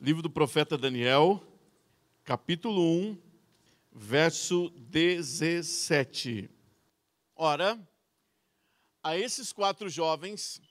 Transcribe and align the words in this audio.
Livro 0.00 0.22
do 0.22 0.30
profeta 0.30 0.78
Daniel, 0.78 1.42
capítulo 2.22 2.80
1, 2.80 3.20
verso 3.90 4.70
17. 4.70 6.48
Ora, 7.34 7.76
a 9.02 9.18
esses 9.18 9.52
quatro 9.52 9.88
jovens, 9.88 10.62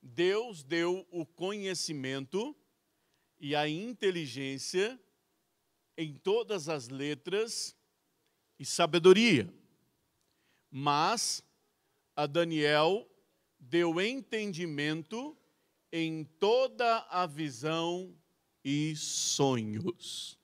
Deus 0.00 0.62
deu 0.62 1.06
o 1.10 1.26
conhecimento 1.26 2.56
e 3.38 3.54
a 3.54 3.68
inteligência 3.68 4.98
em 5.94 6.14
todas 6.14 6.66
as 6.66 6.88
letras 6.88 7.76
e 8.58 8.64
sabedoria. 8.64 9.52
Mas 10.70 11.44
a 12.16 12.24
Daniel 12.24 13.06
deu 13.60 14.00
entendimento 14.00 15.36
em 15.92 16.24
toda 16.24 17.00
a 17.10 17.26
visão 17.26 18.16
e 18.64 18.94
sonhos. 18.96 20.38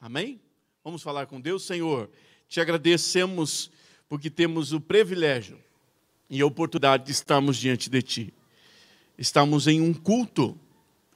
Amém? 0.00 0.40
Vamos 0.84 1.02
falar 1.02 1.26
com 1.26 1.40
Deus, 1.40 1.64
Senhor. 1.64 2.08
Te 2.48 2.60
agradecemos 2.60 3.70
porque 4.08 4.30
temos 4.30 4.72
o 4.72 4.80
privilégio 4.80 5.58
e 6.28 6.40
a 6.40 6.46
oportunidade 6.46 7.06
de 7.06 7.12
estarmos 7.12 7.56
diante 7.56 7.90
de 7.90 8.00
Ti. 8.00 8.34
Estamos 9.18 9.66
em 9.66 9.80
um 9.80 9.92
culto 9.92 10.58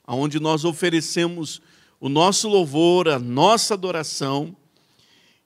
onde 0.07 0.39
nós 0.39 0.65
oferecemos 0.65 1.61
o 1.99 2.09
nosso 2.09 2.47
louvor, 2.47 3.09
a 3.09 3.17
nossa 3.17 3.73
adoração. 3.73 4.55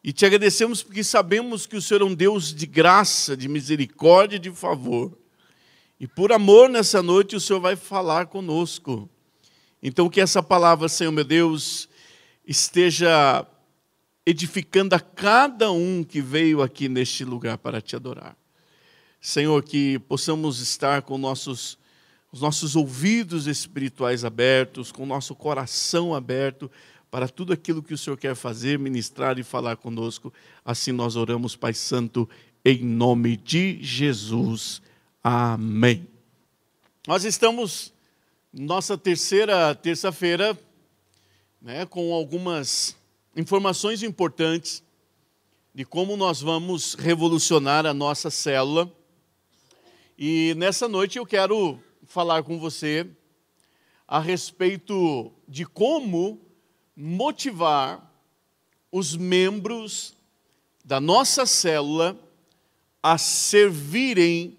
E 0.03 0.11
te 0.11 0.25
agradecemos 0.25 0.83
porque 0.83 1.03
sabemos 1.03 1.65
que 1.65 1.77
o 1.77 1.81
Senhor 1.81 2.01
é 2.01 2.05
um 2.05 2.13
Deus 2.13 2.53
de 2.53 2.65
graça, 2.65 3.37
de 3.37 3.47
misericórdia 3.47 4.37
e 4.37 4.39
de 4.39 4.51
favor. 4.51 5.17
E 5.99 6.07
por 6.07 6.31
amor 6.31 6.69
nessa 6.69 7.01
noite 7.01 7.35
o 7.35 7.39
Senhor 7.39 7.59
vai 7.59 7.75
falar 7.75 8.27
conosco. 8.27 9.09
Então 9.81 10.09
que 10.09 10.19
essa 10.19 10.43
palavra, 10.43 10.89
Senhor 10.89 11.11
meu 11.11 11.23
Deus, 11.23 11.87
esteja 12.45 13.45
edificando 14.25 14.93
a 14.93 14.99
cada 14.99 15.71
um 15.71 16.03
que 16.03 16.21
veio 16.21 16.61
aqui 16.61 16.89
neste 16.89 17.23
lugar 17.23 17.57
para 17.57 17.81
te 17.81 17.95
adorar. 17.95 18.35
Senhor, 19.21 19.63
que 19.63 19.99
possamos 19.99 20.59
estar 20.59 21.01
com 21.01 21.17
nossos, 21.17 21.77
os 22.31 22.41
nossos 22.41 22.75
ouvidos 22.75 23.47
espirituais 23.47 24.23
abertos, 24.23 24.91
com 24.91 25.05
nosso 25.05 25.33
coração 25.33 26.13
aberto 26.13 26.69
para 27.09 27.27
tudo 27.27 27.51
aquilo 27.51 27.81
que 27.81 27.93
o 27.93 27.97
Senhor 27.97 28.17
quer 28.17 28.35
fazer, 28.35 28.77
ministrar 28.77 29.39
e 29.39 29.43
falar 29.43 29.77
conosco. 29.77 30.31
Assim 30.63 30.91
nós 30.91 31.15
oramos, 31.15 31.55
Pai 31.55 31.73
Santo, 31.73 32.29
em 32.63 32.83
nome 32.83 33.35
de 33.35 33.79
Jesus. 33.81 34.81
Amém. 35.23 36.07
Nós 37.07 37.23
estamos 37.23 37.93
nossa 38.51 38.97
terceira 38.97 39.75
terça-feira, 39.75 40.57
né, 41.61 41.85
com 41.85 42.11
algumas 42.11 42.95
informações 43.35 44.01
importantes 44.01 44.83
de 45.73 45.85
como 45.85 46.17
nós 46.17 46.41
vamos 46.41 46.95
revolucionar 46.95 47.85
a 47.85 47.93
nossa 47.93 48.31
célula. 48.31 48.91
E 50.17 50.55
nessa 50.57 50.87
noite 50.87 51.19
eu 51.19 51.27
quero 51.27 51.79
falar 52.07 52.41
com 52.41 52.59
você 52.59 53.07
a 54.07 54.19
respeito 54.19 55.31
de 55.47 55.63
como 55.63 56.41
motivar 56.95 58.11
os 58.91 59.15
membros 59.15 60.15
da 60.83 60.99
nossa 60.99 61.45
célula 61.45 62.19
a 63.01 63.15
servirem 63.15 64.57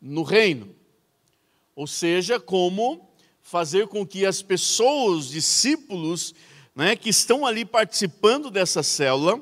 no 0.00 0.22
reino. 0.22 0.72
Ou 1.74 1.88
seja, 1.88 2.38
como 2.38 3.12
fazer 3.44 3.88
com 3.88 4.06
que 4.06 4.24
as 4.24 4.40
pessoas, 4.40 5.28
discípulos, 5.28 6.34
né, 6.74 6.96
que 6.96 7.10
estão 7.10 7.44
ali 7.44 7.62
participando 7.62 8.50
dessa 8.50 8.82
célula, 8.82 9.38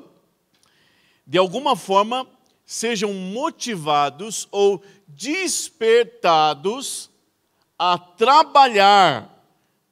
de 1.25 1.37
alguma 1.37 1.73
forma 1.73 2.27
sejam 2.65 3.13
motivados 3.13 4.45
ou 4.51 4.83
despertados 5.07 7.09
a 7.79 7.97
trabalhar, 7.97 9.41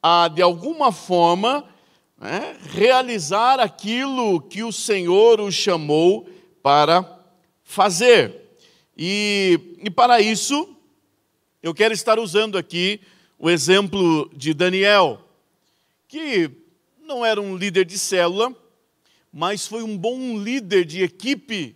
a 0.04 0.28
de 0.28 0.42
alguma 0.42 0.92
forma 0.92 1.66
né, 2.18 2.58
realizar 2.70 3.62
aquilo 3.62 4.42
que 4.42 4.62
o 4.62 4.74
Senhor 4.74 5.40
os 5.40 5.56
chamou 5.56 6.28
para 6.62 7.18
fazer. 7.64 8.58
E, 8.98 9.78
e 9.82 9.90
para 9.90 10.20
isso, 10.20 10.76
eu 11.64 11.74
quero 11.74 11.94
estar 11.94 12.20
usando 12.20 12.58
aqui 12.58 13.00
o 13.42 13.50
exemplo 13.50 14.30
de 14.36 14.54
Daniel, 14.54 15.20
que 16.08 16.48
não 17.02 17.26
era 17.26 17.42
um 17.42 17.58
líder 17.58 17.86
de 17.86 17.98
célula, 17.98 18.56
mas 19.34 19.66
foi 19.66 19.82
um 19.82 19.98
bom 19.98 20.38
líder 20.38 20.86
de 20.86 21.02
equipe 21.02 21.76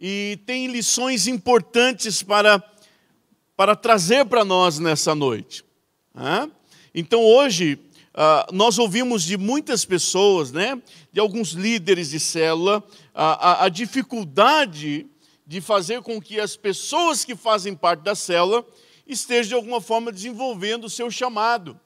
e 0.00 0.40
tem 0.44 0.66
lições 0.66 1.28
importantes 1.28 2.24
para, 2.24 2.60
para 3.56 3.76
trazer 3.76 4.26
para 4.26 4.44
nós 4.44 4.80
nessa 4.80 5.14
noite. 5.14 5.64
Então 6.92 7.22
hoje 7.22 7.78
ah, 8.12 8.48
nós 8.52 8.80
ouvimos 8.80 9.22
de 9.22 9.36
muitas 9.36 9.84
pessoas, 9.84 10.50
né, 10.50 10.82
de 11.12 11.20
alguns 11.20 11.50
líderes 11.52 12.10
de 12.10 12.18
célula, 12.18 12.82
a, 13.14 13.50
a, 13.50 13.64
a 13.66 13.68
dificuldade 13.68 15.06
de 15.46 15.60
fazer 15.60 16.02
com 16.02 16.20
que 16.20 16.40
as 16.40 16.56
pessoas 16.56 17.24
que 17.24 17.36
fazem 17.36 17.76
parte 17.76 18.00
da 18.00 18.16
célula 18.16 18.66
estejam 19.06 19.48
de 19.48 19.54
alguma 19.54 19.80
forma 19.80 20.10
desenvolvendo 20.10 20.84
o 20.84 20.90
seu 20.90 21.10
chamado, 21.10 21.78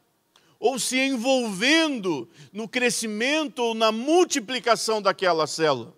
ou 0.58 0.78
se 0.78 0.98
envolvendo 0.98 2.28
no 2.53 2.69
crescimento 2.69 3.60
ou 3.60 3.75
na 3.75 3.91
multiplicação 3.91 5.00
daquela 5.00 5.47
célula. 5.47 5.94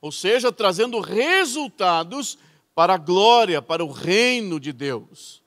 Ou 0.00 0.12
seja, 0.12 0.52
trazendo 0.52 1.00
resultados 1.00 2.38
para 2.74 2.94
a 2.94 2.98
glória, 2.98 3.62
para 3.62 3.84
o 3.84 3.90
reino 3.90 4.60
de 4.60 4.72
Deus. 4.72 5.42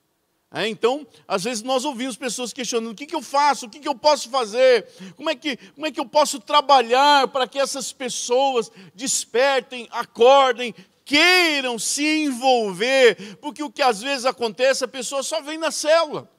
É, 0.52 0.66
então, 0.66 1.06
às 1.28 1.44
vezes 1.44 1.62
nós 1.62 1.84
ouvimos 1.84 2.16
pessoas 2.16 2.52
questionando: 2.52 2.90
o 2.90 2.94
que, 2.94 3.06
que 3.06 3.14
eu 3.14 3.22
faço, 3.22 3.66
o 3.66 3.70
que, 3.70 3.78
que 3.78 3.86
eu 3.86 3.94
posso 3.94 4.28
fazer, 4.28 4.84
como 5.16 5.30
é, 5.30 5.36
que, 5.36 5.56
como 5.56 5.86
é 5.86 5.92
que 5.92 6.00
eu 6.00 6.06
posso 6.06 6.40
trabalhar 6.40 7.28
para 7.28 7.46
que 7.46 7.56
essas 7.56 7.92
pessoas 7.92 8.68
despertem, 8.92 9.86
acordem, 9.92 10.74
queiram 11.10 11.76
se 11.76 12.24
envolver, 12.24 13.36
porque 13.38 13.64
o 13.64 13.70
que 13.70 13.82
às 13.82 14.00
vezes 14.00 14.24
acontece, 14.24 14.84
a 14.84 14.88
pessoa 14.88 15.24
só 15.24 15.40
vem 15.40 15.58
na 15.58 15.72
célula 15.72 16.30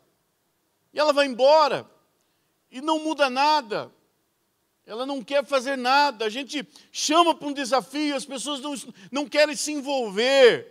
e 0.93 0.99
ela 0.99 1.11
vai 1.11 1.25
embora 1.25 1.85
e 2.71 2.79
não 2.79 3.03
muda 3.03 3.29
nada. 3.29 3.91
Ela 4.85 5.05
não 5.05 5.21
quer 5.21 5.45
fazer 5.45 5.77
nada. 5.77 6.23
A 6.23 6.29
gente 6.29 6.65
chama 6.89 7.35
para 7.35 7.49
um 7.49 7.53
desafio, 7.53 8.15
as 8.15 8.25
pessoas 8.25 8.61
não, 8.61 8.73
não 9.11 9.27
querem 9.27 9.57
se 9.57 9.73
envolver. 9.73 10.65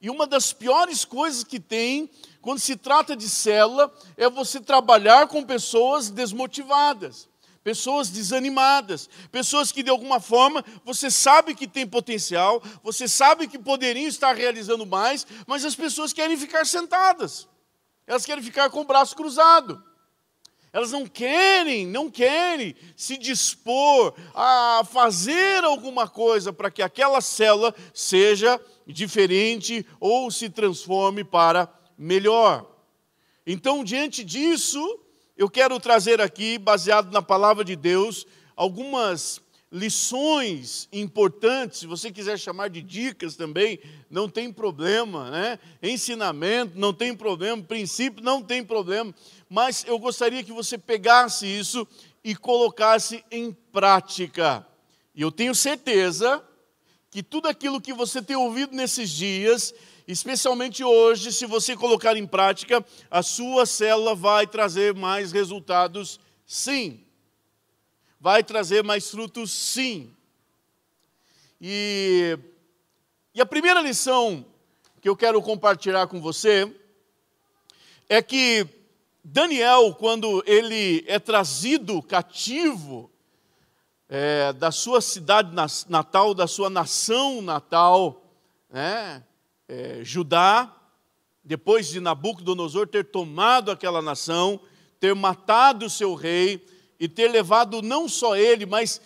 E 0.00 0.08
uma 0.08 0.24
das 0.24 0.52
piores 0.52 1.04
coisas 1.04 1.42
que 1.42 1.58
tem 1.58 2.08
quando 2.40 2.60
se 2.60 2.76
trata 2.76 3.16
de 3.16 3.28
célula, 3.28 3.92
é 4.16 4.28
você 4.28 4.60
trabalhar 4.60 5.28
com 5.28 5.44
pessoas 5.44 6.10
desmotivadas, 6.10 7.28
pessoas 7.62 8.10
desanimadas, 8.10 9.08
pessoas 9.30 9.70
que 9.70 9.82
de 9.82 9.90
alguma 9.90 10.20
forma 10.20 10.64
você 10.84 11.10
sabe 11.10 11.54
que 11.54 11.66
tem 11.66 11.86
potencial, 11.86 12.62
você 12.82 13.06
sabe 13.06 13.46
que 13.46 13.58
poderiam 13.58 14.08
estar 14.08 14.34
realizando 14.34 14.84
mais, 14.84 15.26
mas 15.46 15.64
as 15.64 15.74
pessoas 15.74 16.12
querem 16.12 16.36
ficar 16.36 16.66
sentadas, 16.66 17.48
elas 18.06 18.24
querem 18.26 18.42
ficar 18.42 18.70
com 18.70 18.80
o 18.80 18.86
braço 18.86 19.14
cruzado. 19.14 19.82
Elas 20.72 20.90
não 20.90 21.06
querem, 21.06 21.86
não 21.86 22.10
querem 22.10 22.74
se 22.96 23.18
dispor 23.18 24.14
a 24.34 24.82
fazer 24.90 25.62
alguma 25.64 26.08
coisa 26.08 26.50
para 26.50 26.70
que 26.70 26.80
aquela 26.80 27.20
célula 27.20 27.74
seja 27.92 28.58
diferente 28.86 29.86
ou 30.00 30.30
se 30.30 30.48
transforme 30.48 31.22
para 31.24 31.70
melhor. 31.98 32.66
Então, 33.46 33.84
diante 33.84 34.24
disso, 34.24 34.80
eu 35.36 35.48
quero 35.48 35.78
trazer 35.80 36.20
aqui, 36.20 36.58
baseado 36.58 37.12
na 37.12 37.22
palavra 37.22 37.64
de 37.64 37.74
Deus, 37.74 38.26
algumas 38.54 39.40
lições 39.72 40.86
importantes, 40.92 41.78
se 41.78 41.86
você 41.86 42.12
quiser 42.12 42.38
chamar 42.38 42.68
de 42.68 42.82
dicas 42.82 43.36
também, 43.36 43.80
não 44.10 44.28
tem 44.28 44.52
problema, 44.52 45.30
né? 45.30 45.58
Ensinamento, 45.82 46.78
não 46.78 46.92
tem 46.92 47.16
problema, 47.16 47.62
princípio, 47.62 48.22
não 48.22 48.42
tem 48.42 48.62
problema, 48.62 49.14
mas 49.48 49.82
eu 49.88 49.98
gostaria 49.98 50.44
que 50.44 50.52
você 50.52 50.76
pegasse 50.76 51.46
isso 51.46 51.88
e 52.22 52.36
colocasse 52.36 53.24
em 53.30 53.50
prática. 53.72 54.66
E 55.14 55.22
eu 55.22 55.32
tenho 55.32 55.54
certeza 55.54 56.44
que 57.10 57.22
tudo 57.22 57.48
aquilo 57.48 57.80
que 57.80 57.94
você 57.94 58.20
tem 58.20 58.36
ouvido 58.36 58.74
nesses 58.74 59.08
dias 59.08 59.74
especialmente 60.06 60.82
hoje, 60.82 61.32
se 61.32 61.46
você 61.46 61.76
colocar 61.76 62.16
em 62.16 62.26
prática, 62.26 62.84
a 63.10 63.22
sua 63.22 63.66
célula 63.66 64.14
vai 64.14 64.46
trazer 64.46 64.94
mais 64.94 65.32
resultados, 65.32 66.18
sim. 66.46 67.04
Vai 68.20 68.42
trazer 68.42 68.82
mais 68.84 69.10
frutos, 69.10 69.50
sim. 69.52 70.14
E, 71.60 72.38
e 73.34 73.40
a 73.40 73.46
primeira 73.46 73.80
lição 73.80 74.44
que 75.00 75.08
eu 75.08 75.16
quero 75.16 75.40
compartilhar 75.42 76.06
com 76.06 76.20
você 76.20 76.72
é 78.08 78.20
que 78.20 78.66
Daniel, 79.24 79.94
quando 79.94 80.42
ele 80.46 81.04
é 81.06 81.18
trazido 81.18 82.02
cativo 82.02 83.10
é, 84.08 84.52
da 84.52 84.70
sua 84.70 85.00
cidade 85.00 85.54
natal, 85.88 86.34
da 86.34 86.46
sua 86.46 86.68
nação 86.68 87.40
natal, 87.40 88.22
né, 88.68 89.22
é, 89.68 90.00
Judá, 90.02 90.74
depois 91.44 91.88
de 91.88 92.00
Nabucodonosor 92.00 92.86
ter 92.86 93.04
tomado 93.04 93.70
aquela 93.70 94.00
nação, 94.00 94.60
ter 95.00 95.14
matado 95.14 95.86
o 95.86 95.90
seu 95.90 96.14
rei 96.14 96.64
e 97.00 97.08
ter 97.08 97.28
levado 97.28 97.82
não 97.82 98.08
só 98.08 98.36
ele, 98.36 98.64
mas 98.64 99.00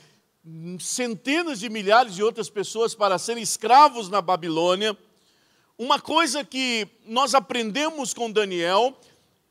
centenas 0.78 1.58
de 1.60 1.68
milhares 1.68 2.14
de 2.14 2.22
outras 2.22 2.50
pessoas 2.50 2.94
para 2.94 3.18
serem 3.18 3.42
escravos 3.42 4.08
na 4.08 4.20
Babilônia. 4.20 4.96
Uma 5.78 5.98
coisa 5.98 6.44
que 6.44 6.86
nós 7.06 7.34
aprendemos 7.34 8.14
com 8.14 8.30
Daniel 8.30 8.98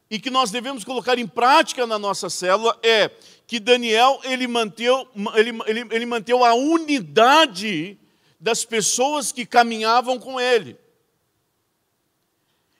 e 0.09 0.19
que 0.19 0.29
nós 0.29 0.51
devemos 0.51 0.83
colocar 0.83 1.17
em 1.17 1.27
prática 1.27 1.85
na 1.87 1.97
nossa 1.97 2.29
célula 2.29 2.77
é 2.83 3.09
que 3.47 3.59
Daniel 3.59 4.19
ele 4.23 4.47
manteu, 4.47 5.07
ele, 5.35 5.51
ele, 5.65 5.87
ele 5.91 6.45
a 6.45 6.53
unidade 6.53 7.97
das 8.39 8.63
pessoas 8.63 9.31
que 9.31 9.45
caminhavam 9.45 10.19
com 10.19 10.39
ele. 10.39 10.77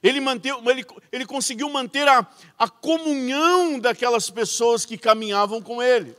Ele, 0.06 0.20
manteu, 0.20 0.62
ele, 0.70 0.86
ele 1.12 1.26
conseguiu 1.26 1.68
manter 1.68 2.08
a, 2.08 2.28
a 2.60 2.70
comunhão 2.70 3.80
daquelas 3.80 4.30
pessoas 4.30 4.86
que 4.86 5.00
caminhavam 5.00 5.60
com 5.60 5.82
ele. 5.82 6.16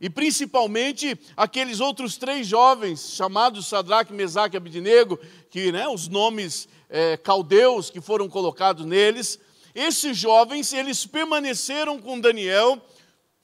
E 0.00 0.08
principalmente 0.08 1.18
aqueles 1.36 1.80
outros 1.80 2.16
três 2.16 2.46
jovens, 2.46 3.12
chamados 3.14 3.66
Sadraque, 3.66 4.12
Mesaque 4.12 4.54
e 4.54 4.58
Abidinego, 4.58 5.18
que 5.50 5.72
né, 5.72 5.88
os 5.88 6.06
nomes 6.06 6.68
é, 6.88 7.16
caldeus 7.16 7.90
que 7.90 8.00
foram 8.00 8.28
colocados 8.28 8.86
neles, 8.86 9.40
esses 9.74 10.16
jovens, 10.16 10.72
eles 10.72 11.04
permaneceram 11.04 11.98
com 11.98 12.20
Daniel 12.20 12.80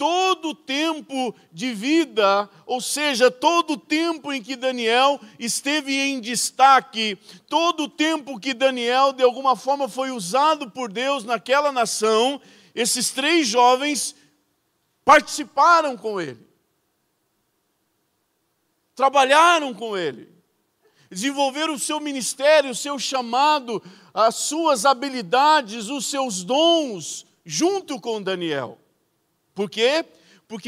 todo 0.01 0.49
o 0.49 0.55
tempo 0.55 1.35
de 1.53 1.75
vida, 1.75 2.49
ou 2.65 2.81
seja, 2.81 3.31
todo 3.31 3.75
o 3.75 3.77
tempo 3.77 4.33
em 4.33 4.43
que 4.43 4.57
Daniel 4.57 5.21
esteve 5.39 5.95
em 5.95 6.23
destaque, 6.23 7.19
todo 7.51 7.83
o 7.83 7.89
tempo 7.89 8.41
que 8.41 8.55
Daniel 8.55 9.13
de 9.13 9.23
alguma 9.23 9.55
forma 9.55 9.91
foi 9.91 10.11
usado 10.11 10.71
por 10.71 10.91
Deus 10.91 11.23
naquela 11.23 11.71
nação, 11.71 12.41
esses 12.75 13.11
três 13.11 13.47
jovens 13.47 14.17
participaram 15.05 15.99
com 15.99 16.19
ele, 16.19 16.49
trabalharam 18.95 19.75
com 19.75 19.99
ele, 19.99 20.33
desenvolveram 21.11 21.75
o 21.75 21.79
seu 21.79 22.01
ministério, 22.01 22.71
o 22.71 22.75
seu 22.75 22.99
chamado, 22.99 23.83
as 24.15 24.37
suas 24.37 24.87
habilidades, 24.87 25.91
os 25.91 26.07
seus 26.07 26.43
dons, 26.43 27.27
junto 27.45 28.01
com 28.01 28.23
Daniel. 28.23 28.80
Por 29.61 29.69
quê? 29.69 30.03
porque 30.03 30.20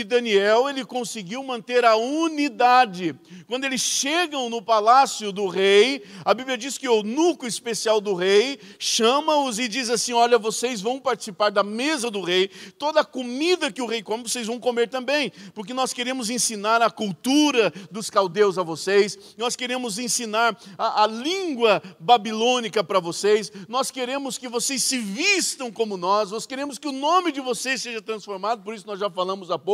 Daniel 0.05 0.69
ele 0.69 0.85
conseguiu 0.85 1.43
manter 1.43 1.85
a 1.85 1.97
unidade. 1.97 3.17
Quando 3.49 3.65
eles 3.65 3.81
chegam 3.81 4.49
no 4.49 4.63
palácio 4.63 5.33
do 5.33 5.49
rei, 5.49 6.05
a 6.25 6.33
Bíblia 6.33 6.57
diz 6.57 6.79
que 6.79 6.89
o 6.89 6.99
eunuco 6.99 7.49
especial 7.49 8.01
do 8.01 8.15
rei 8.15 8.61
chama-os 8.79 9.59
e 9.59 9.67
diz 9.67 9.91
assim: 9.91 10.13
Olha, 10.13 10.39
vocês 10.39 10.81
vão 10.81 11.01
participar 11.01 11.51
da 11.51 11.65
mesa 11.65 12.13
do 12.13 12.21
rei, 12.21 12.49
toda 12.79 13.01
a 13.01 13.05
comida 13.05 13.73
que 13.73 13.83
o 13.83 13.87
rei 13.87 14.05
come, 14.05 14.23
vocês 14.23 14.47
vão 14.47 14.61
comer 14.61 14.89
também, 14.89 15.33
porque 15.53 15.75
nós 15.75 15.93
queremos 15.93 16.31
ensinar 16.31 16.81
a 16.81 16.89
cultura 16.91 17.73
dos 17.91 18.09
caldeus 18.09 18.59
a 18.59 18.63
vocês, 18.63 19.35
nós 19.37 19.57
queremos 19.57 19.99
ensinar 19.99 20.57
a, 20.79 21.03
a 21.03 21.07
língua 21.09 21.83
babilônica 21.99 22.85
para 22.85 23.01
vocês, 23.01 23.51
nós 23.69 23.91
queremos 23.91 24.39
que 24.39 24.49
vocês 24.49 24.81
se 24.81 24.99
vistam 24.99 25.73
como 25.73 25.97
nós, 25.97 26.31
nós 26.31 26.47
queremos 26.47 26.79
que 26.79 26.87
o 26.87 26.93
nome 26.93 27.33
de 27.33 27.41
vocês 27.41 27.83
seja 27.83 28.01
transformado, 28.01 28.63
por 28.63 28.75
isso 28.75 28.87
nós 28.87 29.01
já 29.01 29.11
falamos 29.11 29.51
há 29.51 29.59
pouco 29.59 29.72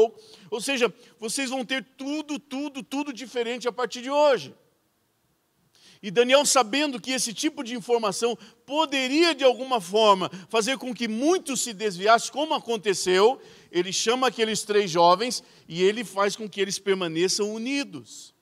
Ou 0.51 0.61
seja, 0.61 0.93
vocês 1.19 1.51
vão 1.51 1.65
ter 1.65 1.85
tudo, 1.97 2.39
tudo, 2.39 2.83
tudo 2.83 3.13
diferente 3.13 3.69
a 3.69 3.73
partir 3.73 4.03
de 4.03 4.11
hoje. 4.11 4.55
E 6.03 6.11
Daniel, 6.11 6.47
sabendo 6.47 7.01
que 7.01 7.11
esse 7.11 7.35
tipo 7.35 7.65
de 7.65 7.75
informação 7.75 8.39
poderia 8.65 9.35
de 9.35 9.43
alguma 9.43 9.81
forma 9.81 10.31
fazer 10.49 10.79
com 10.79 10.95
que 10.95 11.09
muitos 11.09 11.61
se 11.61 11.73
desviassem, 11.73 12.33
como 12.33 12.55
aconteceu, 12.55 13.41
ele 13.71 13.93
chama 13.93 14.29
aqueles 14.29 14.63
três 14.63 14.91
jovens 14.91 15.43
e 15.69 15.83
ele 15.83 16.05
faz 16.05 16.37
com 16.37 16.49
que 16.49 16.61
eles 16.61 16.79
permaneçam 16.79 17.53
unidos. 17.53 18.33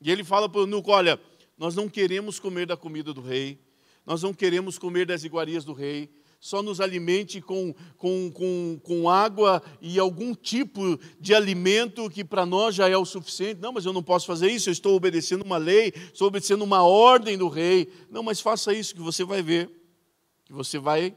E 0.00 0.10
ele 0.10 0.24
fala 0.24 0.48
para 0.48 0.60
o 0.60 0.62
eunuco: 0.62 0.90
Olha, 0.90 1.20
nós 1.58 1.74
não 1.74 1.88
queremos 1.88 2.38
comer 2.38 2.66
da 2.66 2.76
comida 2.76 3.12
do 3.12 3.20
rei, 3.20 3.60
nós 4.06 4.22
não 4.22 4.32
queremos 4.32 4.78
comer 4.78 5.04
das 5.04 5.24
iguarias 5.24 5.62
do 5.62 5.74
rei, 5.74 6.10
só 6.40 6.62
nos 6.62 6.80
alimente 6.80 7.38
com, 7.38 7.74
com, 7.98 8.32
com, 8.32 8.80
com 8.82 9.10
água 9.10 9.62
e 9.78 9.98
algum 9.98 10.34
tipo 10.34 10.98
de 11.20 11.34
alimento 11.34 12.08
que 12.08 12.24
para 12.24 12.46
nós 12.46 12.74
já 12.74 12.88
é 12.88 12.96
o 12.96 13.04
suficiente. 13.04 13.60
Não, 13.60 13.72
mas 13.72 13.84
eu 13.84 13.92
não 13.92 14.02
posso 14.02 14.26
fazer 14.26 14.50
isso, 14.50 14.70
eu 14.70 14.72
estou 14.72 14.96
obedecendo 14.96 15.44
uma 15.44 15.58
lei, 15.58 15.92
estou 16.12 16.28
obedecendo 16.28 16.64
uma 16.64 16.82
ordem 16.82 17.36
do 17.36 17.46
rei. 17.46 17.92
Não, 18.10 18.22
mas 18.22 18.40
faça 18.40 18.72
isso 18.72 18.94
que 18.94 19.02
você 19.02 19.22
vai 19.22 19.42
ver. 19.42 19.70
Que 20.46 20.52
você 20.54 20.78
vai, 20.78 21.14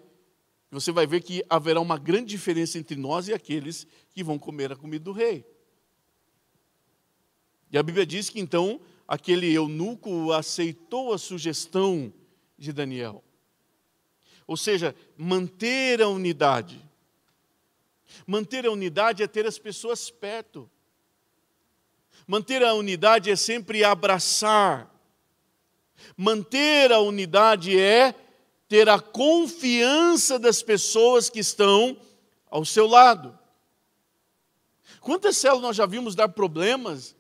você 0.69 0.91
vai 0.91 1.07
ver 1.07 1.21
que 1.21 1.41
haverá 1.49 1.79
uma 1.79 1.97
grande 1.97 2.27
diferença 2.27 2.77
entre 2.77 2.97
nós 2.97 3.29
e 3.29 3.33
aqueles 3.33 3.87
que 4.13 4.25
vão 4.25 4.37
comer 4.37 4.73
a 4.73 4.75
comida 4.75 5.05
do 5.05 5.13
rei. 5.13 5.45
E 7.71 7.77
a 7.77 7.81
Bíblia 7.81 8.05
diz 8.05 8.29
que 8.29 8.41
então 8.41 8.81
aquele 9.07 9.51
eunuco 9.53 10.33
aceitou 10.33 11.13
a 11.13 11.17
sugestão 11.17 12.13
de 12.57 12.73
Daniel. 12.73 13.23
Ou 14.45 14.57
seja, 14.57 14.95
manter 15.17 16.01
a 16.01 16.07
unidade. 16.07 16.81
Manter 18.27 18.65
a 18.65 18.71
unidade 18.71 19.23
é 19.23 19.27
ter 19.27 19.45
as 19.45 19.57
pessoas 19.57 20.09
perto. 20.09 20.69
Manter 22.27 22.63
a 22.63 22.73
unidade 22.73 23.29
é 23.29 23.35
sempre 23.35 23.83
abraçar. 23.83 24.89
Manter 26.15 26.91
a 26.91 26.99
unidade 26.99 27.79
é 27.79 28.13
ter 28.67 28.89
a 28.89 28.99
confiança 28.99 30.39
das 30.39 30.63
pessoas 30.63 31.29
que 31.29 31.39
estão 31.39 31.97
ao 32.49 32.65
seu 32.65 32.87
lado. 32.87 33.37
Quantas 34.99 35.37
células 35.37 35.63
nós 35.63 35.75
já 35.75 35.85
vimos 35.85 36.15
dar 36.15 36.29
problemas, 36.29 37.15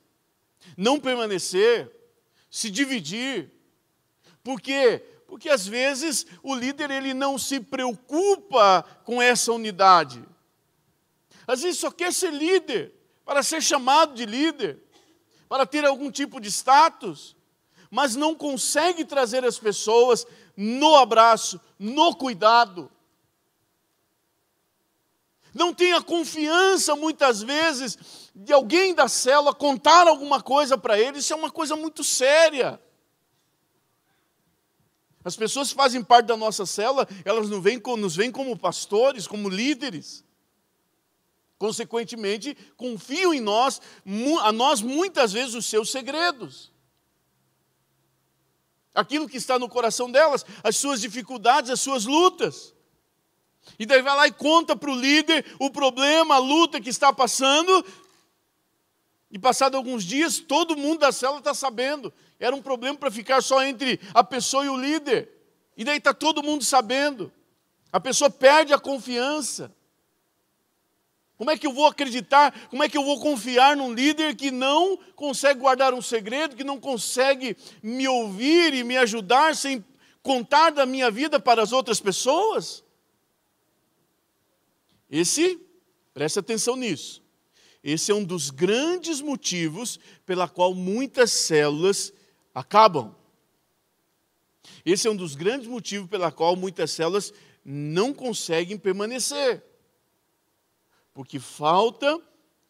não 0.77 0.99
permanecer, 0.99 1.91
se 2.49 2.69
dividir? 2.69 3.51
Por 4.41 4.61
quê? 4.61 5.03
Porque 5.33 5.49
às 5.49 5.65
vezes 5.65 6.27
o 6.43 6.53
líder 6.53 6.91
ele 6.91 7.11
não 7.11 7.39
se 7.39 7.59
preocupa 7.59 8.85
com 9.03 9.19
essa 9.19 9.51
unidade. 9.51 10.23
Às 11.47 11.63
vezes 11.63 11.79
só 11.79 11.89
quer 11.89 12.13
ser 12.13 12.31
líder, 12.31 12.93
para 13.25 13.41
ser 13.41 13.59
chamado 13.59 14.13
de 14.13 14.27
líder, 14.27 14.79
para 15.49 15.65
ter 15.65 15.85
algum 15.85 16.11
tipo 16.11 16.39
de 16.39 16.51
status, 16.51 17.35
mas 17.89 18.15
não 18.15 18.35
consegue 18.35 19.03
trazer 19.03 19.43
as 19.43 19.57
pessoas 19.57 20.23
no 20.55 20.95
abraço, 20.95 21.59
no 21.79 22.15
cuidado. 22.15 22.91
Não 25.51 25.73
tem 25.73 25.93
a 25.93 26.01
confiança, 26.03 26.95
muitas 26.95 27.41
vezes, 27.41 27.97
de 28.35 28.53
alguém 28.53 28.93
da 28.93 29.07
célula 29.07 29.51
contar 29.51 30.07
alguma 30.07 30.39
coisa 30.39 30.77
para 30.77 30.99
ele, 30.99 31.17
isso 31.17 31.33
é 31.33 31.35
uma 31.35 31.49
coisa 31.49 31.75
muito 31.75 32.03
séria. 32.03 32.79
As 35.23 35.35
pessoas 35.35 35.69
que 35.69 35.75
fazem 35.75 36.03
parte 36.03 36.27
da 36.27 36.37
nossa 36.37 36.65
célula, 36.65 37.07
elas 37.23 37.49
nos 37.49 37.63
veem, 37.63 37.81
nos 37.97 38.15
veem 38.15 38.31
como 38.31 38.57
pastores, 38.57 39.25
como 39.25 39.47
líderes. 39.47 40.23
Consequentemente, 41.57 42.57
confiam 42.75 43.33
em 43.33 43.39
nós, 43.39 43.81
a 44.41 44.51
nós 44.51 44.81
muitas 44.81 45.31
vezes 45.31 45.55
os 45.55 45.65
seus 45.65 45.89
segredos. 45.89 46.73
Aquilo 48.93 49.29
que 49.29 49.37
está 49.37 49.57
no 49.57 49.69
coração 49.69 50.11
delas, 50.11 50.45
as 50.61 50.75
suas 50.75 50.99
dificuldades, 50.99 51.71
as 51.71 51.79
suas 51.79 52.05
lutas. 52.05 52.73
E 53.79 53.85
daí 53.85 54.01
vai 54.01 54.15
lá 54.15 54.27
e 54.27 54.31
conta 54.31 54.75
para 54.75 54.91
o 54.91 54.95
líder 54.95 55.45
o 55.57 55.69
problema, 55.69 56.35
a 56.35 56.39
luta 56.39 56.81
que 56.81 56.89
está 56.89 57.13
passando. 57.13 57.85
E 59.31 59.39
passado 59.39 59.75
alguns 59.75 60.03
dias, 60.03 60.37
todo 60.39 60.77
mundo 60.77 60.99
da 60.99 61.11
célula 61.11 61.39
está 61.39 61.53
sabendo. 61.53 62.13
Era 62.43 62.53
um 62.53 62.61
problema 62.61 62.97
para 62.97 63.09
ficar 63.09 63.41
só 63.41 63.63
entre 63.63 64.01
a 64.13 64.21
pessoa 64.21 64.65
e 64.65 64.67
o 64.67 64.75
líder. 64.75 65.29
E 65.77 65.85
daí 65.85 65.97
está 65.97 66.13
todo 66.13 66.43
mundo 66.43 66.61
sabendo. 66.61 67.31
A 67.89 68.01
pessoa 68.01 68.29
perde 68.29 68.73
a 68.73 68.77
confiança. 68.77 69.73
Como 71.37 71.49
é 71.49 71.57
que 71.57 71.65
eu 71.65 71.71
vou 71.71 71.87
acreditar? 71.87 72.67
Como 72.67 72.83
é 72.83 72.89
que 72.89 72.97
eu 72.97 73.05
vou 73.05 73.17
confiar 73.21 73.77
num 73.77 73.93
líder 73.93 74.35
que 74.35 74.51
não 74.51 74.99
consegue 75.15 75.61
guardar 75.61 75.93
um 75.93 76.01
segredo, 76.01 76.53
que 76.53 76.65
não 76.65 76.77
consegue 76.77 77.55
me 77.81 78.09
ouvir 78.09 78.73
e 78.73 78.83
me 78.83 78.97
ajudar 78.97 79.55
sem 79.55 79.81
contar 80.21 80.71
da 80.71 80.85
minha 80.85 81.09
vida 81.09 81.39
para 81.39 81.63
as 81.63 81.71
outras 81.71 82.01
pessoas? 82.01 82.83
Esse, 85.09 85.61
preste 86.13 86.39
atenção 86.39 86.75
nisso. 86.75 87.23
Esse 87.81 88.11
é 88.11 88.15
um 88.15 88.23
dos 88.25 88.49
grandes 88.49 89.21
motivos 89.21 89.97
pela 90.25 90.49
qual 90.49 90.73
muitas 90.73 91.31
células 91.31 92.11
acabam. 92.53 93.15
Esse 94.85 95.07
é 95.07 95.11
um 95.11 95.15
dos 95.15 95.35
grandes 95.35 95.67
motivos 95.67 96.09
pela 96.09 96.31
qual 96.31 96.55
muitas 96.55 96.91
células 96.91 97.33
não 97.63 98.13
conseguem 98.13 98.77
permanecer. 98.77 99.63
Porque 101.13 101.39
falta 101.39 102.19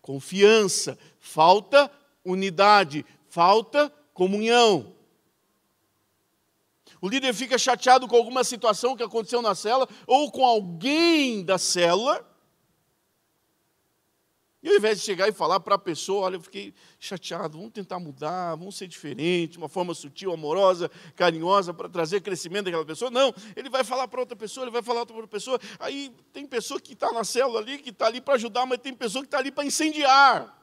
confiança, 0.02 0.98
falta 1.20 1.90
unidade, 2.26 3.06
falta 3.30 3.90
comunhão. 4.14 4.94
O 7.02 7.10
líder 7.10 7.34
fica 7.34 7.58
chateado 7.58 8.08
com 8.08 8.16
alguma 8.16 8.44
situação 8.44 8.96
que 8.96 9.04
aconteceu 9.04 9.42
na 9.42 9.56
célula 9.56 9.90
ou 10.08 10.32
com 10.32 10.46
alguém 10.46 11.44
da 11.44 11.58
célula 11.58 12.26
e 14.64 14.70
ao 14.70 14.76
invés 14.76 14.98
de 15.00 15.04
chegar 15.04 15.28
e 15.28 15.34
falar 15.34 15.60
para 15.60 15.76
a 15.76 15.78
pessoa, 15.78 16.22
olha, 16.22 16.38
eu 16.38 16.42
fiquei 16.42 16.74
chateado, 16.98 17.58
vamos 17.58 17.74
tentar 17.74 18.00
mudar, 18.00 18.56
vamos 18.56 18.78
ser 18.78 18.88
diferente, 18.88 19.58
uma 19.58 19.68
forma 19.68 19.94
sutil, 19.94 20.32
amorosa, 20.32 20.90
carinhosa, 21.18 21.74
para 21.74 21.90
trazer 21.90 22.22
crescimento 22.22 22.66
daquela 22.66 22.86
pessoa. 22.86 23.12
Não, 23.12 23.36
ele 23.58 23.70
vai 23.70 23.84
falar 23.84 24.08
para 24.08 24.22
outra 24.22 24.38
pessoa, 24.38 24.64
ele 24.64 24.72
vai 24.72 24.82
falar 24.82 25.06
para 25.06 25.16
outra 25.16 25.28
pessoa. 25.28 25.60
Aí 25.78 26.16
tem 26.32 26.48
pessoa 26.48 26.80
que 26.80 26.94
está 26.94 27.12
na 27.12 27.26
célula 27.26 27.60
ali, 27.60 27.78
que 27.78 27.90
está 27.90 28.06
ali 28.06 28.22
para 28.22 28.36
ajudar, 28.36 28.66
mas 28.66 28.80
tem 28.80 28.94
pessoa 28.94 29.22
que 29.22 29.28
está 29.28 29.40
ali 29.40 29.52
para 29.52 29.66
incendiar. 29.66 30.58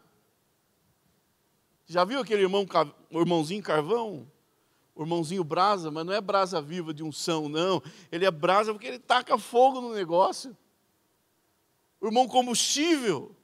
Já 1.85 2.03
viu 2.03 2.21
aquele 2.21 2.41
irmão, 2.41 2.67
irmãozinho 3.11 3.63
carvão? 3.63 4.27
O 4.95 5.03
irmãozinho 5.03 5.45
brasa, 5.45 5.91
mas 5.91 6.07
não 6.07 6.15
é 6.15 6.23
brasa 6.23 6.63
viva 6.63 6.95
de 6.95 7.03
unção, 7.03 7.51
não. 7.51 7.83
Ele 8.11 8.25
é 8.25 8.31
brasa 8.31 8.73
porque 8.73 8.87
ele 8.87 8.99
taca 8.99 9.37
fogo 9.37 9.83
no 9.83 9.93
negócio. 9.93 10.57
O 12.01 12.07
irmão 12.07 12.27
combustível. 12.27 13.37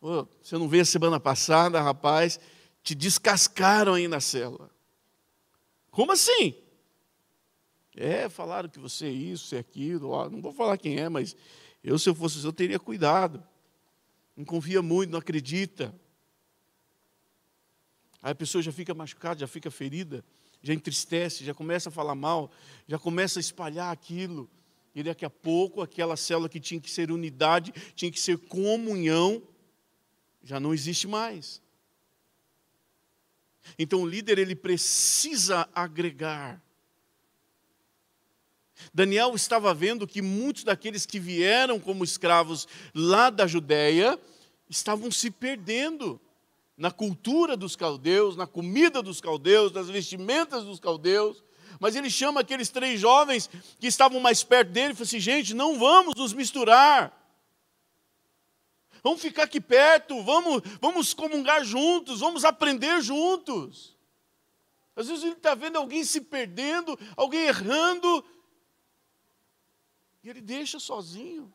Oh, 0.00 0.26
você 0.42 0.56
não 0.56 0.68
veio 0.68 0.82
a 0.82 0.86
semana 0.86 1.20
passada, 1.20 1.80
rapaz, 1.80 2.40
te 2.82 2.94
descascaram 2.94 3.94
aí 3.94 4.08
na 4.08 4.20
célula. 4.20 4.70
Como 5.90 6.12
assim? 6.12 6.54
É, 7.94 8.28
falaram 8.28 8.68
que 8.68 8.78
você 8.78 9.06
é 9.06 9.10
isso, 9.10 9.54
é 9.54 9.58
aquilo. 9.58 10.28
não 10.30 10.40
vou 10.40 10.52
falar 10.52 10.78
quem 10.78 10.98
é, 10.98 11.08
mas 11.08 11.36
eu, 11.82 11.98
se 11.98 12.08
eu 12.08 12.14
fosse 12.14 12.42
eu 12.44 12.52
teria 12.52 12.78
cuidado. 12.78 13.42
Não 14.36 14.44
confia 14.44 14.80
muito, 14.80 15.10
não 15.10 15.18
acredita. 15.18 15.94
Aí 18.22 18.32
a 18.32 18.34
pessoa 18.34 18.62
já 18.62 18.72
fica 18.72 18.94
machucada, 18.94 19.40
já 19.40 19.46
fica 19.46 19.70
ferida, 19.70 20.24
já 20.62 20.72
entristece, 20.72 21.44
já 21.44 21.52
começa 21.52 21.88
a 21.88 21.92
falar 21.92 22.14
mal, 22.14 22.50
já 22.86 22.98
começa 22.98 23.38
a 23.38 23.42
espalhar 23.42 23.92
aquilo. 23.92 24.48
E 24.94 25.02
daqui 25.02 25.24
a 25.24 25.30
pouco, 25.30 25.80
aquela 25.82 26.16
célula 26.16 26.48
que 26.48 26.60
tinha 26.60 26.80
que 26.80 26.90
ser 26.90 27.10
unidade, 27.10 27.72
tinha 27.94 28.10
que 28.10 28.20
ser 28.20 28.38
comunhão, 28.38 29.42
já 30.42 30.58
não 30.58 30.72
existe 30.72 31.06
mais. 31.06 31.60
Então 33.78 34.02
o 34.02 34.06
líder 34.06 34.38
ele 34.38 34.54
precisa 34.54 35.68
agregar. 35.74 36.60
Daniel 38.92 39.34
estava 39.34 39.74
vendo 39.74 40.06
que 40.06 40.22
muitos 40.22 40.64
daqueles 40.64 41.04
que 41.04 41.20
vieram 41.20 41.78
como 41.78 42.02
escravos 42.02 42.66
lá 42.94 43.28
da 43.28 43.46
Judéia 43.46 44.18
estavam 44.68 45.10
se 45.10 45.30
perdendo 45.30 46.20
na 46.76 46.90
cultura 46.90 47.56
dos 47.56 47.76
caldeus, 47.76 48.36
na 48.36 48.46
comida 48.46 49.02
dos 49.02 49.20
caldeus, 49.20 49.72
nas 49.72 49.90
vestimentas 49.90 50.64
dos 50.64 50.80
caldeus. 50.80 51.44
Mas 51.78 51.94
ele 51.94 52.08
chama 52.08 52.40
aqueles 52.40 52.70
três 52.70 52.98
jovens 52.98 53.50
que 53.78 53.86
estavam 53.86 54.18
mais 54.18 54.42
perto 54.42 54.70
dele 54.70 54.92
e 54.92 54.96
fala 54.96 55.04
assim: 55.04 55.20
gente, 55.20 55.54
não 55.54 55.78
vamos 55.78 56.14
nos 56.14 56.32
misturar. 56.32 57.19
Vamos 59.02 59.20
ficar 59.20 59.44
aqui 59.44 59.60
perto, 59.60 60.22
vamos, 60.22 60.62
vamos 60.80 61.14
comungar 61.14 61.64
juntos, 61.64 62.20
vamos 62.20 62.44
aprender 62.44 63.00
juntos. 63.00 63.96
Às 64.94 65.08
vezes 65.08 65.24
ele 65.24 65.32
está 65.32 65.54
vendo 65.54 65.76
alguém 65.76 66.04
se 66.04 66.20
perdendo, 66.20 66.98
alguém 67.16 67.46
errando, 67.46 68.24
e 70.22 70.28
ele 70.28 70.40
deixa 70.40 70.78
sozinho, 70.78 71.52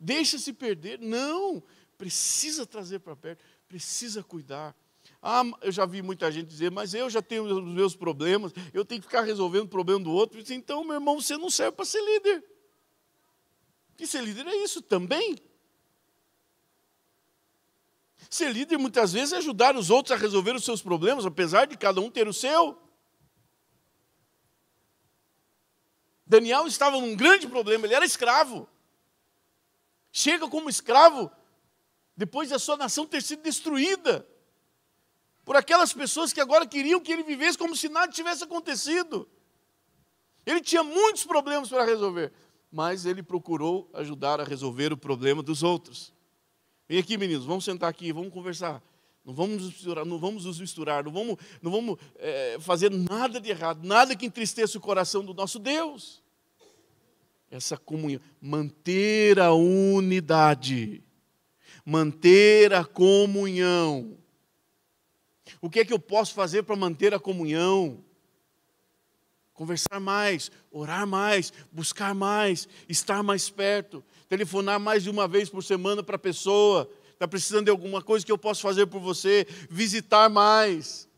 deixa 0.00 0.38
se 0.38 0.52
perder. 0.52 0.98
Não, 0.98 1.62
precisa 1.98 2.64
trazer 2.64 3.00
para 3.00 3.14
perto, 3.14 3.44
precisa 3.66 4.22
cuidar. 4.22 4.74
Ah, 5.20 5.42
eu 5.62 5.72
já 5.72 5.84
vi 5.84 6.00
muita 6.00 6.30
gente 6.30 6.46
dizer, 6.46 6.70
mas 6.70 6.94
eu 6.94 7.10
já 7.10 7.20
tenho 7.20 7.44
os 7.44 7.74
meus 7.74 7.94
problemas, 7.96 8.52
eu 8.72 8.84
tenho 8.84 9.00
que 9.00 9.06
ficar 9.06 9.22
resolvendo 9.22 9.64
o 9.64 9.68
problema 9.68 10.00
do 10.00 10.12
outro. 10.12 10.40
Então, 10.50 10.84
meu 10.84 10.94
irmão, 10.94 11.20
você 11.20 11.36
não 11.36 11.50
serve 11.50 11.72
para 11.72 11.84
ser 11.84 12.00
líder. 12.00 12.44
E 13.98 14.06
ser 14.06 14.22
líder 14.22 14.46
é 14.46 14.56
isso 14.62 14.80
também. 14.80 15.36
Ser 18.30 18.52
líder 18.52 18.76
muitas 18.76 19.12
vezes 19.12 19.32
é 19.32 19.36
ajudar 19.38 19.74
os 19.76 19.90
outros 19.90 20.12
a 20.12 20.20
resolver 20.20 20.54
os 20.54 20.64
seus 20.64 20.82
problemas, 20.82 21.24
apesar 21.24 21.66
de 21.66 21.76
cada 21.76 22.00
um 22.00 22.10
ter 22.10 22.28
o 22.28 22.32
seu. 22.32 22.78
Daniel 26.26 26.66
estava 26.66 27.00
num 27.00 27.16
grande 27.16 27.48
problema, 27.48 27.86
ele 27.86 27.94
era 27.94 28.04
escravo. 28.04 28.68
Chega 30.12 30.46
como 30.48 30.68
escravo 30.68 31.30
depois 32.14 32.50
da 32.50 32.58
sua 32.58 32.76
nação 32.76 33.06
ter 33.06 33.22
sido 33.22 33.42
destruída 33.42 34.26
por 35.44 35.56
aquelas 35.56 35.94
pessoas 35.94 36.30
que 36.30 36.40
agora 36.40 36.66
queriam 36.66 37.00
que 37.00 37.10
ele 37.10 37.22
vivesse 37.22 37.56
como 37.56 37.74
se 37.74 37.88
nada 37.88 38.12
tivesse 38.12 38.44
acontecido. 38.44 39.26
Ele 40.44 40.60
tinha 40.60 40.82
muitos 40.82 41.24
problemas 41.24 41.70
para 41.70 41.84
resolver, 41.84 42.32
mas 42.70 43.06
ele 43.06 43.22
procurou 43.22 43.88
ajudar 43.94 44.40
a 44.40 44.44
resolver 44.44 44.92
o 44.92 44.96
problema 44.96 45.42
dos 45.42 45.62
outros. 45.62 46.12
Vem 46.88 46.98
aqui, 46.98 47.18
meninos, 47.18 47.44
vamos 47.44 47.66
sentar 47.66 47.90
aqui, 47.90 48.12
vamos 48.12 48.32
conversar. 48.32 48.82
Não 49.22 49.34
vamos 49.34 49.62
nos 49.62 49.66
misturar, 49.74 50.06
não 50.06 50.18
vamos 50.18 50.46
nos 50.46 50.58
misturar, 50.58 51.04
não 51.04 51.12
vamos, 51.12 51.36
não 51.60 51.70
vamos 51.70 51.98
é, 52.16 52.56
fazer 52.60 52.90
nada 52.90 53.38
de 53.38 53.50
errado, 53.50 53.86
nada 53.86 54.16
que 54.16 54.24
entristeça 54.24 54.78
o 54.78 54.80
coração 54.80 55.22
do 55.22 55.34
nosso 55.34 55.58
Deus. 55.58 56.22
Essa 57.50 57.76
comunhão, 57.76 58.22
manter 58.40 59.38
a 59.38 59.52
unidade, 59.52 61.02
manter 61.84 62.72
a 62.72 62.86
comunhão. 62.86 64.16
O 65.60 65.68
que 65.68 65.80
é 65.80 65.84
que 65.84 65.92
eu 65.92 65.98
posso 65.98 66.32
fazer 66.32 66.62
para 66.62 66.74
manter 66.74 67.12
a 67.12 67.20
comunhão? 67.20 68.02
Conversar 69.52 70.00
mais, 70.00 70.50
orar 70.70 71.06
mais, 71.06 71.52
buscar 71.70 72.14
mais, 72.14 72.66
estar 72.88 73.22
mais 73.22 73.50
perto 73.50 74.02
telefonar 74.28 74.78
mais 74.78 75.02
de 75.02 75.10
uma 75.10 75.26
vez 75.26 75.48
por 75.48 75.64
semana 75.64 76.02
para 76.02 76.16
a 76.16 76.18
pessoa, 76.18 76.88
está 77.12 77.26
precisando 77.26 77.64
de 77.64 77.70
alguma 77.70 78.02
coisa 78.02 78.24
que 78.24 78.30
eu 78.30 78.38
posso 78.38 78.62
fazer 78.62 78.86
por 78.86 79.00
você, 79.00 79.46
visitar 79.70 80.28
mais, 80.28 81.08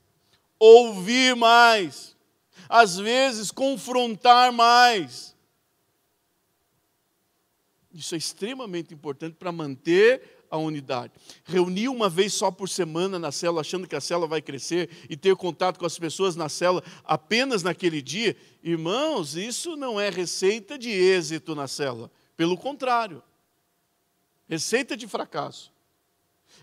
ouvir 0.58 1.34
mais, 1.34 2.16
às 2.68 2.96
vezes 2.96 3.50
confrontar 3.50 4.52
mais. 4.52 5.36
Isso 7.92 8.14
é 8.14 8.18
extremamente 8.18 8.94
importante 8.94 9.34
para 9.34 9.50
manter 9.50 10.22
a 10.48 10.56
unidade. 10.56 11.12
Reunir 11.44 11.88
uma 11.88 12.08
vez 12.08 12.32
só 12.32 12.50
por 12.50 12.68
semana 12.68 13.18
na 13.18 13.32
célula, 13.32 13.60
achando 13.60 13.86
que 13.86 13.96
a 13.96 14.00
célula 14.00 14.26
vai 14.26 14.40
crescer 14.40 14.88
e 15.08 15.16
ter 15.16 15.34
contato 15.36 15.78
com 15.78 15.86
as 15.86 15.98
pessoas 15.98 16.36
na 16.36 16.48
célula 16.48 16.82
apenas 17.04 17.62
naquele 17.62 18.00
dia, 18.00 18.36
irmãos, 18.62 19.36
isso 19.36 19.76
não 19.76 20.00
é 20.00 20.08
receita 20.08 20.78
de 20.78 20.90
êxito 20.90 21.54
na 21.54 21.66
célula. 21.66 22.10
Pelo 22.40 22.56
contrário, 22.56 23.22
receita 24.48 24.96
de 24.96 25.06
fracasso. 25.06 25.70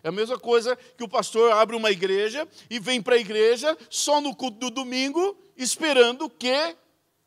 É 0.01 0.09
a 0.09 0.11
mesma 0.11 0.39
coisa 0.39 0.75
que 0.75 1.03
o 1.03 1.07
pastor 1.07 1.51
abre 1.51 1.75
uma 1.75 1.91
igreja 1.91 2.47
e 2.67 2.79
vem 2.79 2.99
para 2.99 3.13
a 3.13 3.19
igreja 3.19 3.77
só 3.87 4.19
no 4.19 4.35
culto 4.35 4.57
do 4.57 4.71
domingo, 4.71 5.37
esperando 5.55 6.27
que 6.31 6.75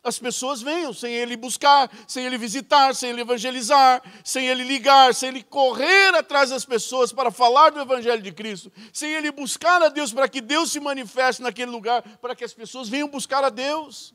as 0.03 0.19
pessoas 0.19 0.63
venham, 0.63 0.93
sem 0.93 1.15
ele 1.15 1.37
buscar, 1.37 1.89
sem 2.09 2.27
ele 2.27 2.37
visitar, 2.37 2.93
sem 2.93 3.11
ele 3.11 3.21
evangelizar, 3.21 4.03
sem 4.25 4.49
ele 4.49 4.65
ligar, 4.65 5.15
sem 5.15 5.29
ele 5.29 5.45
correr 5.45 6.13
atrás 6.17 6.51
das 6.51 6.65
pessoas 6.65 7.13
para 7.13 7.31
falar 7.31 7.71
do 7.71 7.79
evangelho 7.79 8.21
de 8.21 8.33
Cristo, 8.33 8.73
sem 8.93 9.13
ele 9.13 9.31
buscar 9.31 9.81
a 9.81 9.89
Deus 9.89 10.13
para 10.13 10.29
que 10.29 10.41
Deus 10.41 10.73
se 10.73 10.81
manifeste 10.81 11.41
naquele 11.41 11.71
lugar, 11.71 12.03
para 12.19 12.35
que 12.35 12.43
as 12.43 12.53
pessoas 12.53 12.89
venham 12.89 13.07
buscar 13.07 13.45
a 13.45 13.49
Deus. 13.49 14.13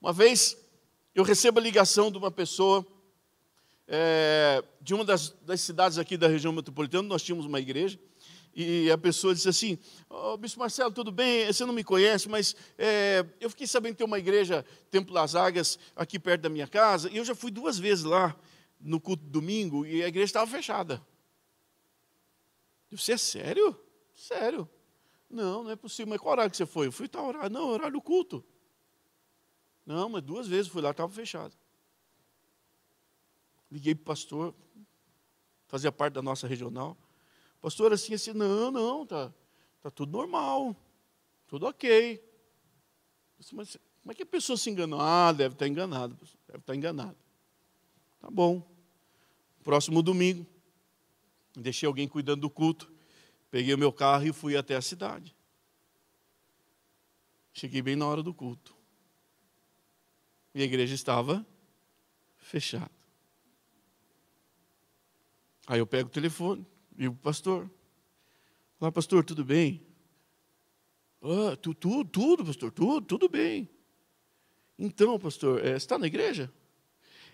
Uma 0.00 0.12
vez 0.12 0.60
eu 1.14 1.22
recebo 1.22 1.58
a 1.58 1.62
ligação 1.62 2.10
de 2.10 2.18
uma 2.18 2.30
pessoa 2.30 2.86
é, 3.86 4.64
de 4.80 4.94
uma 4.94 5.04
das, 5.04 5.30
das, 5.42 5.60
cidades 5.60 5.98
aqui 5.98 6.16
da 6.16 6.28
região 6.28 6.52
metropolitana, 6.52 7.06
nós 7.06 7.22
tínhamos 7.22 7.44
uma 7.44 7.60
igreja, 7.60 7.98
e 8.54 8.90
a 8.90 8.96
pessoa 8.96 9.34
disse 9.34 9.48
assim: 9.48 9.78
oh, 10.08 10.36
Bispo 10.36 10.60
Marcelo, 10.60 10.92
tudo 10.92 11.10
bem? 11.10 11.46
Você 11.46 11.64
não 11.64 11.74
me 11.74 11.84
conhece, 11.84 12.28
mas 12.28 12.54
é, 12.78 13.24
eu 13.40 13.50
fiquei 13.50 13.66
sabendo 13.66 13.92
que 13.92 13.98
tem 13.98 14.06
uma 14.06 14.18
igreja, 14.18 14.64
Templo 14.90 15.12
das 15.12 15.34
Águias, 15.34 15.78
aqui 15.96 16.18
perto 16.18 16.42
da 16.42 16.48
minha 16.48 16.66
casa, 16.66 17.10
e 17.10 17.16
eu 17.16 17.24
já 17.24 17.34
fui 17.34 17.50
duas 17.50 17.78
vezes 17.78 18.04
lá 18.04 18.36
no 18.80 19.00
culto 19.00 19.24
domingo 19.24 19.86
e 19.86 20.02
a 20.02 20.08
igreja 20.08 20.26
estava 20.26 20.50
fechada. 20.50 21.00
Você 22.90 23.12
é 23.12 23.16
sério? 23.16 23.78
Sério. 24.14 24.68
Não, 25.30 25.64
não 25.64 25.70
é 25.70 25.76
possível. 25.76 26.10
Mas 26.10 26.20
qual 26.20 26.32
horário 26.32 26.50
que 26.50 26.56
você 26.56 26.66
foi? 26.66 26.88
Eu 26.88 26.92
fui 26.92 27.08
tal 27.08 27.26
horário. 27.26 27.50
Não, 27.50 27.68
horário 27.68 27.94
do 27.94 28.02
culto. 28.02 28.44
Não, 29.84 30.08
mas 30.08 30.22
duas 30.22 30.46
vezes 30.46 30.70
fui 30.70 30.80
lá, 30.80 30.90
estava 30.90 31.12
fechado. 31.12 31.54
Liguei 33.70 33.94
para 33.94 34.02
o 34.02 34.04
pastor, 34.04 34.54
fazia 35.66 35.90
parte 35.90 36.14
da 36.14 36.22
nossa 36.22 36.46
regional. 36.46 36.96
Pastor, 37.60 37.92
assim, 37.92 38.14
assim, 38.14 38.32
não, 38.32 38.70
não, 38.70 39.06
tá, 39.06 39.32
tá 39.80 39.90
tudo 39.90 40.12
normal, 40.12 40.76
tudo 41.48 41.66
ok. 41.66 42.22
Mas 43.52 43.78
como 44.02 44.12
é 44.12 44.14
que 44.14 44.22
a 44.22 44.26
pessoa 44.26 44.56
se 44.56 44.68
enganou? 44.68 45.00
Ah, 45.00 45.32
deve 45.32 45.54
estar 45.54 45.66
enganado, 45.66 46.16
deve 46.46 46.58
estar 46.58 46.74
enganado. 46.74 47.16
Tá 48.20 48.30
bom. 48.30 48.68
Próximo 49.62 50.02
domingo, 50.02 50.46
deixei 51.56 51.86
alguém 51.86 52.08
cuidando 52.08 52.40
do 52.40 52.50
culto, 52.50 52.92
peguei 53.50 53.74
o 53.74 53.78
meu 53.78 53.92
carro 53.92 54.26
e 54.26 54.32
fui 54.32 54.56
até 54.56 54.74
a 54.74 54.82
cidade. 54.82 55.34
Cheguei 57.52 57.80
bem 57.80 57.94
na 57.94 58.06
hora 58.06 58.22
do 58.22 58.34
culto. 58.34 58.71
E 60.54 60.62
a 60.62 60.64
igreja 60.64 60.94
estava 60.94 61.46
fechada. 62.36 62.90
Aí 65.66 65.78
eu 65.78 65.86
pego 65.86 66.08
o 66.08 66.12
telefone, 66.12 66.66
ligo 66.96 67.14
para 67.14 67.20
o 67.20 67.22
pastor. 67.22 67.70
Fala, 68.78 68.92
pastor, 68.92 69.24
tudo 69.24 69.44
bem? 69.44 69.80
Ah, 71.22 71.56
tu, 71.56 71.72
tudo, 71.72 72.04
tudo, 72.10 72.44
pastor, 72.44 72.72
tudo, 72.72 73.06
tudo 73.06 73.28
bem. 73.28 73.68
Então, 74.78 75.18
pastor, 75.18 75.60
é, 75.60 75.70
você 75.70 75.76
está 75.76 75.96
na 75.96 76.06
igreja? 76.06 76.52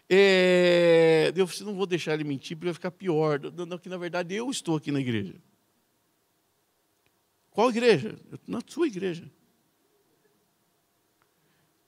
É, 0.09 1.33
eu 1.35 1.49
não 1.65 1.75
vou 1.75 1.87
deixar 1.87 2.15
ele 2.15 2.25
mentir, 2.25 2.57
porque 2.57 2.67
vai 2.67 2.75
ficar 2.75 2.91
pior. 2.91 3.41
Não, 3.41 3.79
que 3.79 3.89
na 3.89 3.97
verdade 3.97 4.35
eu 4.35 4.51
estou 4.51 4.77
aqui 4.77 4.93
na 4.93 5.01
igreja. 5.01 5.35
Qual 7.51 7.71
igreja? 7.71 8.19
Na 8.47 8.61
sua 8.67 8.87
igreja. 8.87 9.31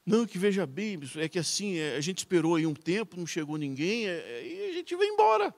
Não, 0.05 0.27
que 0.27 0.39
veja 0.39 0.67
bem, 0.67 0.99
é 1.17 1.29
que 1.29 1.39
assim, 1.39 1.77
é, 1.77 1.97
a 1.97 2.01
gente 2.01 2.19
esperou 2.19 2.55
aí 2.57 2.67
um 2.67 2.75
tempo, 2.75 3.17
não 3.17 3.27
chegou 3.27 3.57
ninguém, 3.57 4.07
é, 4.07 4.13
é, 4.13 4.47
e 4.47 4.71
a 4.71 4.73
gente 4.73 4.97
vai 4.97 5.07
embora. 5.07 5.55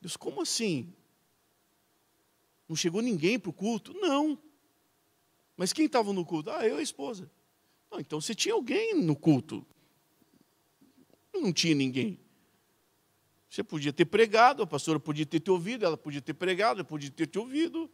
Deus, 0.00 0.16
como 0.16 0.40
assim? 0.40 0.92
Não 2.68 2.76
chegou 2.76 3.00
ninguém 3.00 3.38
para 3.38 3.50
o 3.50 3.52
culto? 3.52 3.92
Não. 3.94 4.38
Mas 5.56 5.72
quem 5.72 5.86
estava 5.86 6.12
no 6.12 6.24
culto? 6.24 6.50
Ah, 6.50 6.66
eu 6.66 6.76
e 6.76 6.80
a 6.80 6.82
esposa. 6.82 7.30
Não, 7.90 8.00
então 8.00 8.20
você 8.20 8.34
tinha 8.34 8.54
alguém 8.54 8.94
no 8.94 9.16
culto. 9.16 9.66
Não 11.32 11.52
tinha 11.52 11.74
ninguém. 11.74 12.18
Você 13.48 13.62
podia 13.62 13.92
ter 13.92 14.04
pregado, 14.04 14.62
a 14.62 14.66
pastora 14.66 14.98
podia 14.98 15.24
ter 15.24 15.40
te 15.40 15.50
ouvido, 15.50 15.84
ela 15.84 15.96
podia 15.96 16.20
ter 16.20 16.34
pregado, 16.34 16.80
ela 16.80 16.88
podia 16.88 17.10
ter 17.10 17.26
te 17.26 17.38
ouvido. 17.38 17.90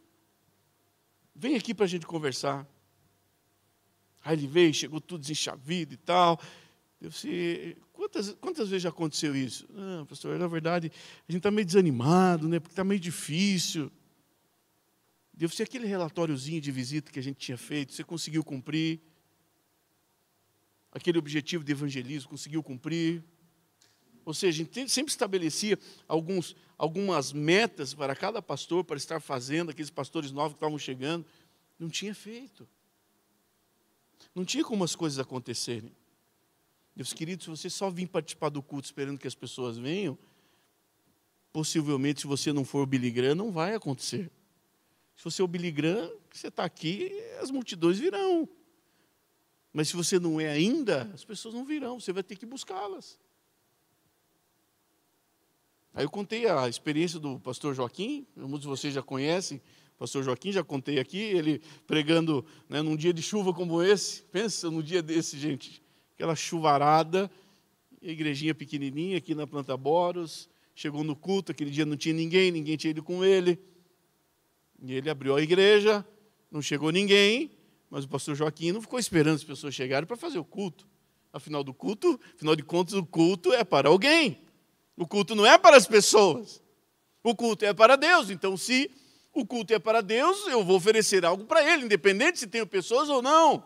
Vem 1.35 1.55
aqui 1.55 1.73
para 1.73 1.85
a 1.85 1.87
gente 1.87 2.05
conversar. 2.05 2.67
Aí 4.23 4.35
ele 4.37 4.47
veio, 4.47 4.73
chegou 4.73 5.01
tudo 5.01 5.21
desenchavido 5.21 5.93
e 5.93 5.97
tal. 5.97 6.39
Eu 7.01 7.09
disse, 7.09 7.77
quantas, 7.91 8.33
quantas 8.35 8.69
vezes 8.69 8.83
já 8.83 8.89
aconteceu 8.89 9.35
isso? 9.35 9.67
Ah, 9.75 10.05
pastor, 10.07 10.39
na 10.39 10.47
verdade, 10.47 10.91
a 11.27 11.31
gente 11.31 11.39
está 11.39 11.51
meio 11.51 11.65
desanimado, 11.65 12.47
né? 12.47 12.59
Porque 12.59 12.71
está 12.71 12.83
meio 12.83 12.99
difícil. 12.99 13.91
Deu 15.33 15.49
se 15.49 15.61
aquele 15.61 15.85
relatóriozinho 15.85 16.61
de 16.61 16.71
visita 16.71 17.11
que 17.11 17.19
a 17.19 17.23
gente 17.23 17.37
tinha 17.37 17.57
feito, 17.57 17.91
você 17.91 18.03
conseguiu 18.03 18.43
cumprir? 18.43 19.01
Aquele 20.91 21.17
objetivo 21.17 21.63
de 21.63 21.71
evangelismo 21.71 22.29
conseguiu 22.29 22.63
cumprir? 22.63 23.21
Ou 24.23 24.33
seja, 24.33 24.61
a 24.61 24.65
gente 24.65 24.89
sempre 24.89 25.11
estabelecia 25.11 25.77
alguns, 26.07 26.55
algumas 26.77 27.33
metas 27.33 27.93
para 27.93 28.15
cada 28.15 28.41
pastor 28.41 28.85
para 28.85 28.95
estar 28.95 29.19
fazendo, 29.19 29.71
aqueles 29.71 29.89
pastores 29.89 30.31
novos 30.31 30.53
que 30.53 30.57
estavam 30.57 30.79
chegando. 30.79 31.25
Não 31.77 31.89
tinha 31.89 32.15
feito. 32.15 32.65
Não 34.33 34.43
tinha 34.43 34.63
como 34.63 34.83
as 34.83 34.95
coisas 34.95 35.19
acontecerem. 35.19 35.91
Meus 36.95 37.13
queridos, 37.13 37.45
se 37.45 37.49
você 37.49 37.69
só 37.69 37.89
vir 37.89 38.07
participar 38.07 38.49
do 38.49 38.61
culto 38.61 38.85
esperando 38.85 39.19
que 39.19 39.27
as 39.27 39.35
pessoas 39.35 39.77
venham, 39.77 40.17
possivelmente, 41.51 42.21
se 42.21 42.27
você 42.27 42.51
não 42.51 42.63
for 42.63 42.83
o 42.83 42.85
Billy 42.85 43.11
Graham, 43.11 43.35
não 43.35 43.51
vai 43.51 43.75
acontecer. 43.75 44.31
Se 45.15 45.23
você 45.23 45.41
é 45.41 45.45
o 45.45 45.47
Billy 45.47 45.71
Graham, 45.71 46.11
você 46.31 46.47
está 46.47 46.63
aqui, 46.63 47.11
as 47.39 47.51
multidões 47.51 47.99
virão. 47.99 48.47
Mas 49.71 49.89
se 49.89 49.95
você 49.95 50.19
não 50.19 50.39
é 50.39 50.49
ainda, 50.49 51.09
as 51.13 51.23
pessoas 51.23 51.53
não 51.53 51.65
virão, 51.65 51.99
você 51.99 52.11
vai 52.11 52.23
ter 52.23 52.35
que 52.35 52.45
buscá-las. 52.45 53.19
Aí 55.95 56.05
eu 56.05 56.09
contei 56.09 56.47
a 56.47 56.67
experiência 56.67 57.19
do 57.19 57.39
pastor 57.39 57.75
Joaquim, 57.75 58.25
muitos 58.35 58.61
de 58.61 58.67
vocês 58.67 58.93
já 58.93 59.03
conhecem, 59.03 59.61
pastor 60.03 60.21
Joaquim, 60.21 60.51
já 60.51 60.61
contei 60.61 60.99
aqui, 60.99 61.17
ele 61.17 61.61
pregando 61.87 62.45
né, 62.67 62.81
num 62.81 62.93
dia 62.93 63.13
de 63.13 63.21
chuva 63.21 63.53
como 63.53 63.81
esse, 63.81 64.21
pensa 64.23 64.69
num 64.69 64.81
dia 64.81 65.01
desse, 65.01 65.39
gente, 65.39 65.81
aquela 66.13 66.35
chuvarada, 66.35 67.31
igrejinha 68.01 68.53
pequenininha 68.53 69.17
aqui 69.17 69.33
na 69.33 69.47
Planta 69.47 69.77
Boros, 69.77 70.49
chegou 70.75 71.05
no 71.05 71.15
culto, 71.15 71.53
aquele 71.53 71.71
dia 71.71 71.85
não 71.85 71.95
tinha 71.95 72.13
ninguém, 72.13 72.51
ninguém 72.51 72.75
tinha 72.75 72.91
ido 72.91 73.01
com 73.01 73.23
ele, 73.23 73.57
e 74.81 74.91
ele 74.91 75.09
abriu 75.09 75.37
a 75.37 75.41
igreja, 75.41 76.05
não 76.51 76.61
chegou 76.61 76.91
ninguém, 76.91 77.49
mas 77.89 78.03
o 78.03 78.09
pastor 78.09 78.35
Joaquim 78.35 78.73
não 78.73 78.81
ficou 78.81 78.99
esperando 78.99 79.35
as 79.35 79.43
pessoas 79.45 79.73
chegarem 79.73 80.05
para 80.05 80.17
fazer 80.17 80.37
o 80.37 80.43
culto. 80.43 80.85
Afinal 81.31 81.63
do 81.63 81.73
culto, 81.73 82.19
afinal 82.35 82.57
de 82.57 82.63
contas, 82.63 82.93
o 82.93 83.05
culto 83.05 83.53
é 83.53 83.63
para 83.63 83.87
alguém. 83.87 84.37
O 84.97 85.07
culto 85.07 85.33
não 85.33 85.45
é 85.45 85.57
para 85.57 85.77
as 85.77 85.87
pessoas. 85.87 86.61
O 87.23 87.33
culto 87.33 87.63
é 87.63 87.73
para 87.73 87.95
Deus. 87.95 88.29
Então, 88.29 88.57
se 88.57 88.91
o 89.33 89.45
culto 89.45 89.73
é 89.73 89.79
para 89.79 90.01
Deus, 90.01 90.47
eu 90.47 90.63
vou 90.63 90.77
oferecer 90.77 91.25
algo 91.25 91.45
para 91.45 91.67
Ele, 91.67 91.85
independente 91.85 92.37
se 92.39 92.47
tenho 92.47 92.67
pessoas 92.67 93.09
ou 93.09 93.21
não. 93.21 93.65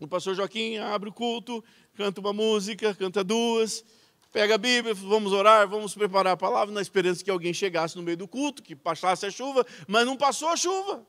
O 0.00 0.08
pastor 0.08 0.34
Joaquim 0.34 0.78
abre 0.78 1.10
o 1.10 1.12
culto, 1.12 1.62
canta 1.94 2.20
uma 2.20 2.32
música, 2.32 2.94
canta 2.94 3.22
duas, 3.22 3.84
pega 4.32 4.54
a 4.54 4.58
Bíblia, 4.58 4.94
vamos 4.94 5.32
orar, 5.32 5.68
vamos 5.68 5.94
preparar 5.94 6.32
a 6.32 6.36
palavra, 6.36 6.74
na 6.74 6.80
esperança 6.80 7.22
que 7.22 7.30
alguém 7.30 7.52
chegasse 7.52 7.96
no 7.96 8.02
meio 8.02 8.16
do 8.16 8.26
culto, 8.26 8.62
que 8.62 8.74
passasse 8.74 9.26
a 9.26 9.30
chuva, 9.30 9.64
mas 9.86 10.06
não 10.06 10.16
passou 10.16 10.48
a 10.48 10.56
chuva. 10.56 11.06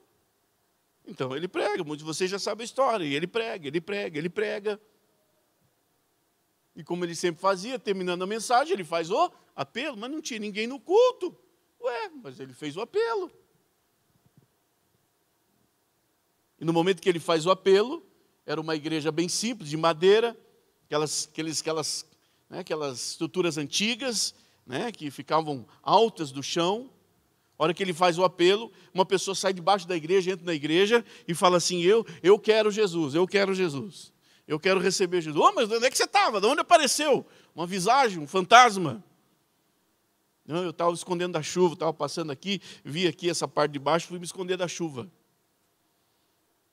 Então 1.06 1.36
ele 1.36 1.48
prega, 1.48 1.84
muitos 1.86 2.00
de 2.00 2.04
vocês 2.04 2.30
já 2.30 2.38
sabem 2.38 2.64
a 2.64 2.66
história, 2.66 3.06
e 3.06 3.14
ele 3.14 3.28
prega, 3.28 3.68
ele 3.68 3.80
prega, 3.80 4.18
ele 4.18 4.30
prega. 4.30 4.80
E 6.76 6.84
como 6.84 7.06
ele 7.06 7.16
sempre 7.16 7.42
fazia, 7.42 7.80
terminando 7.80 8.24
a 8.24 8.28
mensagem, 8.28 8.74
ele 8.74 8.84
faz 8.84 9.10
o 9.10 9.32
apelo, 9.56 9.98
mas 9.98 10.12
não 10.12 10.22
tinha 10.22 10.40
ninguém 10.40 10.68
no 10.68 10.80
culto. 10.80 11.36
Ué, 11.88 12.12
mas 12.24 12.40
ele 12.40 12.54
fez 12.54 12.76
o 12.76 12.82
apelo. 12.82 13.32
E 16.60 16.66
no 16.66 16.74
momento 16.74 17.02
que 17.02 17.10
ele 17.10 17.20
faz 17.20 17.46
o 17.46 17.52
apelo, 17.52 18.06
era 18.46 18.60
uma 18.60 18.76
igreja 18.76 19.12
bem 19.12 19.30
simples, 19.30 19.70
de 19.70 19.78
madeira, 19.78 20.38
aquelas, 20.86 21.30
aqueles, 21.32 21.62
aquelas 21.62 22.06
né, 22.50 22.60
aquelas 22.60 23.12
estruturas 23.12 23.58
antigas, 23.58 24.34
né, 24.66 24.92
que 24.92 25.12
ficavam 25.12 25.66
altas 25.82 26.32
do 26.32 26.42
chão. 26.42 26.90
A 27.58 27.64
hora 27.64 27.74
que 27.74 27.82
ele 27.82 27.94
faz 27.94 28.18
o 28.18 28.24
apelo, 28.24 28.72
uma 28.94 29.06
pessoa 29.06 29.34
sai 29.34 29.52
debaixo 29.52 29.88
da 29.88 29.96
igreja, 29.96 30.32
entra 30.32 30.46
na 30.46 30.54
igreja 30.54 31.04
e 31.28 31.34
fala 31.34 31.58
assim: 31.58 31.82
Eu, 31.82 32.06
eu 32.22 32.38
quero 32.38 32.72
Jesus, 32.72 33.16
eu 33.16 33.28
quero 33.28 33.54
Jesus, 33.54 34.14
eu 34.48 34.60
quero 34.60 34.80
receber 34.80 35.22
Jesus. 35.22 35.44
Oh, 35.44 35.52
mas 35.54 35.72
onde 35.72 35.86
é 35.86 35.90
que 35.90 35.98
você 35.98 36.04
estava? 36.04 36.40
De 36.40 36.48
onde 36.48 36.62
apareceu? 36.62 37.26
Uma 37.56 37.66
visagem, 37.66 38.20
um 38.20 38.28
fantasma. 38.28 39.04
Não, 40.48 40.64
eu 40.64 40.70
estava 40.70 40.94
escondendo 40.94 41.34
da 41.34 41.44
chuva, 41.44 41.74
estava 41.74 41.94
passando 41.94 42.32
aqui, 42.32 42.62
vi 42.84 43.06
aqui 43.06 43.30
essa 43.30 43.46
parte 43.46 43.74
de 43.74 43.80
baixo, 43.80 44.08
fui 44.08 44.18
me 44.18 44.24
esconder 44.24 44.56
da 44.56 44.68
chuva. 44.68 45.12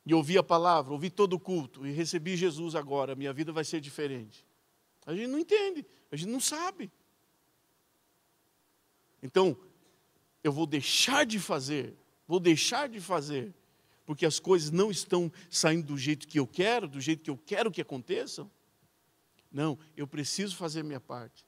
E 0.06 0.14
ouvi 0.14 0.38
a 0.38 0.44
palavra, 0.44 0.92
ouvi 0.92 1.10
todo 1.10 1.32
o 1.32 1.40
culto 1.40 1.84
e 1.84 1.90
recebi 1.90 2.36
Jesus 2.36 2.76
agora, 2.76 3.16
minha 3.16 3.32
vida 3.32 3.50
vai 3.50 3.64
ser 3.64 3.80
diferente. 3.80 4.46
A 5.04 5.12
gente 5.12 5.26
não 5.26 5.40
entende, 5.40 5.84
a 6.12 6.14
gente 6.14 6.30
não 6.30 6.38
sabe. 6.38 6.90
Então, 9.20 9.56
eu 10.44 10.52
vou 10.52 10.66
deixar 10.66 11.26
de 11.26 11.40
fazer, 11.40 11.96
vou 12.28 12.38
deixar 12.38 12.88
de 12.88 13.00
fazer, 13.00 13.52
porque 14.06 14.24
as 14.24 14.38
coisas 14.38 14.70
não 14.70 14.88
estão 14.90 15.32
saindo 15.50 15.88
do 15.88 15.98
jeito 15.98 16.28
que 16.28 16.38
eu 16.38 16.46
quero, 16.46 16.86
do 16.86 17.00
jeito 17.00 17.24
que 17.24 17.30
eu 17.30 17.38
quero 17.38 17.72
que 17.72 17.80
aconteçam. 17.80 18.48
Não, 19.50 19.76
eu 19.96 20.06
preciso 20.06 20.54
fazer 20.54 20.84
minha 20.84 21.00
parte. 21.00 21.44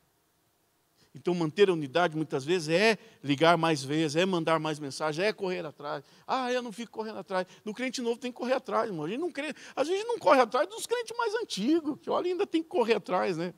Então, 1.17 1.35
manter 1.35 1.71
a 1.71 1.73
unidade 1.73 2.15
muitas 2.15 2.45
vezes 2.45 2.69
é 2.69 2.99
ligar 3.25 3.57
mais 3.57 3.83
vezes, 3.83 4.17
é 4.17 4.27
mandar 4.27 4.61
mais 4.61 4.79
mensagens, 4.79 5.27
é 5.27 5.33
correr 5.33 5.65
atrás. 5.65 6.05
Ah, 6.27 6.53
eu 6.53 6.61
não 6.61 6.71
fico 6.71 6.93
correndo 6.93 7.19
atrás. 7.19 7.47
No 7.65 7.73
crente 7.73 8.03
novo 8.03 8.19
tem 8.19 8.31
que 8.31 8.37
correr 8.37 8.53
atrás, 8.53 8.91
irmão. 8.91 9.07
A 9.07 9.09
gente 9.09 9.21
não 9.21 9.33
crê, 9.33 9.55
às 9.75 9.89
vezes 9.89 10.07
não 10.07 10.19
corre 10.19 10.41
atrás 10.43 10.69
dos 10.69 10.87
crentes 10.87 11.17
mais 11.17 11.35
antigos, 11.37 11.99
que 12.03 12.11
olha, 12.11 12.31
ainda 12.31 12.47
tem 12.47 12.63
que 12.63 12.69
correr 12.69 12.97
atrás, 12.97 13.39
né? 13.39 13.55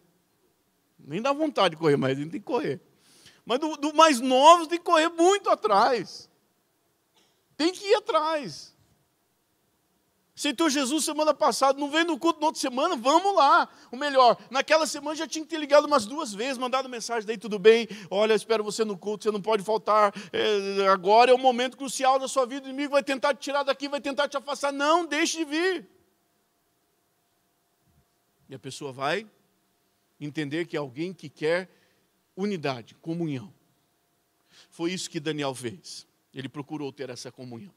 Nem 1.00 1.20
dá 1.20 1.32
vontade 1.32 1.74
de 1.74 1.80
correr, 1.80 1.96
mas 1.96 2.16
a 2.16 2.20
gente 2.20 2.30
tem 2.30 2.40
que 2.40 2.46
correr. 2.46 2.80
Mas 3.44 3.58
do, 3.58 3.76
do 3.76 3.92
mais 3.92 4.20
novo 4.20 4.68
tem 4.68 4.78
que 4.78 4.84
correr 4.84 5.08
muito 5.08 5.50
atrás. 5.50 6.30
Tem 7.56 7.72
que 7.72 7.84
ir 7.84 7.94
atrás. 7.96 8.72
Aceitou 10.38 10.70
Jesus 10.70 11.04
semana 11.04 11.34
passada, 11.34 11.80
não 11.80 11.90
veio 11.90 12.04
no 12.04 12.16
culto 12.16 12.38
na 12.38 12.46
outra 12.46 12.60
semana, 12.60 12.94
vamos 12.94 13.34
lá. 13.34 13.68
O 13.90 13.96
melhor, 13.96 14.38
naquela 14.48 14.86
semana 14.86 15.16
já 15.16 15.26
tinha 15.26 15.44
que 15.44 15.50
ter 15.50 15.58
ligado 15.58 15.86
umas 15.86 16.06
duas 16.06 16.32
vezes, 16.32 16.56
mandado 16.56 16.88
mensagem, 16.88 17.26
daí 17.26 17.36
tudo 17.36 17.58
bem, 17.58 17.88
olha, 18.08 18.34
espero 18.34 18.62
você 18.62 18.84
no 18.84 18.96
culto, 18.96 19.24
você 19.24 19.32
não 19.32 19.42
pode 19.42 19.64
faltar. 19.64 20.14
É, 20.32 20.86
agora 20.86 21.32
é 21.32 21.34
o 21.34 21.38
momento 21.38 21.76
crucial 21.76 22.20
da 22.20 22.28
sua 22.28 22.46
vida, 22.46 22.66
o 22.66 22.68
inimigo 22.68 22.92
vai 22.92 23.02
tentar 23.02 23.34
te 23.34 23.40
tirar 23.40 23.64
daqui, 23.64 23.88
vai 23.88 24.00
tentar 24.00 24.28
te 24.28 24.36
afastar. 24.36 24.72
Não, 24.72 25.04
deixe 25.04 25.38
de 25.38 25.44
vir. 25.44 25.88
E 28.48 28.54
a 28.54 28.60
pessoa 28.60 28.92
vai 28.92 29.26
entender 30.20 30.66
que 30.66 30.76
é 30.76 30.78
alguém 30.78 31.12
que 31.12 31.28
quer 31.28 31.68
unidade, 32.36 32.94
comunhão. 33.02 33.52
Foi 34.70 34.92
isso 34.92 35.10
que 35.10 35.18
Daniel 35.18 35.52
fez. 35.52 36.06
Ele 36.32 36.48
procurou 36.48 36.92
ter 36.92 37.10
essa 37.10 37.32
comunhão. 37.32 37.74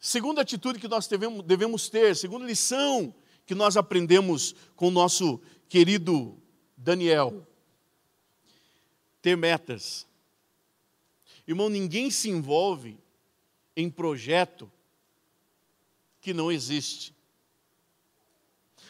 Segunda 0.00 0.40
atitude 0.40 0.78
que 0.78 0.88
nós 0.88 1.06
devemos, 1.06 1.44
devemos 1.44 1.90
ter, 1.90 2.16
segunda 2.16 2.46
lição 2.46 3.14
que 3.44 3.54
nós 3.54 3.76
aprendemos 3.76 4.54
com 4.74 4.88
o 4.88 4.90
nosso 4.90 5.38
querido 5.68 6.40
Daniel: 6.74 7.46
ter 9.20 9.36
metas. 9.36 10.06
Irmão, 11.46 11.68
ninguém 11.68 12.10
se 12.10 12.30
envolve 12.30 12.98
em 13.76 13.90
projeto 13.90 14.72
que 16.18 16.32
não 16.32 16.50
existe. 16.50 17.14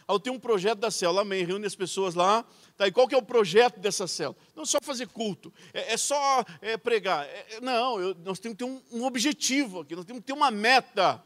Ah, 0.07 0.13
eu 0.13 0.21
tenho 0.21 0.37
um 0.37 0.41
projeto 0.41 0.79
da 0.79 0.93
célula, 0.93 1.23
amém, 1.23 1.45
reúne 1.45 1.67
as 1.67 1.75
pessoas 1.75 2.15
lá, 2.15 2.45
tá, 2.81 2.89
e 2.89 2.93
qual 2.93 3.07
que 3.07 3.15
é 3.15 3.19
o 3.19 3.23
projeto 3.23 3.79
dessa 3.79 4.07
célula? 4.07 4.39
Não 4.57 4.63
é 4.63 4.67
só 4.67 4.79
fazer 4.81 5.07
culto, 5.09 5.53
é, 5.75 5.93
é 5.93 5.97
só 5.99 6.43
é, 6.63 6.79
pregar. 6.79 7.27
É, 7.27 7.47
é, 7.51 7.61
não, 7.61 8.01
eu, 8.01 8.15
nós 8.25 8.39
temos 8.39 8.57
que 8.57 8.65
ter 8.65 8.71
um, 8.71 8.83
um 8.91 9.05
objetivo 9.05 9.81
aqui, 9.81 9.95
nós 9.95 10.07
temos 10.07 10.21
que 10.21 10.27
ter 10.27 10.33
uma 10.33 10.51
meta. 10.51 11.23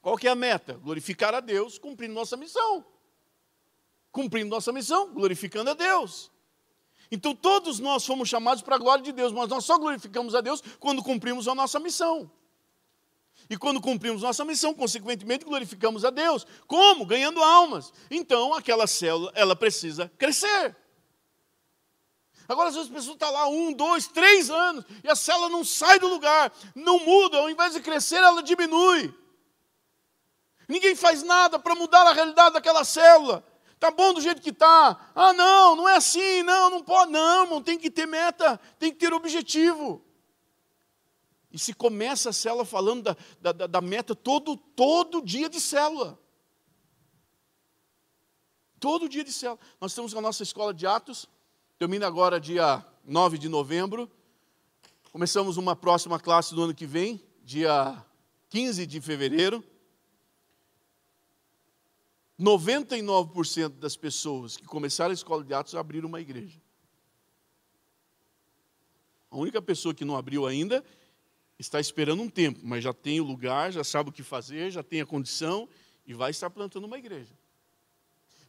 Qual 0.00 0.16
que 0.16 0.26
é 0.26 0.30
a 0.30 0.34
meta? 0.34 0.72
Glorificar 0.74 1.34
a 1.34 1.40
Deus, 1.40 1.78
cumprindo 1.78 2.14
nossa 2.14 2.34
missão. 2.34 2.84
Cumprindo 4.10 4.48
nossa 4.48 4.72
missão, 4.72 5.12
glorificando 5.12 5.70
a 5.70 5.74
Deus. 5.74 6.30
Então 7.10 7.34
todos 7.34 7.78
nós 7.78 8.06
fomos 8.06 8.30
chamados 8.30 8.62
para 8.62 8.76
a 8.76 8.78
glória 8.78 9.04
de 9.04 9.12
Deus, 9.12 9.32
mas 9.32 9.50
nós 9.50 9.66
só 9.66 9.78
glorificamos 9.78 10.34
a 10.34 10.40
Deus 10.40 10.62
quando 10.80 11.02
cumprimos 11.02 11.46
a 11.46 11.54
nossa 11.54 11.78
missão. 11.78 12.30
E 13.48 13.56
quando 13.56 13.80
cumprimos 13.80 14.22
nossa 14.22 14.44
missão, 14.44 14.74
consequentemente 14.74 15.44
glorificamos 15.44 16.04
a 16.04 16.10
Deus. 16.10 16.46
Como? 16.66 17.04
Ganhando 17.06 17.42
almas. 17.42 17.92
Então 18.10 18.54
aquela 18.54 18.86
célula, 18.86 19.32
ela 19.34 19.54
precisa 19.54 20.10
crescer. 20.18 20.76
Agora, 22.48 22.68
às 22.68 22.74
vezes 22.74 22.90
a 22.90 22.94
pessoa 22.94 23.14
está 23.14 23.30
lá 23.30 23.48
um, 23.48 23.72
dois, 23.72 24.08
três 24.08 24.50
anos 24.50 24.84
e 25.02 25.08
a 25.08 25.16
célula 25.16 25.48
não 25.48 25.64
sai 25.64 25.98
do 25.98 26.08
lugar, 26.08 26.52
não 26.74 26.98
muda, 26.98 27.38
ao 27.38 27.48
invés 27.48 27.72
de 27.72 27.80
crescer, 27.80 28.16
ela 28.16 28.42
diminui. 28.42 29.14
Ninguém 30.68 30.94
faz 30.94 31.22
nada 31.22 31.58
para 31.58 31.74
mudar 31.74 32.06
a 32.06 32.12
realidade 32.12 32.54
daquela 32.54 32.84
célula. 32.84 33.44
Tá 33.78 33.90
bom 33.90 34.14
do 34.14 34.20
jeito 34.20 34.40
que 34.40 34.52
tá. 34.52 35.10
Ah, 35.14 35.32
não, 35.32 35.76
não 35.76 35.88
é 35.88 35.96
assim, 35.96 36.42
não, 36.42 36.70
não 36.70 36.82
pode. 36.82 37.10
Não, 37.10 37.46
não 37.46 37.62
tem 37.62 37.76
que 37.76 37.90
ter 37.90 38.06
meta, 38.06 38.60
tem 38.78 38.92
que 38.92 38.98
ter 38.98 39.12
objetivo. 39.12 40.04
E 41.52 41.58
se 41.58 41.74
começa 41.74 42.30
a 42.30 42.32
célula 42.32 42.64
falando 42.64 43.14
da, 43.40 43.52
da, 43.52 43.66
da 43.66 43.80
meta 43.80 44.14
todo, 44.14 44.56
todo 44.56 45.20
dia 45.20 45.50
de 45.50 45.60
célula. 45.60 46.18
Todo 48.80 49.08
dia 49.08 49.22
de 49.22 49.32
célula. 49.32 49.60
Nós 49.78 49.94
temos 49.94 50.14
a 50.14 50.20
nossa 50.20 50.42
escola 50.42 50.72
de 50.72 50.86
Atos, 50.86 51.28
termina 51.78 52.06
agora 52.06 52.40
dia 52.40 52.84
9 53.04 53.36
de 53.36 53.50
novembro. 53.50 54.10
Começamos 55.12 55.58
uma 55.58 55.76
próxima 55.76 56.18
classe 56.18 56.54
do 56.54 56.62
ano 56.62 56.74
que 56.74 56.86
vem, 56.86 57.22
dia 57.44 58.02
15 58.48 58.86
de 58.86 58.98
fevereiro. 58.98 59.62
99% 62.40 63.78
das 63.78 63.94
pessoas 63.94 64.56
que 64.56 64.64
começaram 64.64 65.10
a 65.10 65.14
escola 65.14 65.44
de 65.44 65.52
Atos 65.52 65.74
abriram 65.74 66.08
uma 66.08 66.20
igreja. 66.20 66.58
A 69.30 69.36
única 69.36 69.60
pessoa 69.60 69.94
que 69.94 70.04
não 70.04 70.16
abriu 70.16 70.46
ainda 70.46 70.82
está 71.62 71.80
esperando 71.80 72.22
um 72.22 72.28
tempo, 72.28 72.60
mas 72.62 72.82
já 72.82 72.92
tem 72.92 73.20
o 73.20 73.24
lugar, 73.24 73.72
já 73.72 73.84
sabe 73.84 74.10
o 74.10 74.12
que 74.12 74.22
fazer, 74.22 74.70
já 74.70 74.82
tem 74.82 75.00
a 75.00 75.06
condição 75.06 75.68
e 76.04 76.12
vai 76.12 76.30
estar 76.32 76.50
plantando 76.50 76.84
uma 76.84 76.98
igreja. 76.98 77.32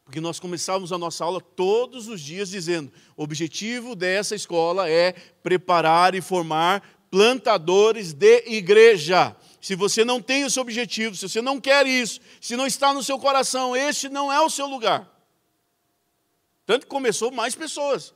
Porque 0.03 0.19
nós 0.19 0.39
começávamos 0.39 0.91
a 0.91 0.97
nossa 0.97 1.23
aula 1.23 1.39
todos 1.39 2.07
os 2.07 2.19
dias 2.19 2.49
dizendo: 2.49 2.91
o 3.15 3.23
objetivo 3.23 3.95
dessa 3.95 4.35
escola 4.35 4.89
é 4.89 5.13
preparar 5.41 6.15
e 6.15 6.21
formar 6.21 7.05
plantadores 7.09 8.13
de 8.13 8.43
igreja. 8.47 9.35
Se 9.61 9.75
você 9.75 10.03
não 10.03 10.19
tem 10.19 10.41
esse 10.41 10.59
objetivo, 10.59 11.15
se 11.15 11.29
você 11.29 11.41
não 11.41 11.61
quer 11.61 11.85
isso, 11.85 12.19
se 12.41 12.57
não 12.57 12.65
está 12.65 12.93
no 12.93 13.03
seu 13.03 13.17
coração, 13.17 13.75
este 13.75 14.09
não 14.09 14.33
é 14.33 14.41
o 14.41 14.49
seu 14.49 14.65
lugar. 14.65 15.09
Tanto 16.65 16.85
que 16.85 16.89
começou 16.89 17.31
mais 17.31 17.55
pessoas. 17.55 18.13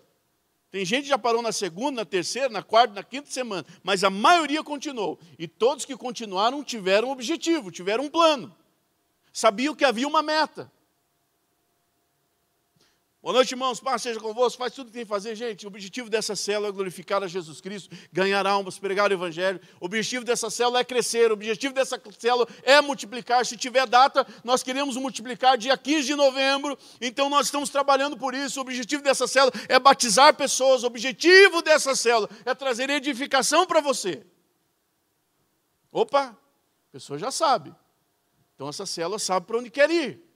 Tem 0.70 0.84
gente 0.84 1.04
que 1.04 1.10
já 1.10 1.18
parou 1.18 1.42
na 1.42 1.52
segunda, 1.52 2.02
na 2.02 2.06
terceira, 2.06 2.50
na 2.50 2.62
quarta, 2.62 2.94
na 2.94 3.04
quinta 3.04 3.30
semana, 3.30 3.66
mas 3.84 4.04
a 4.04 4.10
maioria 4.10 4.64
continuou. 4.64 5.18
E 5.40 5.48
todos 5.48 5.86
que 5.86 5.96
continuaram 5.96 6.64
tiveram 6.64 7.08
um 7.08 7.12
objetivo, 7.12 7.72
tiveram 7.72 8.06
um 8.06 8.10
plano. 8.10 8.54
Sabiam 9.32 9.74
que 9.74 9.86
havia 9.86 10.08
uma 10.08 10.22
meta. 10.22 10.72
Boa 13.28 13.36
noite, 13.36 13.52
irmãos. 13.52 13.82
Paz 13.82 14.04
seja 14.04 14.22
convosco. 14.22 14.58
Faz 14.58 14.72
tudo 14.72 14.88
o 14.88 14.90
que 14.90 14.94
tem 14.94 15.04
que 15.04 15.10
fazer, 15.10 15.36
gente. 15.36 15.66
O 15.66 15.68
objetivo 15.68 16.10
dessa 16.10 16.34
célula 16.34 16.70
é 16.70 16.72
glorificar 16.72 17.22
a 17.22 17.28
Jesus 17.28 17.60
Cristo, 17.60 17.94
ganhar 18.10 18.48
almas, 18.48 18.80
pregar 18.80 19.12
o 19.12 19.14
Evangelho. 19.14 19.60
O 19.82 19.86
objetivo 19.86 20.24
dessa 20.24 20.50
célula 20.50 20.80
é 20.80 20.84
crescer. 20.86 21.30
O 21.30 21.34
objetivo 21.34 21.74
dessa 21.74 22.02
célula 22.18 22.48
é 22.64 22.80
multiplicar. 22.80 23.46
Se 23.46 23.58
tiver 23.58 23.86
data, 23.86 24.26
nós 24.46 24.64
queremos 24.64 24.96
multiplicar 24.96 25.58
dia 25.58 25.78
15 25.78 26.08
de 26.08 26.16
novembro. 26.16 26.78
Então 27.02 27.30
nós 27.30 27.48
estamos 27.48 27.70
trabalhando 27.70 28.16
por 28.16 28.34
isso. 28.34 28.60
O 28.60 28.62
objetivo 28.62 29.04
dessa 29.04 29.28
célula 29.28 29.52
é 29.68 29.78
batizar 29.78 30.34
pessoas. 30.34 30.84
O 30.84 30.88
objetivo 30.88 31.62
dessa 31.62 31.98
célula 31.98 32.30
é 32.46 32.56
trazer 32.56 32.90
edificação 32.90 33.68
para 33.68 33.82
você. 33.82 34.26
Opa, 35.92 36.28
a 36.28 36.92
pessoa 36.94 37.20
já 37.20 37.30
sabe. 37.30 37.76
Então 38.56 38.70
essa 38.70 38.86
célula 38.86 39.20
sabe 39.20 39.48
para 39.48 39.58
onde 39.58 39.70
quer 39.70 39.92
ir. 39.92 40.27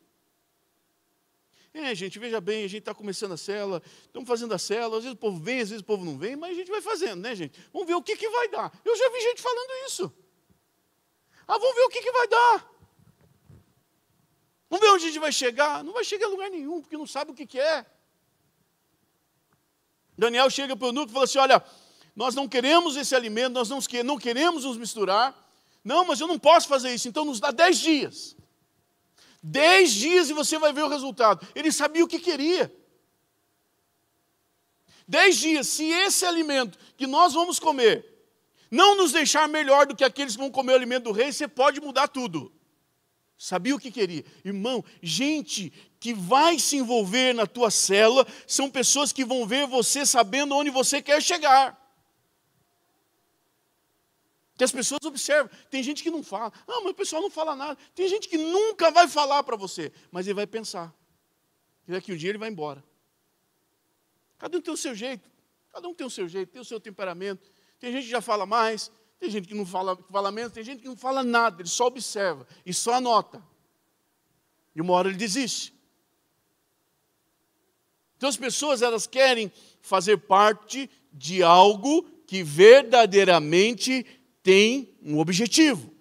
É, 1.73 1.95
gente, 1.95 2.19
veja 2.19 2.41
bem, 2.41 2.65
a 2.65 2.67
gente 2.67 2.79
está 2.79 2.93
começando 2.93 3.31
a 3.31 3.37
cela, 3.37 3.81
estamos 4.03 4.27
fazendo 4.27 4.53
a 4.53 4.57
cela, 4.57 4.97
às 4.97 5.03
vezes 5.03 5.15
o 5.15 5.19
povo 5.19 5.39
vem, 5.39 5.61
às 5.61 5.69
vezes 5.69 5.81
o 5.81 5.85
povo 5.85 6.03
não 6.03 6.17
vem, 6.17 6.35
mas 6.35 6.51
a 6.51 6.53
gente 6.53 6.69
vai 6.69 6.81
fazendo, 6.81 7.21
né, 7.21 7.33
gente? 7.33 7.57
Vamos 7.71 7.87
ver 7.87 7.95
o 7.95 8.03
que, 8.03 8.17
que 8.17 8.29
vai 8.29 8.49
dar. 8.49 8.71
Eu 8.83 8.95
já 8.95 9.09
vi 9.09 9.21
gente 9.21 9.41
falando 9.41 9.87
isso. 9.87 10.13
Ah, 11.47 11.57
vamos 11.57 11.75
ver 11.75 11.83
o 11.83 11.89
que, 11.89 12.01
que 12.01 12.11
vai 12.11 12.27
dar. 12.27 12.71
Vamos 14.69 14.85
ver 14.85 14.91
onde 14.93 15.05
a 15.05 15.07
gente 15.07 15.19
vai 15.19 15.31
chegar. 15.31 15.83
Não 15.83 15.93
vai 15.93 16.03
chegar 16.03 16.27
a 16.27 16.29
lugar 16.29 16.49
nenhum, 16.49 16.81
porque 16.81 16.97
não 16.97 17.07
sabe 17.07 17.31
o 17.31 17.33
que, 17.33 17.45
que 17.45 17.59
é. 17.59 17.85
Daniel 20.17 20.49
chega 20.49 20.75
para 20.75 20.85
o 20.85 20.89
eunuco 20.89 21.09
e 21.09 21.13
fala 21.13 21.25
assim: 21.25 21.39
Olha, 21.39 21.63
nós 22.15 22.35
não 22.35 22.47
queremos 22.47 22.95
esse 22.95 23.15
alimento, 23.15 23.53
nós 23.53 23.69
não 23.69 24.17
queremos 24.17 24.65
nos 24.65 24.77
misturar. 24.77 25.37
Não, 25.83 26.05
mas 26.05 26.19
eu 26.19 26.27
não 26.27 26.37
posso 26.37 26.67
fazer 26.67 26.93
isso, 26.93 27.07
então 27.07 27.25
nos 27.25 27.39
dá 27.39 27.51
dez 27.51 27.79
dias. 27.79 28.35
Dez 29.41 29.91
dias 29.91 30.29
e 30.29 30.33
você 30.33 30.59
vai 30.59 30.71
ver 30.71 30.83
o 30.83 30.87
resultado. 30.87 31.47
Ele 31.55 31.71
sabia 31.71 32.03
o 32.03 32.07
que 32.07 32.19
queria. 32.19 32.71
Dez 35.07 35.37
dias, 35.37 35.67
se 35.67 35.85
esse 35.85 36.25
alimento 36.25 36.77
que 36.95 37.07
nós 37.07 37.33
vamos 37.33 37.59
comer 37.59 38.05
não 38.69 38.95
nos 38.95 39.11
deixar 39.11 39.49
melhor 39.49 39.85
do 39.85 39.95
que 39.95 40.03
aqueles 40.03 40.35
que 40.35 40.41
vão 40.41 40.49
comer 40.49 40.71
o 40.71 40.75
alimento 40.75 41.05
do 41.05 41.11
rei, 41.11 41.31
você 41.31 41.47
pode 41.47 41.81
mudar 41.81 42.07
tudo. 42.07 42.53
Sabia 43.37 43.75
o 43.75 43.79
que 43.79 43.91
queria. 43.91 44.23
Irmão, 44.45 44.85
gente 45.01 45.73
que 45.99 46.13
vai 46.13 46.59
se 46.59 46.77
envolver 46.77 47.33
na 47.33 47.47
tua 47.47 47.71
célula 47.71 48.25
são 48.45 48.69
pessoas 48.69 49.11
que 49.11 49.25
vão 49.25 49.47
ver 49.47 49.65
você 49.65 50.05
sabendo 50.05 50.55
onde 50.55 50.69
você 50.69 51.01
quer 51.01 51.21
chegar. 51.21 51.80
Que 54.61 54.65
as 54.65 54.71
pessoas 54.71 55.03
observam. 55.05 55.49
Tem 55.71 55.81
gente 55.81 56.03
que 56.03 56.11
não 56.11 56.21
fala. 56.21 56.53
Ah, 56.67 56.81
mas 56.81 56.91
o 56.91 56.93
pessoal 56.93 57.19
não 57.19 57.31
fala 57.31 57.55
nada. 57.55 57.75
Tem 57.95 58.07
gente 58.07 58.29
que 58.29 58.37
nunca 58.37 58.91
vai 58.91 59.07
falar 59.07 59.41
para 59.41 59.55
você, 59.55 59.91
mas 60.11 60.27
ele 60.27 60.35
vai 60.35 60.45
pensar. 60.45 60.93
E 61.87 61.91
daqui 61.91 62.13
um 62.13 62.15
dia 62.15 62.29
ele 62.29 62.37
vai 62.37 62.47
embora. 62.47 62.83
Cada 64.37 64.55
um 64.55 64.61
tem 64.61 64.71
o 64.71 64.77
seu 64.77 64.93
jeito. 64.93 65.27
Cada 65.73 65.87
um 65.87 65.95
tem 65.95 66.05
o 66.05 66.11
seu 66.11 66.27
jeito, 66.27 66.51
tem 66.51 66.61
o 66.61 66.63
seu 66.63 66.79
temperamento. 66.79 67.51
Tem 67.79 67.91
gente 67.91 68.03
que 68.03 68.11
já 68.11 68.21
fala 68.21 68.45
mais, 68.45 68.91
tem 69.19 69.31
gente 69.31 69.47
que 69.47 69.55
não 69.55 69.65
fala, 69.65 69.97
que 69.97 70.11
fala 70.11 70.31
menos, 70.31 70.53
tem 70.53 70.63
gente 70.63 70.83
que 70.83 70.87
não 70.87 70.95
fala 70.95 71.23
nada, 71.23 71.63
ele 71.63 71.67
só 71.67 71.87
observa 71.87 72.45
e 72.63 72.71
só 72.71 72.93
anota. 72.93 73.43
E 74.75 74.81
uma 74.81 74.93
hora 74.93 75.07
ele 75.07 75.17
desiste. 75.17 75.73
Então 78.15 78.29
as 78.29 78.37
pessoas 78.37 78.83
elas 78.83 79.07
querem 79.07 79.51
fazer 79.81 80.17
parte 80.17 80.87
de 81.11 81.41
algo 81.41 82.03
que 82.27 82.43
verdadeiramente 82.43 84.05
tem 84.43 84.97
um 85.01 85.19
objetivo. 85.19 85.93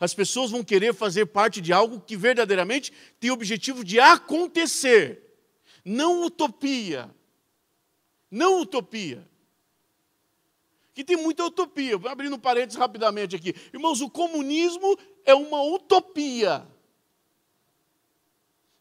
As 0.00 0.14
pessoas 0.14 0.50
vão 0.50 0.64
querer 0.64 0.94
fazer 0.94 1.26
parte 1.26 1.60
de 1.60 1.72
algo 1.72 2.00
que 2.00 2.16
verdadeiramente 2.16 2.92
tem 3.20 3.30
o 3.30 3.34
objetivo 3.34 3.84
de 3.84 4.00
acontecer, 4.00 5.22
não 5.84 6.24
utopia. 6.24 7.14
Não 8.30 8.60
utopia. 8.60 9.28
Que 10.92 11.04
tem 11.04 11.16
muita 11.16 11.44
utopia. 11.44 11.96
Vou 11.96 12.10
abrindo 12.10 12.38
parênteses 12.38 12.78
rapidamente 12.78 13.36
aqui. 13.36 13.54
Irmãos, 13.72 14.00
o 14.00 14.10
comunismo 14.10 14.98
é 15.24 15.34
uma 15.34 15.62
utopia. 15.62 16.66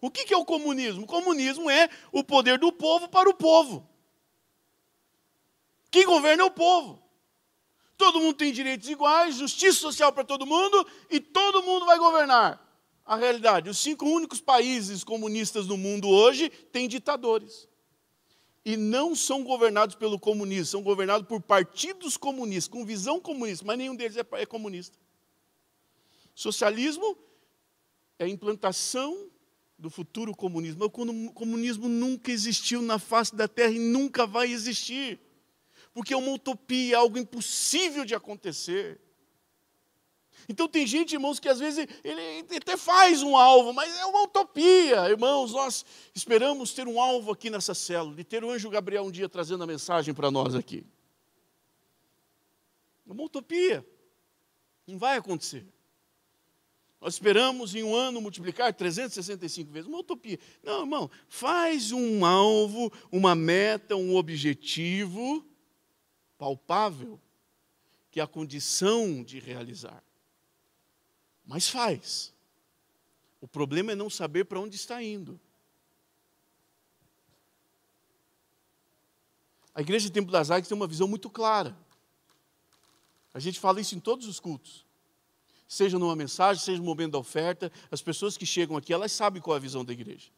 O 0.02 0.10
que 0.10 0.34
é 0.34 0.38
o 0.38 0.46
comunismo? 0.46 1.04
O 1.04 1.08
comunismo 1.08 1.70
é 1.70 1.90
o 2.12 2.24
poder 2.24 2.58
do 2.58 2.72
povo 2.72 3.08
para 3.10 3.30
o 3.30 3.34
povo. 3.34 3.88
Quem 5.92 6.06
governa 6.06 6.44
é 6.44 6.46
o 6.46 6.52
povo 6.52 7.03
todo 8.04 8.20
mundo 8.20 8.34
tem 8.34 8.52
direitos 8.52 8.90
iguais, 8.90 9.36
justiça 9.36 9.80
social 9.80 10.12
para 10.12 10.26
todo 10.26 10.46
mundo 10.46 10.86
e 11.10 11.22
todo 11.22 11.64
mundo 11.64 11.86
vai 11.86 11.98
governar. 11.98 12.60
A 13.06 13.16
realidade, 13.16 13.70
os 13.70 13.78
cinco 13.78 14.06
únicos 14.06 14.42
países 14.42 15.06
comunistas 15.06 15.68
do 15.68 15.78
mundo 15.78 16.10
hoje 16.10 16.50
têm 16.50 16.88
ditadores. 16.88 17.68
e 18.66 18.78
não 18.78 19.14
são 19.14 19.44
governados 19.44 19.96
pelo 19.96 20.18
comunismo, 20.18 20.66
são 20.66 20.82
governados 20.82 21.28
por 21.28 21.42
partidos 21.42 22.16
comunistas, 22.16 22.70
com 22.70 22.86
visão 22.86 23.20
comunista, 23.20 23.66
mas 23.66 23.78
nenhum 23.78 23.96
deles 23.96 24.16
é, 24.16 24.26
é 24.34 24.46
comunista. 24.46 24.98
Socialismo 26.34 27.18
é 28.18 28.24
a 28.24 28.30
implantação 28.30 29.30
do 29.78 29.90
futuro 29.90 30.34
comunismo. 30.34 30.86
O 30.86 30.90
comunismo 31.34 31.90
nunca 31.90 32.32
existiu 32.32 32.82
na 32.82 32.98
face 32.98 33.36
da 33.36 33.50
terra 33.50 33.74
e 33.74 33.80
nunca 33.80 34.26
vai 34.26 34.50
existir, 34.50 35.20
porque 35.94 36.14
é 36.14 36.18
uma 36.18 36.32
utopia, 36.32 36.98
algo 36.98 37.18
impossível 37.18 38.04
de 38.04 38.16
acontecer. 38.16 39.00
Então 40.50 40.68
tem 40.68 40.86
gente, 40.86 41.14
irmãos, 41.14 41.40
que 41.40 41.48
às 41.48 41.60
vezes 41.60 41.88
ele 42.04 42.58
até 42.58 42.76
faz 42.76 43.22
um 43.22 43.38
alvo, 43.38 43.72
mas 43.72 43.96
é 43.98 44.06
uma 44.06 44.24
utopia. 44.24 45.10
Irmãos, 45.10 45.54
nós 45.54 45.86
esperamos 46.14 46.74
ter 46.74 46.88
um 46.88 47.00
alvo 47.00 47.32
aqui 47.32 47.50
nessa 47.50 47.74
célula, 47.74 48.16
de 48.16 48.24
ter 48.24 48.44
o 48.44 48.50
anjo 48.50 48.70
Gabriel 48.70 49.04
um 49.04 49.12
dia 49.12 49.30
trazendo 49.30 49.64
a 49.64 49.68
mensagem 49.68 50.14
para 50.14 50.32
nós 50.32 50.56
aqui. 50.56 50.86
É 53.08 53.12
uma 53.12 53.24
utopia. 53.24 53.86
Não 54.88 54.98
vai 54.98 55.18
acontecer. 55.18 55.66
Nós 57.00 57.16
esperamos 57.16 57.76
em 57.76 57.84
um 57.84 57.94
ano 57.94 58.22
multiplicar 58.22 58.74
365 58.74 59.72
vezes, 59.72 59.88
uma 59.88 60.00
utopia. 60.00 60.40
Não, 60.64 60.82
irmão, 60.82 61.12
faz 61.28 61.92
um 61.92 62.26
alvo, 62.26 62.92
uma 63.12 63.36
meta, 63.36 63.96
um 63.96 64.16
objetivo 64.16 65.46
palpável, 66.44 67.18
que 68.12 68.20
a 68.20 68.28
condição 68.28 69.24
de 69.24 69.40
realizar. 69.40 70.04
Mas 71.46 71.70
faz. 71.70 72.34
O 73.40 73.48
problema 73.48 73.94
é 73.94 73.96
não 73.96 74.10
saber 74.10 74.44
para 74.44 74.60
onde 74.60 74.76
está 74.76 75.02
indo. 75.02 75.40
A 79.74 79.80
igreja 79.80 80.08
de 80.08 80.12
Templo 80.12 80.34
das 80.34 80.52
Águias 80.52 80.68
tem 80.68 80.76
uma 80.76 80.86
visão 80.86 81.08
muito 81.08 81.30
clara. 81.30 81.78
A 83.34 83.40
gente 83.40 83.58
fala 83.58 83.80
isso 83.80 83.96
em 83.96 84.02
todos 84.02 84.28
os 84.28 84.38
cultos 84.38 84.86
seja 85.66 85.98
numa 85.98 86.16
mensagem, 86.16 86.62
seja 86.62 86.78
no 86.78 86.86
momento 86.86 87.14
da 87.14 87.18
oferta, 87.18 87.72
as 87.90 88.00
pessoas 88.00 88.38
que 88.38 88.46
chegam 88.46 88.78
aqui, 88.78 88.94
elas 88.94 89.12
sabem 89.12 89.42
qual 89.42 89.56
é 89.56 89.58
a 89.58 89.62
visão 89.62 89.84
da 89.84 89.92
igreja. 89.92 90.30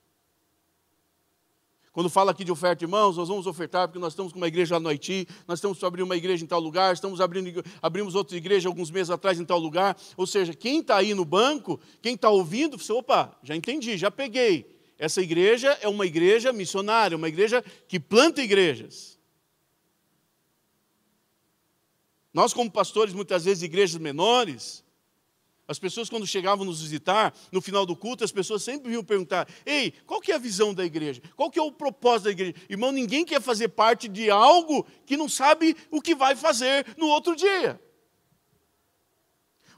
Quando 1.96 2.10
fala 2.10 2.32
aqui 2.32 2.44
de 2.44 2.52
oferta, 2.52 2.84
irmãos, 2.84 3.16
nós 3.16 3.30
vamos 3.30 3.48
ofertar 3.48 3.88
porque 3.88 4.00
nós 4.00 4.12
estamos 4.12 4.34
com 4.34 4.38
uma 4.38 4.50
igreja 4.50 4.76
lá 4.76 4.82
no 4.82 4.90
Haiti, 4.90 5.26
nós 5.48 5.60
estamos 5.60 5.82
abrir 5.82 6.04
uma 6.04 6.18
igreja 6.18 6.44
em 6.44 6.48
tal 6.48 6.60
lugar, 6.60 6.94
estamos 6.94 7.22
abrindo, 7.22 7.64
abrimos 7.82 8.16
outra 8.16 8.36
igreja 8.36 8.68
alguns 8.68 8.92
meses 8.92 9.10
atrás 9.10 9.40
em 9.40 9.46
tal 9.46 9.58
lugar. 9.58 9.96
Ou 10.18 10.28
seja, 10.28 10.54
quem 10.54 10.82
está 10.82 10.98
aí 10.98 11.14
no 11.14 11.24
banco, 11.24 11.80
quem 12.02 12.16
está 12.16 12.30
ouvindo, 12.30 12.78
você, 12.78 12.92
opa, 12.92 13.40
já 13.42 13.56
entendi, 13.56 13.96
já 13.96 14.12
peguei. 14.12 14.78
Essa 15.00 15.22
igreja 15.22 15.70
é 15.80 15.88
uma 15.88 16.06
igreja 16.06 16.52
missionária, 16.52 17.16
uma 17.16 17.30
igreja 17.30 17.64
que 17.88 17.98
planta 17.98 18.42
igrejas. 18.42 19.18
Nós, 22.34 22.54
como 22.54 22.70
pastores, 22.70 23.14
muitas 23.14 23.46
vezes, 23.46 23.64
igrejas 23.64 23.98
menores, 24.02 24.84
as 25.68 25.80
pessoas, 25.80 26.10
quando 26.10 26.28
chegavam 26.28 26.64
nos 26.64 26.82
visitar, 26.82 27.34
no 27.52 27.60
final 27.60 27.88
do 27.88 27.96
culto, 27.96 28.24
as 28.24 28.32
pessoas 28.32 28.62
sempre 28.62 28.90
vinham 28.90 29.04
perguntar: 29.04 29.48
Ei, 29.66 29.92
qual 30.06 30.22
que 30.22 30.32
é 30.32 30.36
a 30.36 30.40
visão 30.40 30.74
da 30.74 30.86
igreja? 30.86 31.22
Qual 31.36 31.50
que 31.50 31.58
é 31.58 31.62
o 31.62 31.72
propósito 31.72 32.26
da 32.26 32.32
igreja? 32.32 32.54
Irmão, 32.70 32.92
ninguém 32.92 33.26
quer 33.26 33.42
fazer 33.42 33.70
parte 33.70 34.08
de 34.08 34.30
algo 34.30 34.86
que 35.06 35.18
não 35.18 35.28
sabe 35.28 35.76
o 35.90 36.02
que 36.02 36.14
vai 36.14 36.36
fazer 36.36 36.86
no 36.98 37.08
outro 37.08 37.36
dia. 37.36 37.82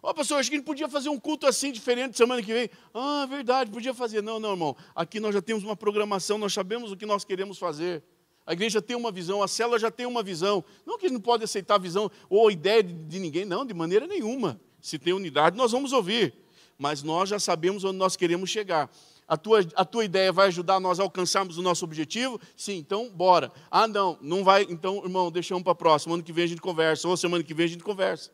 Ó, 0.04 0.12
oh, 0.12 0.14
pastor, 0.14 0.40
acho 0.40 0.50
que 0.50 0.56
a 0.56 0.60
gente 0.60 0.66
podia 0.66 0.90
fazer 0.90 1.10
um 1.10 1.20
culto 1.20 1.48
assim 1.48 1.72
diferente 1.72 2.18
semana 2.18 2.44
que 2.44 2.54
vem. 2.54 2.70
Ah, 2.94 3.26
verdade, 3.28 3.72
podia 3.72 3.94
fazer. 3.94 4.22
Não, 4.22 4.40
não, 4.40 4.52
irmão. 4.52 4.76
Aqui 4.94 5.20
nós 5.20 5.34
já 5.34 5.42
temos 5.42 5.64
uma 5.64 5.76
programação, 5.76 6.38
nós 6.38 6.54
sabemos 6.54 6.92
o 6.92 6.98
que 6.98 7.06
nós 7.06 7.24
queremos 7.24 7.58
fazer. 7.58 8.04
A 8.46 8.54
igreja 8.54 8.82
tem 8.82 8.96
uma 8.96 9.12
visão, 9.12 9.42
a 9.42 9.48
célula 9.48 9.80
já 9.80 9.90
tem 9.90 10.06
uma 10.06 10.22
visão. 10.22 10.64
Não 10.86 10.98
que 10.98 11.06
a 11.06 11.10
gente 11.10 11.18
não 11.18 11.22
pode 11.22 11.46
aceitar 11.46 11.76
a 11.76 11.80
visão 11.80 12.12
ou 12.30 12.48
a 12.48 12.52
ideia 12.52 12.84
de, 12.84 12.94
de 12.94 13.20
ninguém, 13.20 13.46
não, 13.46 13.66
de 13.66 13.74
maneira 13.74 14.06
nenhuma. 14.06 14.60
Se 14.82 15.00
tem 15.00 15.14
unidade, 15.14 15.58
nós 15.58 15.72
vamos 15.72 15.92
ouvir. 15.92 16.34
Mas 16.78 17.02
nós 17.02 17.30
já 17.30 17.40
sabemos 17.40 17.84
onde 17.84 17.98
nós 17.98 18.16
queremos 18.16 18.50
chegar. 18.50 18.90
A 19.28 19.36
tua, 19.36 19.60
a 19.76 19.84
tua 19.84 20.06
ideia 20.06 20.32
vai 20.32 20.48
ajudar 20.48 20.80
nós 20.80 21.00
a 21.00 21.04
alcançarmos 21.04 21.58
o 21.58 21.62
nosso 21.62 21.84
objetivo? 21.84 22.40
Sim, 22.56 22.78
então 22.78 23.10
bora. 23.10 23.52
Ah, 23.70 23.88
não, 23.88 24.18
não 24.22 24.44
vai. 24.44 24.66
Então, 24.70 25.04
irmão, 25.04 25.30
deixamos 25.30 25.64
para 25.64 25.74
a 25.74 25.76
próxima. 25.76 26.14
Ano 26.14 26.24
que 26.24 26.32
vem 26.32 26.46
a 26.46 26.48
gente 26.48 26.62
conversa. 26.62 27.08
Ou 27.08 27.18
semana 27.18 27.44
que 27.44 27.54
vem 27.54 27.66
a 27.66 27.70
gente 27.70 27.84
conversa. 27.84 28.32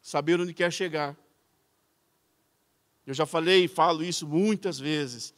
Saber 0.00 0.40
onde 0.40 0.54
quer 0.54 0.72
chegar. 0.72 1.16
Eu 3.06 3.12
já 3.12 3.26
falei 3.26 3.64
e 3.64 3.68
falo 3.68 4.02
isso 4.02 4.26
muitas 4.26 4.78
vezes. 4.78 5.34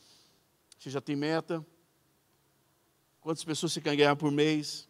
Você 0.78 0.90
já 0.90 1.00
tem 1.00 1.16
meta? 1.16 1.64
Quantas 3.20 3.42
pessoas 3.42 3.72
você 3.72 3.80
quer 3.80 3.96
ganhar 3.96 4.14
por 4.14 4.30
mês? 4.30 4.88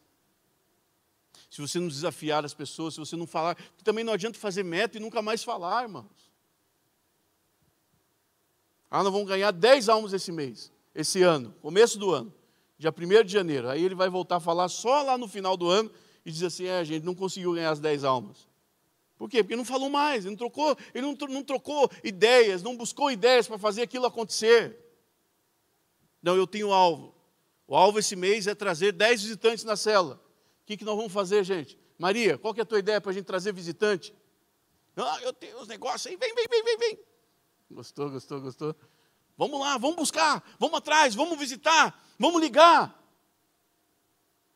Se 1.52 1.60
você 1.60 1.78
não 1.78 1.86
desafiar 1.86 2.46
as 2.46 2.54
pessoas, 2.54 2.94
se 2.94 3.00
você 3.00 3.14
não 3.14 3.26
falar, 3.26 3.58
também 3.84 4.02
não 4.02 4.14
adianta 4.14 4.38
fazer 4.38 4.62
meta 4.62 4.96
e 4.96 5.00
nunca 5.00 5.20
mais 5.20 5.44
falar, 5.44 5.82
irmãos. 5.82 6.32
Ah, 8.90 9.02
nós 9.02 9.12
vamos 9.12 9.28
ganhar 9.28 9.50
10 9.50 9.90
almas 9.90 10.14
esse 10.14 10.32
mês, 10.32 10.72
esse 10.94 11.22
ano, 11.22 11.54
começo 11.60 11.98
do 11.98 12.10
ano, 12.10 12.32
dia 12.78 12.90
1 12.90 13.24
de 13.24 13.32
janeiro. 13.34 13.68
Aí 13.68 13.84
ele 13.84 13.94
vai 13.94 14.08
voltar 14.08 14.36
a 14.36 14.40
falar 14.40 14.70
só 14.70 15.02
lá 15.02 15.18
no 15.18 15.28
final 15.28 15.54
do 15.54 15.68
ano 15.68 15.90
e 16.24 16.32
dizer 16.32 16.46
assim: 16.46 16.64
é, 16.64 16.78
a 16.78 16.84
gente 16.84 17.04
não 17.04 17.14
conseguiu 17.14 17.52
ganhar 17.52 17.70
as 17.70 17.80
10 17.80 18.02
almas. 18.02 18.48
Por 19.18 19.28
quê? 19.28 19.42
Porque 19.42 19.54
não 19.54 19.64
falou 19.66 19.90
mais, 19.90 20.24
ele 20.24 20.30
não 20.30 20.38
trocou, 20.38 20.74
ele 20.94 21.06
não, 21.06 21.14
não 21.28 21.44
trocou 21.44 21.90
ideias, 22.02 22.62
não 22.62 22.78
buscou 22.78 23.10
ideias 23.10 23.46
para 23.46 23.58
fazer 23.58 23.82
aquilo 23.82 24.06
acontecer. 24.06 24.78
Não, 26.22 26.34
eu 26.34 26.46
tenho 26.46 26.72
alvo. 26.72 27.14
O 27.68 27.76
alvo 27.76 27.98
esse 27.98 28.16
mês 28.16 28.46
é 28.46 28.54
trazer 28.54 28.92
10 28.92 29.22
visitantes 29.22 29.64
na 29.64 29.76
cela. 29.76 30.21
Que, 30.72 30.78
que 30.78 30.84
nós 30.86 30.96
vamos 30.96 31.12
fazer, 31.12 31.44
gente? 31.44 31.78
Maria, 31.98 32.38
qual 32.38 32.54
que 32.54 32.60
é 32.60 32.62
a 32.62 32.66
tua 32.66 32.78
ideia 32.78 32.98
para 32.98 33.10
a 33.10 33.14
gente 33.14 33.26
trazer 33.26 33.52
visitante? 33.52 34.14
Ah, 34.96 35.18
eu 35.22 35.30
tenho 35.32 35.60
uns 35.60 35.68
negócios 35.68 36.06
aí, 36.06 36.16
vem, 36.16 36.34
vem, 36.34 36.46
vem, 36.48 36.64
vem, 36.64 36.78
vem. 36.78 36.98
Gostou, 37.70 38.10
gostou, 38.10 38.40
gostou? 38.40 38.74
Vamos 39.36 39.60
lá, 39.60 39.76
vamos 39.76 39.96
buscar, 39.96 40.42
vamos 40.58 40.78
atrás, 40.78 41.14
vamos 41.14 41.38
visitar, 41.38 42.02
vamos 42.18 42.40
ligar. 42.40 42.98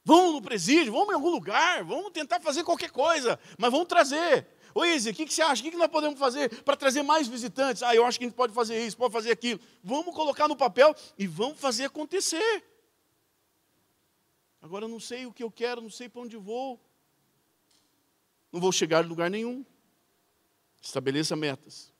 Vamos 0.04 0.34
no 0.34 0.40
presídio, 0.40 0.90
vamos 0.90 1.10
em 1.10 1.14
algum 1.14 1.30
lugar, 1.30 1.84
vamos 1.84 2.10
tentar 2.12 2.40
fazer 2.40 2.64
qualquer 2.64 2.90
coisa, 2.90 3.38
mas 3.58 3.70
vamos 3.70 3.86
trazer. 3.86 4.46
Ô 4.74 4.86
Izzy, 4.86 5.10
o 5.10 5.14
que, 5.14 5.26
que 5.26 5.34
você 5.34 5.42
acha? 5.42 5.60
O 5.60 5.64
que, 5.64 5.70
que 5.70 5.76
nós 5.76 5.88
podemos 5.88 6.18
fazer 6.18 6.62
para 6.62 6.76
trazer 6.76 7.02
mais 7.02 7.28
visitantes? 7.28 7.82
Ah, 7.82 7.94
eu 7.94 8.06
acho 8.06 8.18
que 8.18 8.24
a 8.24 8.28
gente 8.28 8.36
pode 8.36 8.54
fazer 8.54 8.86
isso, 8.86 8.96
pode 8.96 9.12
fazer 9.12 9.32
aquilo. 9.32 9.60
Vamos 9.84 10.14
colocar 10.14 10.48
no 10.48 10.56
papel 10.56 10.94
e 11.18 11.26
vamos 11.26 11.58
fazer 11.60 11.84
acontecer. 11.84 12.75
Agora 14.66 14.84
eu 14.84 14.88
não 14.88 14.98
sei 14.98 15.26
o 15.26 15.32
que 15.32 15.44
eu 15.44 15.50
quero, 15.50 15.80
não 15.80 15.88
sei 15.88 16.08
para 16.08 16.22
onde 16.22 16.36
vou. 16.36 16.80
Não 18.50 18.60
vou 18.60 18.72
chegar 18.72 19.04
em 19.04 19.08
lugar 19.08 19.30
nenhum. 19.30 19.64
Estabeleça 20.82 21.36
metas. 21.36 21.92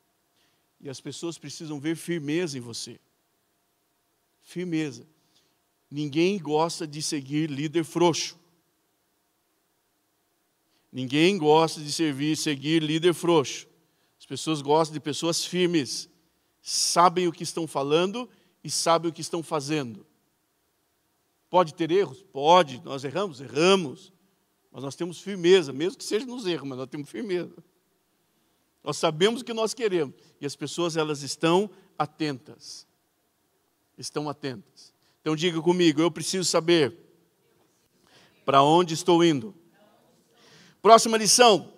E 0.81 0.89
as 0.89 1.01
pessoas 1.01 1.39
precisam 1.39 1.79
ver 1.79 1.95
firmeza 1.95 2.59
em 2.59 2.61
você. 2.61 2.99
Firmeza. 4.43 5.07
Ninguém 5.89 6.41
gosta 6.41 6.89
de 6.89 7.01
seguir 7.03 7.49
líder 7.49 7.85
frouxo. 7.85 8.37
Ninguém 10.91 11.39
gosta 11.39 11.81
de 11.81 11.93
servir, 11.93 12.37
seguir 12.37 12.83
líder 12.83 13.15
frouxo. 13.15 13.69
As 14.19 14.27
pessoas 14.27 14.61
gostam 14.61 14.95
de 14.95 14.99
pessoas 14.99 15.45
firmes, 15.45 16.11
sabem 16.61 17.29
o 17.29 17.33
que 17.33 17.45
estão 17.45 17.65
falando 17.65 18.29
e 18.65 18.69
sabem 18.69 19.09
o 19.09 19.15
que 19.15 19.21
estão 19.21 19.41
fazendo. 19.41 20.05
Pode 21.49 21.75
ter 21.75 21.91
erros? 21.91 22.23
Pode. 22.23 22.83
Nós 22.85 23.05
erramos? 23.05 23.41
Erramos. 23.41 24.13
Mas 24.71 24.85
nós 24.85 24.95
temos 24.95 25.21
firmeza, 25.21 25.73
mesmo 25.73 25.99
que 25.99 26.05
seja 26.05 26.27
nos 26.27 26.47
erros, 26.47 26.69
mas 26.69 26.79
nós 26.79 26.89
temos 26.89 27.09
firmeza. 27.09 27.57
Nós 28.85 28.97
sabemos 28.99 29.41
o 29.41 29.45
que 29.45 29.53
nós 29.53 29.73
queremos. 29.73 30.15
E 30.41 30.47
as 30.47 30.55
pessoas, 30.55 30.97
elas 30.97 31.23
estão 31.23 31.71
atentas. 31.99 32.87
Estão 33.97 34.29
atentas. 34.29 34.93
Então 35.21 35.35
diga 35.35 35.61
comigo, 35.61 36.01
eu 36.01 36.11
preciso 36.11 36.45
saber 36.45 36.97
para 38.45 38.63
onde 38.63 38.95
estou 38.95 39.25
indo. 39.25 39.55
Próxima 40.81 41.17
lição. 41.17 41.73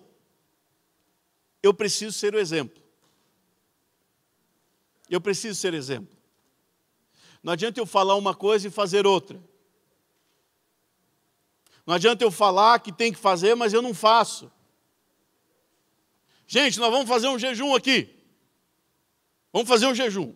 Eu 1.63 1.73
preciso 1.73 2.17
ser 2.17 2.35
o 2.35 2.39
exemplo. 2.39 2.79
Eu 5.09 5.19
preciso 5.19 5.59
ser 5.59 5.73
exemplo. 5.73 6.15
Não 7.41 7.53
adianta 7.53 7.79
eu 7.79 7.85
falar 7.85 8.15
uma 8.15 8.35
coisa 8.35 8.67
e 8.67 8.71
fazer 8.71 9.07
outra. 9.07 9.41
Não 11.89 11.95
adianta 11.95 12.23
eu 12.23 12.29
falar 12.29 12.77
que 12.81 12.91
tem 12.91 13.11
que 13.11 13.17
fazer, 13.17 13.55
mas 13.55 13.73
eu 13.73 13.81
não 13.81 13.95
faço. 13.95 14.51
Gente, 16.45 16.79
nós 16.79 16.91
vamos 16.91 17.09
fazer 17.09 17.27
um 17.29 17.39
jejum 17.39 17.73
aqui. 17.73 18.15
Vamos 19.51 19.67
fazer 19.67 19.87
um 19.87 19.95
jejum. 19.95 20.35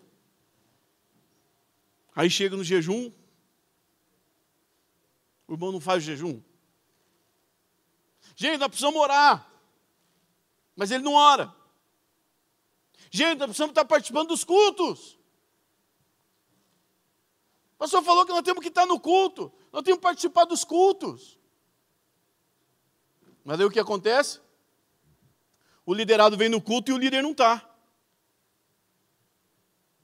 Aí 2.16 2.28
chega 2.28 2.58
no 2.58 2.63
jejum, 2.63 3.12
o 5.48 5.54
irmão 5.54 5.72
não 5.72 5.80
faz 5.80 6.02
o 6.02 6.06
jejum. 6.08 6.42
Gente, 8.36 8.58
nós 8.58 8.70
precisamos 8.70 9.00
orar. 9.00 9.48
Mas 10.76 10.89
ele 10.89 11.04
não 11.04 11.13
ora. 11.13 11.54
Gente, 13.12 13.38
nós 13.38 13.46
precisamos 13.46 13.74
estar 13.74 13.86
participando 13.86 14.30
dos 14.30 14.44
cultos. 14.44 15.20
pastor 17.78 18.02
falou 18.02 18.26
que 18.26 18.32
nós 18.32 18.42
temos 18.42 18.63
que 18.63 18.70
estar 18.70 18.88
no 18.88 19.00
culto, 19.00 19.54
nós 19.72 19.84
temos 19.84 20.00
que 20.00 20.04
participar 20.04 20.46
dos 20.46 20.63
cultos. 20.63 21.42
Mas 23.43 23.60
aí 23.60 23.65
o 23.65 23.71
que 23.71 23.79
acontece? 23.79 24.39
O 25.86 25.93
liderado 25.93 26.38
vem 26.38 26.49
no 26.49 26.62
culto 26.62 26.91
e 26.91 26.93
o 26.93 26.97
líder 26.97 27.21
não 27.21 27.32
está. 27.32 27.69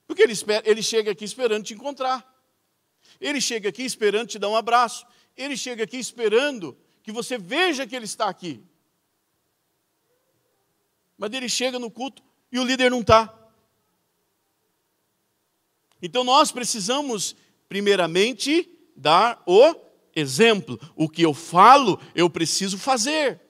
Porque 0.05 0.23
ele, 0.23 0.33
espera, 0.33 0.69
ele 0.69 0.81
chega 0.81 1.11
aqui 1.11 1.23
esperando 1.23 1.63
te 1.63 1.73
encontrar. 1.73 2.27
Ele 3.19 3.39
chega 3.39 3.69
aqui 3.69 3.83
esperando 3.83 4.27
te 4.27 4.39
dar 4.39 4.49
um 4.49 4.55
abraço. 4.55 5.05
Ele 5.37 5.55
chega 5.55 5.83
aqui 5.83 5.97
esperando 5.97 6.77
que 7.01 7.11
você 7.11 7.37
veja 7.37 7.87
que 7.87 7.95
ele 7.95 8.05
está 8.05 8.27
aqui. 8.27 8.61
Mas 11.17 11.31
ele 11.31 11.47
chega 11.47 11.79
no 11.79 11.89
culto 11.89 12.23
e 12.51 12.59
o 12.59 12.63
líder 12.63 12.91
não 12.91 13.01
está. 13.01 13.33
Então 16.01 16.23
nós 16.23 16.51
precisamos, 16.51 17.35
primeiramente, 17.67 18.69
dar 18.95 19.41
o 19.45 19.88
exemplo. 20.15 20.79
O 20.95 21.09
que 21.09 21.21
eu 21.21 21.33
falo, 21.33 21.99
eu 22.13 22.29
preciso 22.29 22.77
fazer. 22.77 23.41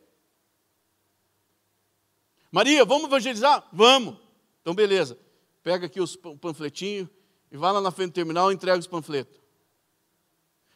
Maria, 2.52 2.84
vamos 2.84 3.06
evangelizar? 3.06 3.68
Vamos. 3.72 4.18
Então, 4.62 4.74
beleza. 4.74 5.18
Pega 5.64 5.86
aqui 5.86 6.02
os 6.02 6.16
panfletinhos 6.16 7.08
e 7.52 7.58
vai 7.58 7.72
lá 7.72 7.82
na 7.82 7.92
frente 7.92 8.12
do 8.12 8.16
terminal 8.16 8.52
e 8.52 8.56
entrega 8.56 8.80
os 8.80 8.88
panfletos. 8.88 9.40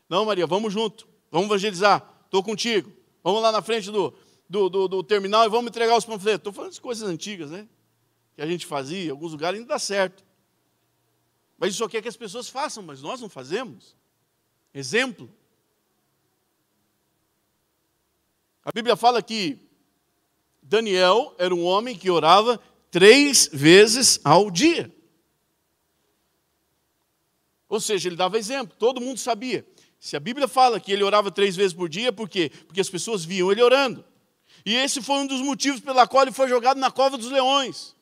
Não, 0.08 0.26
Maria, 0.26 0.46
vamos 0.46 0.72
junto. 0.72 1.08
Vamos 1.32 1.48
evangelizar. 1.48 2.08
Estou 2.26 2.44
contigo. 2.44 2.92
Vamos 3.24 3.42
lá 3.42 3.52
na 3.52 3.62
frente 3.62 3.90
do, 3.90 4.14
do, 4.50 4.70
do, 4.70 4.88
do 4.88 5.04
terminal 5.04 5.46
e 5.46 5.50
vamos 5.50 5.70
entregar 5.70 5.98
os 5.98 6.06
panfletos. 6.06 6.40
Estou 6.40 6.54
falando 6.54 6.74
de 6.74 6.82
coisas 6.82 7.08
antigas, 7.08 7.50
né? 7.50 7.68
Que 8.36 8.42
a 8.42 8.46
gente 8.46 8.66
fazia, 8.66 9.06
em 9.06 9.10
alguns 9.10 9.32
lugares 9.32 9.60
ainda 9.60 9.74
dá 9.74 9.80
certo. 9.80 10.24
Mas 11.58 11.74
isso 11.74 11.88
quer 11.88 12.02
que 12.02 12.08
as 12.08 12.18
pessoas 12.18 12.50
façam, 12.50 12.84
mas 12.84 13.02
nós 13.02 13.22
não 13.22 13.30
fazemos. 13.30 13.96
Exemplo. 14.74 15.30
A 18.66 18.72
Bíblia 18.72 18.96
fala 18.96 19.22
que 19.22 19.58
Daniel 20.62 21.36
era 21.38 21.54
um 21.54 21.66
homem 21.66 21.98
que 21.98 22.10
orava 22.10 22.60
três 22.90 23.50
vezes 23.52 24.20
ao 24.24 24.50
dia. 24.50 24.92
Ou 27.68 27.80
seja, 27.80 28.08
ele 28.08 28.16
dava 28.16 28.38
exemplo, 28.38 28.76
todo 28.78 29.02
mundo 29.02 29.20
sabia. 29.20 29.66
Se 30.00 30.16
a 30.16 30.20
Bíblia 30.20 30.48
fala 30.48 30.80
que 30.80 30.92
ele 30.92 31.04
orava 31.04 31.32
três 31.32 31.56
vezes 31.56 31.74
por 31.74 31.90
dia, 31.90 32.14
por 32.14 32.30
quê? 32.30 32.52
Porque 32.68 32.80
as 32.80 32.90
pessoas 32.90 33.26
viam 33.26 33.52
ele 33.52 33.62
orando. 33.62 34.06
E 34.66 34.76
esse 34.76 35.02
foi 35.02 35.16
um 35.16 35.28
dos 35.28 35.42
motivos 35.42 35.82
pela 35.82 36.08
qual 36.08 36.24
ele 36.24 36.32
foi 36.32 36.48
jogado 36.48 36.78
na 36.78 36.92
cova 36.92 37.18
dos 37.18 37.30
leões. 37.30 37.96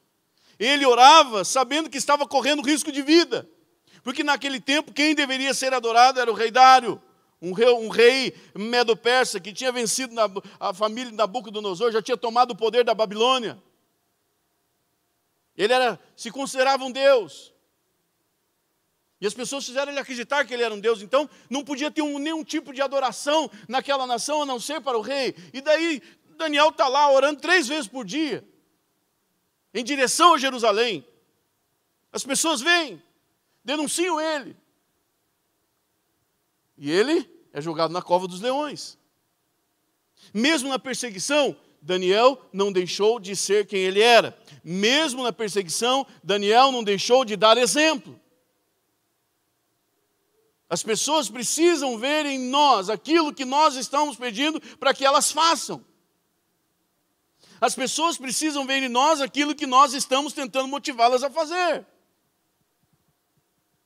Ele 0.59 0.85
orava 0.85 1.43
sabendo 1.43 1.89
que 1.89 1.97
estava 1.97 2.27
correndo 2.27 2.61
risco 2.61 2.91
de 2.91 3.01
vida. 3.01 3.49
Porque 4.03 4.23
naquele 4.23 4.59
tempo 4.59 4.91
quem 4.91 5.15
deveria 5.15 5.53
ser 5.53 5.73
adorado 5.73 6.19
era 6.19 6.31
o 6.31 6.35
rei 6.35 6.51
Dário 6.51 7.01
um 7.41 7.53
rei, 7.53 7.69
um 7.69 7.89
rei 7.89 8.35
medo-persa 8.53 9.39
que 9.39 9.51
tinha 9.51 9.71
vencido 9.71 10.13
na, 10.13 10.29
a 10.59 10.73
família 10.73 11.09
de 11.09 11.17
Nabucodonosor, 11.17 11.91
já 11.91 12.01
tinha 12.01 12.15
tomado 12.15 12.51
o 12.51 12.55
poder 12.55 12.83
da 12.83 12.93
Babilônia. 12.93 13.61
Ele 15.57 15.73
era, 15.73 15.99
se 16.15 16.29
considerava 16.29 16.83
um 16.83 16.91
Deus. 16.91 17.51
E 19.19 19.25
as 19.25 19.33
pessoas 19.33 19.65
fizeram 19.65 19.91
ele 19.91 19.99
acreditar 19.99 20.45
que 20.45 20.53
ele 20.53 20.63
era 20.63 20.73
um 20.73 20.79
Deus, 20.79 21.01
então 21.01 21.29
não 21.49 21.63
podia 21.63 21.91
ter 21.91 22.01
um, 22.01 22.19
nenhum 22.19 22.43
tipo 22.43 22.73
de 22.73 22.81
adoração 22.81 23.49
naquela 23.67 24.05
nação 24.05 24.43
a 24.43 24.45
não 24.45 24.59
ser 24.59 24.81
para 24.81 24.97
o 24.97 25.01
rei. 25.01 25.35
E 25.53 25.61
daí 25.61 26.01
Daniel 26.37 26.69
está 26.69 26.87
lá 26.87 27.11
orando 27.11 27.39
três 27.39 27.67
vezes 27.67 27.87
por 27.87 28.05
dia, 28.05 28.47
em 29.73 29.83
direção 29.83 30.33
a 30.33 30.37
Jerusalém. 30.37 31.07
As 32.11 32.23
pessoas 32.23 32.61
vêm, 32.61 33.01
denunciam 33.63 34.19
ele. 34.19 34.57
E 36.77 36.89
ele 36.89 37.30
é 37.53 37.61
jogado 37.61 37.91
na 37.91 38.01
cova 38.01 38.27
dos 38.27 38.41
leões. 38.41 38.97
Mesmo 40.33 40.69
na 40.69 40.79
perseguição, 40.79 41.55
Daniel 41.81 42.39
não 42.53 42.71
deixou 42.71 43.19
de 43.19 43.35
ser 43.35 43.65
quem 43.65 43.79
ele 43.79 44.01
era. 44.01 44.37
Mesmo 44.63 45.23
na 45.23 45.33
perseguição, 45.33 46.05
Daniel 46.23 46.71
não 46.71 46.83
deixou 46.83 47.25
de 47.25 47.35
dar 47.35 47.57
exemplo. 47.57 48.19
As 50.69 50.83
pessoas 50.83 51.29
precisam 51.29 51.97
ver 51.97 52.25
em 52.25 52.39
nós 52.39 52.89
aquilo 52.89 53.33
que 53.33 53.43
nós 53.43 53.75
estamos 53.75 54.15
pedindo 54.15 54.61
para 54.77 54.93
que 54.93 55.03
elas 55.03 55.31
façam. 55.31 55.83
As 57.59 57.75
pessoas 57.75 58.17
precisam 58.17 58.65
ver 58.65 58.81
em 58.81 58.87
nós 58.87 59.19
aquilo 59.19 59.53
que 59.53 59.67
nós 59.67 59.93
estamos 59.93 60.33
tentando 60.33 60.67
motivá-las 60.67 61.23
a 61.23 61.29
fazer. 61.29 61.85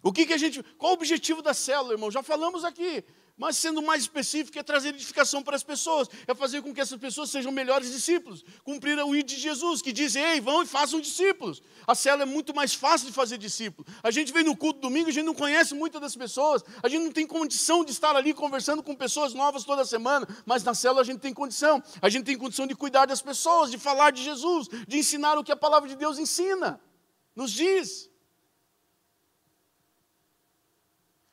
O 0.03 0.13
que, 0.13 0.27
que 0.27 0.33
a 0.33 0.37
gente. 0.37 0.61
Qual 0.77 0.91
o 0.91 0.95
objetivo 0.95 1.41
da 1.41 1.53
célula, 1.53 1.93
irmão? 1.93 2.11
Já 2.11 2.21
falamos 2.21 2.63
aqui. 2.63 3.03
Mas 3.37 3.57
sendo 3.57 3.81
mais 3.81 4.03
específico, 4.03 4.57
é 4.57 4.63
trazer 4.63 4.89
edificação 4.89 5.43
para 5.43 5.57
as 5.57 5.63
pessoas, 5.63 6.07
é 6.25 6.33
fazer 6.33 6.61
com 6.61 6.73
que 6.73 6.79
essas 6.79 6.97
pessoas 6.97 7.29
sejam 7.29 7.51
melhores 7.51 7.91
discípulos, 7.91 8.45
cumprir 8.63 8.97
o 8.97 9.13
ID 9.13 9.27
de 9.27 9.35
Jesus, 9.35 9.81
que 9.81 9.91
diz: 9.91 10.15
ei, 10.15 10.39
vão 10.39 10.63
e 10.63 10.65
façam 10.65 11.01
discípulos. 11.01 11.61
A 11.85 11.93
célula 11.93 12.23
é 12.23 12.25
muito 12.25 12.55
mais 12.55 12.73
fácil 12.73 13.07
de 13.07 13.13
fazer 13.13 13.37
discípulo. 13.37 13.85
A 14.01 14.09
gente 14.09 14.31
vem 14.31 14.43
no 14.43 14.55
culto 14.55 14.79
domingo, 14.79 15.09
a 15.09 15.11
gente 15.11 15.25
não 15.25 15.33
conhece 15.33 15.73
muitas 15.73 15.99
das 15.99 16.15
pessoas, 16.15 16.63
a 16.81 16.87
gente 16.87 17.03
não 17.03 17.11
tem 17.11 17.27
condição 17.27 17.83
de 17.83 17.91
estar 17.91 18.15
ali 18.15 18.33
conversando 18.33 18.81
com 18.81 18.95
pessoas 18.95 19.33
novas 19.33 19.65
toda 19.65 19.83
semana, 19.83 20.25
mas 20.45 20.63
na 20.63 20.73
célula 20.73 21.01
a 21.01 21.05
gente 21.05 21.19
tem 21.19 21.33
condição. 21.33 21.83
A 22.01 22.07
gente 22.07 22.23
tem 22.23 22.37
condição 22.37 22.65
de 22.65 22.73
cuidar 22.73 23.05
das 23.05 23.21
pessoas, 23.21 23.69
de 23.69 23.77
falar 23.77 24.11
de 24.11 24.23
Jesus, 24.23 24.69
de 24.87 24.97
ensinar 24.97 25.37
o 25.37 25.43
que 25.43 25.51
a 25.51 25.57
palavra 25.57 25.89
de 25.89 25.95
Deus 25.97 26.17
ensina, 26.17 26.79
nos 27.35 27.51
diz. 27.51 28.09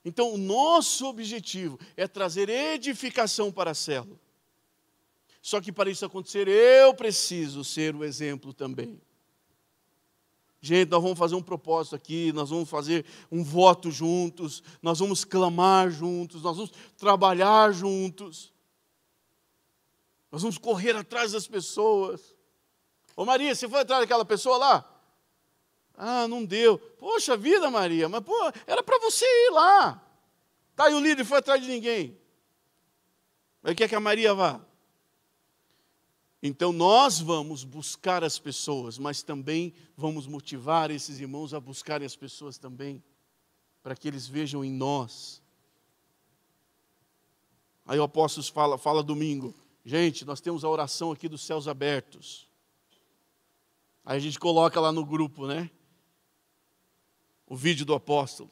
Então, 0.05 0.35
o 0.35 0.39
nosso 0.39 1.07
objetivo 1.07 1.79
é 1.97 2.09
trazer 2.09 2.49
edificação 2.49 3.53
para 3.53 3.71
a 3.71 3.75
célula. 3.75 4.19
Só 5.41 5.61
que 5.61 5.73
para 5.73 5.91
isso 5.91 6.05
acontecer, 6.05 6.49
eu 6.49 6.95
preciso 6.95 7.65
ser 7.65 7.95
o 7.95 8.05
exemplo 8.05 8.53
também. 8.53 9.01
Gente, 10.61 10.89
nós 10.91 11.03
vamos 11.03 11.19
fazer 11.19 11.35
um 11.35 11.43
propósito 11.43 11.97
aqui, 11.97 12.33
nós 12.33 12.51
vamos 12.51 12.71
fazer 12.71 13.05
um 13.33 13.43
voto 13.43 13.91
juntos, 13.91 14.63
nós 14.81 15.01
vamos 15.01 15.25
clamar 15.25 15.91
juntos, 15.91 16.43
nós 16.43 16.57
vamos 16.57 16.73
trabalhar 16.97 17.73
juntos. 17.73 18.53
Nós 20.31 20.41
vamos 20.41 20.59
correr 20.59 20.95
atrás 20.95 21.33
das 21.33 21.49
pessoas. 21.49 22.35
Ô 23.17 23.25
Maria, 23.25 23.55
você 23.55 23.69
foi 23.69 23.81
atrás 23.81 24.03
daquela 24.03 24.25
pessoa 24.25 24.57
lá? 24.57 24.92
Ah, 25.97 26.27
não 26.27 26.45
deu. 26.45 26.79
Poxa 26.79 27.37
vida, 27.37 27.71
Maria, 27.71 28.09
mas 28.09 28.23
pô, 28.23 28.35
era 28.67 28.83
para 28.83 28.99
você 28.99 29.25
ir 29.25 29.51
lá. 29.51 30.03
Tá 30.75 30.87
aí 30.87 30.95
o 30.95 31.01
líder 31.01 31.25
foi 31.25 31.39
atrás 31.39 31.61
de 31.61 31.69
ninguém. 31.69 32.19
Mas 33.63 33.75
quer 33.75 33.89
que 33.89 33.95
a 33.95 34.01
Maria 34.01 34.35
vá? 34.35 34.61
Então 36.43 36.73
nós 36.73 37.21
vamos 37.21 37.63
buscar 37.63 38.25
as 38.25 38.37
pessoas, 38.39 38.99
mas 38.99 39.23
também 39.23 39.73
vamos 39.97 40.27
motivar 40.27 40.91
esses 40.91 41.21
irmãos 41.21 41.55
a 41.55 41.61
buscarem 41.61 42.05
as 42.05 42.17
pessoas 42.17 42.59
também, 42.59 43.03
para 43.81 43.95
que 43.95 44.09
eles 44.09 44.27
vejam 44.27 44.65
em 44.65 44.73
nós. 44.73 45.41
Aí 47.87 47.99
o 47.99 48.03
apóstolo 48.03 48.45
fala, 48.47 48.77
fala 48.77 49.03
domingo, 49.05 49.55
gente, 49.85 50.25
nós 50.25 50.41
temos 50.41 50.65
a 50.65 50.69
oração 50.69 51.13
aqui 51.13 51.29
dos 51.29 51.43
céus 51.43 51.69
abertos. 51.69 52.49
Aí 54.05 54.17
a 54.17 54.21
gente 54.21 54.39
coloca 54.39 54.81
lá 54.81 54.91
no 54.91 55.05
grupo, 55.05 55.47
né? 55.47 55.71
O 57.47 57.57
vídeo 57.57 57.85
do 57.85 57.95
apóstolo. 57.95 58.51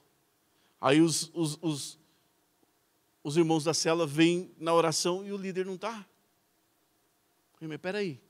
Aí 0.80 1.00
os, 1.00 1.30
os, 1.34 1.58
os, 1.60 1.98
os 3.22 3.36
irmãos 3.36 3.64
da 3.64 3.74
cela 3.74 4.06
vêm 4.06 4.50
na 4.58 4.72
oração 4.72 5.26
e 5.26 5.32
o 5.32 5.36
líder 5.36 5.66
não 5.66 5.74
está. 5.74 6.06
Mas 7.60 7.80
peraí. 7.80 8.20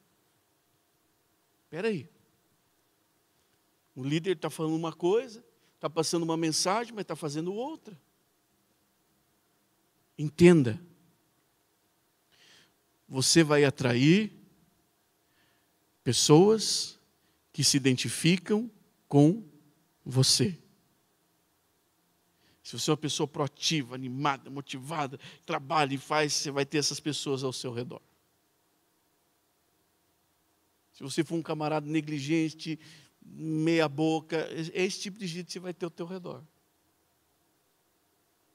Peraí. 1.68 2.09
O 3.94 4.03
líder 4.03 4.37
está 4.37 4.51
falando 4.51 4.75
uma 4.75 4.92
coisa, 4.92 5.44
está 5.77 5.88
passando 5.88 6.23
uma 6.23 6.37
mensagem, 6.37 6.92
mas 6.92 7.03
está 7.03 7.14
fazendo 7.14 7.55
outra. 7.55 7.96
Entenda. 10.18 10.81
Você 13.09 13.43
vai 13.43 13.64
atrair 13.64 14.32
pessoas 16.03 16.99
que 17.53 17.62
se 17.62 17.76
identificam 17.76 18.70
com 19.09 19.49
você. 20.11 20.59
Se 22.63 22.79
você 22.79 22.91
é 22.91 22.93
uma 22.93 22.97
pessoa 22.97 23.27
proativa, 23.27 23.95
animada, 23.95 24.51
motivada, 24.51 25.19
trabalha 25.47 25.95
e 25.95 25.99
faz, 25.99 26.33
você 26.33 26.51
vai 26.51 26.67
ter 26.67 26.79
essas 26.79 27.01
pessoas 27.01 27.43
ao 27.43 27.53
seu 27.53 27.73
redor. 27.73 28.03
Se 30.93 31.03
você 31.03 31.25
for 31.25 31.37
um 31.37 31.43
camarada 31.43 31.89
negligente, 31.89 32.79
meia 33.23 33.89
boca, 33.89 34.49
esse 34.75 35.01
tipo 35.01 35.19
de 35.19 35.27
gente 35.27 35.53
você 35.53 35.59
vai 35.59 35.73
ter 35.73 35.87
ao 35.87 35.93
seu 35.97 36.07
redor. 36.07 36.45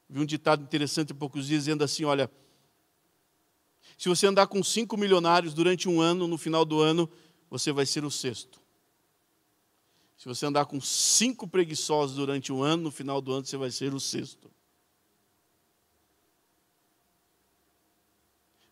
Vi 0.08 0.20
um 0.20 0.26
ditado 0.26 0.62
interessante 0.62 1.12
há 1.12 1.16
poucos 1.16 1.48
dias 1.48 1.64
dizendo 1.64 1.84
assim: 1.84 2.04
olha, 2.04 2.30
se 3.98 4.08
você 4.08 4.28
andar 4.28 4.48
com 4.48 4.64
cinco 4.64 4.96
milionários 4.96 5.54
durante 5.54 5.90
um 5.90 6.00
ano, 6.00 6.28
no 6.28 6.38
final 6.38 6.64
do 6.64 6.80
ano, 6.80 7.10
você 7.50 7.72
vai 7.72 7.86
ser 7.86 8.06
o 8.06 8.12
sexto. 8.12 8.65
Se 10.18 10.28
você 10.28 10.46
andar 10.46 10.66
com 10.66 10.80
cinco 10.80 11.48
preguiçosos 11.48 12.16
durante 12.16 12.52
um 12.52 12.64
ano, 12.64 12.84
no 12.84 12.92
final 12.92 13.22
do 13.22 13.34
ano 13.34 13.46
você 13.46 13.58
vai 13.58 13.70
ser 13.72 13.94
o 13.94 14.00
sexto. 14.00 14.50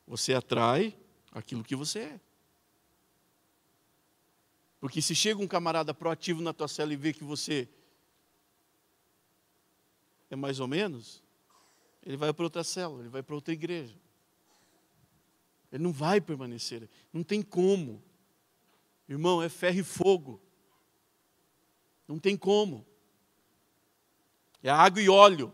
Você 0.08 0.34
atrai 0.34 0.98
aquilo 1.32 1.64
que 1.64 1.76
você 1.76 2.00
é. 2.00 2.22
Porque 4.80 5.02
se 5.02 5.16
chega 5.16 5.42
um 5.42 5.48
camarada 5.48 5.94
proativo 5.94 6.42
na 6.42 6.54
tua 6.54 6.68
cela 6.68 6.94
e 6.94 6.98
vê 6.98 7.14
que 7.14 7.24
você 7.24 7.70
é 10.30 10.36
mais 10.36 10.60
ou 10.60 10.68
menos, 10.68 11.24
ele 12.02 12.18
vai 12.18 12.34
para 12.34 12.44
outra 12.44 12.64
célula, 12.64 13.02
ele 13.02 13.10
vai 13.10 13.24
para 13.24 13.36
outra 13.36 13.54
igreja. 13.54 13.96
Ele 15.72 15.82
não 15.82 15.92
vai 15.94 16.20
permanecer, 16.20 16.90
não 17.14 17.24
tem 17.24 17.42
como. 17.42 18.04
Irmão, 19.08 19.42
é 19.42 19.48
ferro 19.48 19.80
e 19.80 19.84
fogo. 19.84 20.42
Não 22.14 22.20
tem 22.20 22.38
como. 22.38 22.86
É 24.62 24.70
água 24.70 25.02
e 25.02 25.10
óleo. 25.10 25.52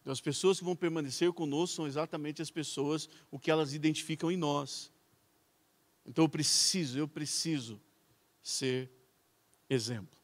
Então, 0.00 0.12
as 0.12 0.20
pessoas 0.20 0.60
que 0.60 0.64
vão 0.64 0.76
permanecer 0.76 1.32
conosco 1.32 1.74
são 1.74 1.86
exatamente 1.86 2.40
as 2.40 2.48
pessoas, 2.48 3.08
o 3.28 3.40
que 3.40 3.50
elas 3.50 3.72
identificam 3.72 4.30
em 4.30 4.36
nós. 4.36 4.92
Então 6.06 6.26
eu 6.26 6.28
preciso, 6.28 6.96
eu 6.96 7.08
preciso 7.08 7.80
ser 8.40 8.88
exemplo. 9.68 10.16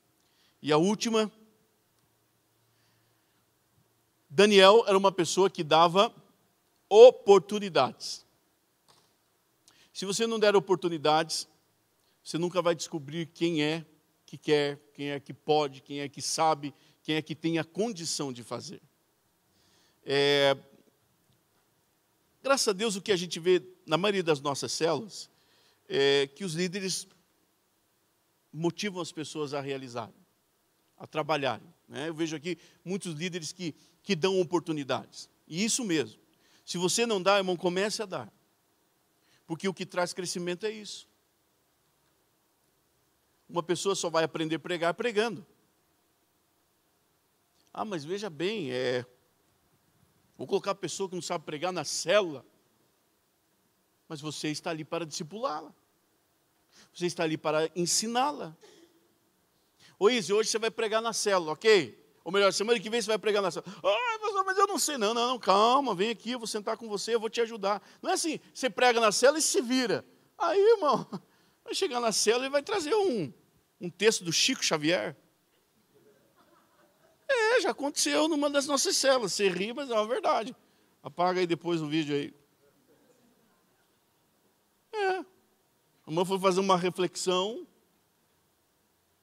E 0.62 0.70
a 0.70 0.76
última, 0.76 1.32
Daniel 4.28 4.84
era 4.86 4.97
uma 4.97 5.11
pessoa 5.11 5.51
que 5.51 5.64
dava 5.64 6.14
oportunidades. 6.88 8.24
Se 9.93 10.05
você 10.05 10.28
não 10.28 10.38
der 10.38 10.55
oportunidades, 10.55 11.49
você 12.23 12.39
nunca 12.39 12.61
vai 12.62 12.75
descobrir 12.75 13.27
quem 13.27 13.62
é 13.62 13.85
que 14.27 14.39
quer, 14.39 14.79
quem 14.95 15.11
é 15.11 15.21
que 15.21 15.35
pode, 15.35 15.81
quem 15.83 16.01
é 16.01 16.09
que 16.09 16.23
sabe, 16.23 16.73
quem 17.03 17.16
é 17.16 17.23
que 17.23 17.35
tem 17.35 17.59
a 17.59 17.64
condição 17.64 18.33
de 18.33 18.43
fazer. 18.43 18.81
É, 20.05 20.57
graças 22.43 22.68
a 22.68 22.73
Deus, 22.73 22.97
o 22.97 23.03
que 23.03 23.12
a 23.12 23.16
gente 23.16 23.41
vê 23.41 23.62
na 23.87 23.97
maioria 23.97 24.23
das 24.23 24.41
nossas 24.41 24.71
células 24.73 25.29
é 25.89 26.29
que 26.29 26.45
os 26.45 26.55
líderes 26.55 27.09
motivam 28.53 29.03
as 29.03 29.11
pessoas 29.11 29.53
a 29.55 29.61
realizarem, 29.61 30.14
a 30.97 31.07
trabalharem. 31.07 31.66
Né? 31.89 32.09
Eu 32.09 32.14
vejo 32.14 32.37
aqui 32.37 32.57
muitos 32.85 33.14
líderes 33.14 33.53
que, 33.53 33.75
que 34.03 34.14
dão 34.14 34.41
oportunidades. 34.41 35.29
E 35.49 35.64
isso 35.64 35.85
mesmo. 35.85 36.21
Se 36.64 36.79
você 36.79 37.05
não 37.05 37.21
dá, 37.21 37.39
irmão, 37.39 37.57
comece 37.57 38.01
a 38.03 38.07
dar. 38.07 38.33
Porque 39.45 39.66
o 39.66 39.75
que 39.75 39.85
traz 39.85 40.12
crescimento 40.12 40.64
é 40.64 40.71
isso. 40.71 41.09
Uma 43.51 43.62
pessoa 43.62 43.96
só 43.96 44.09
vai 44.09 44.22
aprender 44.22 44.57
a 44.57 44.61
pregar 44.61 44.94
pregando. 44.94 45.44
Ah, 47.72 47.84
mas 47.84 48.05
veja 48.05 48.30
bem, 48.30 48.70
é, 48.70 49.05
vou 50.36 50.46
colocar 50.46 50.70
a 50.70 50.74
pessoa 50.74 51.09
que 51.09 51.14
não 51.14 51.22
sabe 51.22 51.44
pregar 51.44 51.72
na 51.72 51.84
célula. 51.84 52.44
Mas 54.09 54.20
você 54.20 54.48
está 54.48 54.70
ali 54.70 54.84
para 54.84 55.05
discipulá-la. 55.05 55.72
Você 56.92 57.07
está 57.07 57.24
ali 57.24 57.36
para 57.36 57.70
ensiná-la. 57.74 58.57
Ô 59.98 60.09
Izzy, 60.09 60.32
hoje 60.32 60.51
você 60.51 60.59
vai 60.59 60.70
pregar 60.70 61.03
na 61.03 61.12
célula, 61.12 61.53
ok? 61.53 61.98
Ou 62.24 62.32
melhor, 62.32 62.53
semana 62.53 62.78
que 62.78 62.90
vem 62.90 63.01
você 63.01 63.09
vai 63.09 63.18
pregar 63.18 63.42
na 63.42 63.51
célula. 63.51 63.72
Ah, 63.82 64.44
mas 64.44 64.59
eu 64.59 64.66
não 64.66 64.78
sei, 64.78 64.96
não, 64.96 65.14
não, 65.14 65.28
não, 65.28 65.38
calma, 65.38 65.94
vem 65.94 66.11
aqui, 66.11 66.32
eu 66.32 66.38
vou 66.38 66.48
sentar 66.48 66.76
com 66.76 66.88
você, 66.88 67.14
eu 67.14 67.20
vou 67.20 67.30
te 67.30 67.40
ajudar. 67.40 67.82
Não 68.01 68.11
é 68.11 68.14
assim, 68.14 68.40
você 68.53 68.70
prega 68.70 69.01
na 69.01 69.12
célula 69.12 69.38
e 69.38 69.42
se 69.42 69.61
vira. 69.61 70.05
Aí, 70.38 70.59
irmão, 70.59 71.07
vai 71.71 71.75
chegar 71.77 72.01
na 72.01 72.11
célula 72.11 72.47
e 72.47 72.51
vai 72.51 72.62
trazer 72.62 72.93
um, 72.93 73.33
um 73.81 73.89
texto 73.89 74.25
do 74.25 74.33
Chico 74.33 74.64
Xavier. 74.64 75.16
É, 77.29 77.61
já 77.61 77.71
aconteceu 77.71 78.27
numa 78.27 78.51
das 78.51 78.66
nossas 78.66 78.97
células. 78.97 79.33
Você 79.33 79.49
ri, 79.49 79.73
mas 79.73 79.89
é 79.89 79.95
uma 79.95 80.07
verdade. 80.07 80.55
Apaga 81.01 81.39
aí 81.39 81.47
depois 81.47 81.81
o 81.81 81.87
vídeo 81.87 82.16
aí. 82.16 82.35
É. 84.93 85.18
A 85.18 85.25
irmã 86.09 86.25
foi 86.25 86.41
fazer 86.41 86.59
uma 86.59 86.77
reflexão 86.77 87.64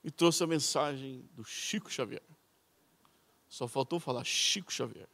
e 0.01 0.09
trouxe 0.09 0.41
a 0.41 0.47
mensagem 0.47 1.29
do 1.33 1.43
Chico 1.43 1.91
Xavier. 1.91 2.23
Só 3.49 3.67
faltou 3.67 3.99
falar 3.99 4.23
Chico 4.23 4.71
Xavier. 4.71 5.09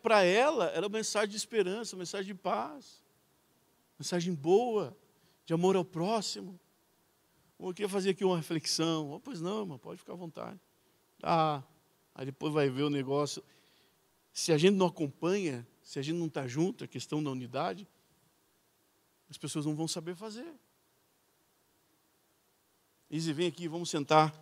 Para 0.00 0.22
ela, 0.22 0.66
era 0.66 0.86
uma 0.86 0.98
mensagem 0.98 1.30
de 1.30 1.36
esperança, 1.36 1.96
uma 1.96 2.00
mensagem 2.00 2.26
de 2.26 2.34
paz, 2.34 3.02
mensagem 3.98 4.34
boa 4.34 4.96
de 5.44 5.54
amor 5.54 5.76
ao 5.76 5.84
próximo. 5.84 6.58
Eu 7.58 7.72
queria 7.72 7.88
fazer 7.88 8.10
aqui 8.10 8.24
uma 8.24 8.36
reflexão. 8.36 9.12
Oh, 9.12 9.20
pois 9.20 9.40
não, 9.40 9.60
irmão, 9.60 9.78
pode 9.78 9.98
ficar 9.98 10.12
à 10.12 10.16
vontade. 10.16 10.60
Ah, 11.22 11.62
aí 12.14 12.26
depois 12.26 12.52
vai 12.52 12.68
ver 12.68 12.82
o 12.82 12.90
negócio. 12.90 13.42
Se 14.32 14.52
a 14.52 14.58
gente 14.58 14.74
não 14.74 14.86
acompanha, 14.86 15.66
se 15.82 15.98
a 15.98 16.02
gente 16.02 16.18
não 16.18 16.26
está 16.26 16.46
junto, 16.46 16.84
a 16.84 16.86
questão 16.86 17.22
da 17.22 17.30
unidade, 17.30 17.88
as 19.30 19.38
pessoas 19.38 19.64
não 19.64 19.74
vão 19.74 19.88
saber 19.88 20.14
fazer. 20.14 20.52
Izzy, 23.10 23.32
vem 23.32 23.46
aqui, 23.46 23.66
vamos 23.66 23.88
sentar. 23.88 24.34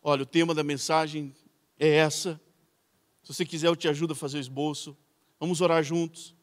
Olha, 0.00 0.22
o 0.22 0.26
tema 0.26 0.54
da 0.54 0.62
mensagem 0.62 1.34
é 1.78 1.88
essa. 1.88 2.40
Se 3.22 3.34
você 3.34 3.44
quiser, 3.44 3.66
eu 3.66 3.74
te 3.74 3.88
ajudo 3.88 4.12
a 4.12 4.16
fazer 4.16 4.38
o 4.38 4.40
esboço. 4.40 4.96
Vamos 5.40 5.60
orar 5.60 5.82
juntos 5.82 6.35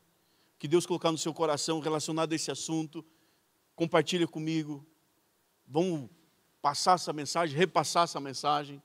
que 0.63 0.67
Deus 0.69 0.85
colocar 0.85 1.11
no 1.11 1.17
seu 1.17 1.33
coração 1.33 1.81
relacionado 1.81 2.31
a 2.31 2.35
esse 2.37 2.49
assunto, 2.49 3.03
compartilha 3.75 4.25
comigo. 4.25 4.87
Vamos 5.67 6.09
passar 6.61 6.95
essa 6.95 7.11
mensagem, 7.11 7.57
repassar 7.57 8.05
essa 8.05 8.17
mensagem. 8.17 8.81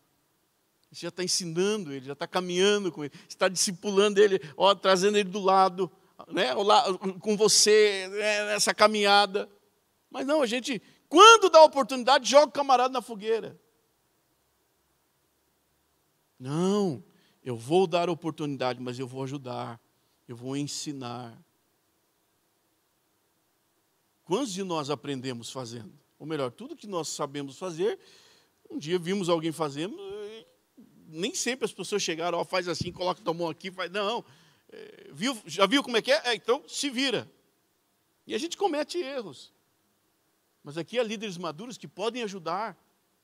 Você 0.91 1.03
já 1.03 1.09
está 1.09 1.23
ensinando 1.23 1.93
ele, 1.93 2.05
já 2.05 2.15
está 2.15 2.27
caminhando 2.27 2.91
com 2.91 3.05
ele, 3.05 3.15
está 3.29 3.47
discipulando 3.47 4.19
ele, 4.21 4.41
ó, 4.57 4.75
trazendo 4.75 5.19
ele 5.19 5.29
do 5.29 5.39
lado, 5.39 5.89
né, 6.27 6.49
com 7.21 7.37
você 7.37 8.09
né, 8.09 8.47
nessa 8.47 8.75
caminhada. 8.75 9.49
Mas 10.11 10.27
não, 10.27 10.43
a 10.43 10.47
gente, 10.47 10.83
quando 11.09 11.49
dá 11.49 11.63
oportunidade, 11.63 12.29
joga 12.29 12.47
o 12.47 12.51
camarada 12.51 12.93
na 12.93 13.01
fogueira. 13.01 13.57
Não, 16.41 17.05
eu 17.41 17.55
vou 17.55 17.87
dar 17.87 18.11
oportunidade, 18.11 18.81
mas 18.81 18.99
eu 18.99 19.07
vou 19.07 19.23
ajudar, 19.23 19.81
eu 20.27 20.35
vou 20.35 20.57
ensinar. 20.57 21.41
Quantos 24.29 24.53
de 24.53 24.63
nós 24.63 24.91
aprendemos 24.91 25.51
fazendo? 25.51 25.91
Ou 26.19 26.27
melhor, 26.27 26.51
tudo 26.51 26.77
que 26.77 26.87
nós 26.87 27.09
sabemos 27.09 27.57
fazer, 27.59 27.99
um 28.69 28.77
dia 28.77 28.99
vimos 28.99 29.31
alguém 29.31 29.51
fazendo, 29.53 29.97
nem 31.07 31.35
sempre 31.35 31.65
as 31.65 31.73
pessoas 31.73 32.03
chegaram, 32.03 32.37
ó, 32.37 32.45
faz 32.45 32.69
assim, 32.69 32.93
coloca 32.93 33.23
tua 33.23 33.33
mão 33.33 33.49
aqui, 33.49 33.71
faz. 33.71 33.91
Não. 33.91 34.23
É, 34.71 35.09
viu, 35.15 35.35
já 35.47 35.65
viu 35.65 35.83
como 35.83 35.97
é 35.97 36.03
que 36.03 36.13
é? 36.13 36.21
é? 36.27 36.35
Então 36.35 36.63
se 36.69 36.91
vira. 36.91 37.27
E 38.27 38.35
a 38.35 38.39
gente 38.39 38.59
comete 38.59 38.99
erros. 38.99 39.51
Mas 40.63 40.77
aqui 40.77 40.99
há 40.99 41.03
líderes 41.03 41.39
maduros 41.39 41.79
que 41.79 41.89
podem 41.89 42.23
ajudar, 42.23 42.77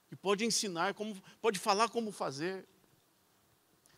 que 0.09 0.17
podem 0.17 0.49
ensinar, 0.49 0.95
como, 0.95 1.15
pode 1.39 1.59
falar 1.59 1.91
como 1.91 2.13
fazer. 2.13 2.67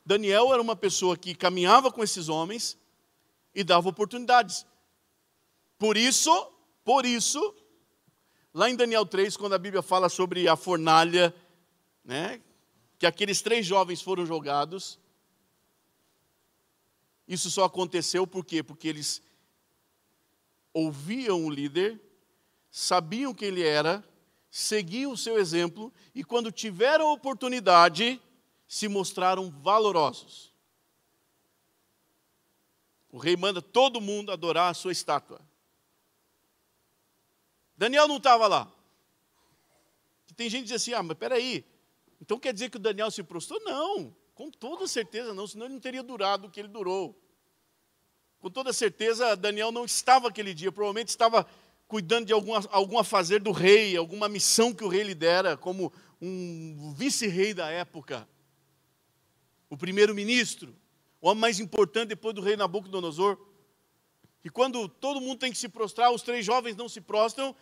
Daniel 0.05 0.53
era 0.53 0.61
uma 0.61 0.75
pessoa 0.75 1.17
que 1.17 1.37
caminhava 1.37 1.93
com 1.93 2.03
esses 2.03 2.29
homens 2.29 2.77
e 3.55 3.63
dava 3.63 3.89
oportunidades. 3.89 4.67
Por 5.79 5.97
isso, 5.97 6.56
por 6.87 7.05
isso, 7.05 7.53
lá 8.55 8.71
em 8.71 8.77
Daniel 8.77 9.05
3, 9.05 9.37
quando 9.37 9.55
a 9.55 9.59
Bíblia 9.59 9.83
fala 9.83 10.09
sobre 10.09 10.47
a 10.47 10.55
fornalha, 10.55 11.35
né, 12.05 12.41
que 12.97 13.05
aqueles 13.05 13.43
três 13.43 13.67
jovens 13.67 14.01
foram 14.01 14.25
jogados, 14.25 14.97
isso 17.27 17.51
só 17.51 17.65
aconteceu 17.65 18.25
por 18.25 18.45
quê? 18.45 18.63
Porque 18.63 18.87
eles 18.87 19.21
ouviam 20.73 21.45
o 21.45 21.51
líder, 21.51 22.01
sabiam 22.71 23.35
quem 23.35 23.49
ele 23.49 23.65
era, 23.65 24.05
seguiam 24.49 25.11
o 25.11 25.17
seu 25.17 25.41
exemplo 25.41 25.93
e, 26.15 26.23
quando 26.23 26.53
tiveram 26.53 27.09
a 27.09 27.15
oportunidade, 27.15 28.23
se 28.69 28.87
mostraram 28.87 29.51
valorosos. 29.51 30.55
O 33.11 33.19
rei 33.19 33.37
manda 33.37 33.61
todo 33.61 34.01
mundo 34.01 34.31
adorar 34.31 34.71
a 34.71 34.75
sua 34.75 34.93
estátua. 34.93 35.41
Daniel 37.77 38.09
não 38.09 38.17
estava 38.17 38.47
lá. 38.47 38.73
Tem 40.37 40.51
gente 40.51 40.63
que 40.63 40.69
diz 40.69 40.83
assim: 40.83 40.93
ah, 40.93 41.03
mas 41.03 41.17
peraí, 41.17 41.65
então 42.21 42.39
quer 42.39 42.53
dizer 42.53 42.71
que 42.71 42.77
o 42.77 42.81
Daniel 42.81 43.11
se 43.11 43.23
prostrou? 43.23 43.61
Não, 43.63 44.15
com 44.35 44.51
toda 44.51 44.87
certeza 44.87 45.33
não, 45.33 45.47
senão 45.47 45.67
ele 45.67 45.75
não 45.75 45.81
teria 45.81 46.03
durado 46.03 46.47
o 46.47 46.51
que 46.51 46.61
ele 46.61 46.69
durou. 46.69 47.19
Com 48.39 48.51
toda 48.51 48.73
certeza, 48.73 49.35
Daniel 49.35 49.73
não 49.73 49.85
estava 49.85 50.29
aquele 50.29 50.53
dia, 50.53 50.71
provavelmente 50.71 51.09
estava 51.09 51.47
cuidando 51.89 52.27
de 52.27 52.33
alguma, 52.33 52.63
algum 52.71 53.03
fazer 53.03 53.41
do 53.41 53.53
rei, 53.53 53.97
alguma 53.97 54.29
missão 54.29 54.75
que 54.75 54.85
o 54.85 54.89
rei 54.89 55.03
lhe 55.03 55.15
dera, 55.15 55.57
como 55.57 55.93
um 56.21 56.93
vice-rei 56.95 57.55
da 57.55 57.71
época, 57.71 58.29
o 59.69 59.77
primeiro-ministro, 59.77 60.77
o 61.21 61.29
homem 61.29 61.41
mais 61.41 61.61
importante 61.61 62.11
depois 62.11 62.35
do 62.35 62.41
rei 62.41 62.57
Nabucodonosor. 62.57 63.39
E 64.47 64.49
quando 64.49 64.89
todo 64.89 65.21
mundo 65.21 65.41
tem 65.41 65.51
que 65.51 65.59
se 65.59 65.69
prostrar, 65.69 66.13
os 66.13 66.23
três 66.23 66.47
jovens 66.47 66.77
não 66.77 66.89
se 66.89 67.01
prostram, 67.01 67.53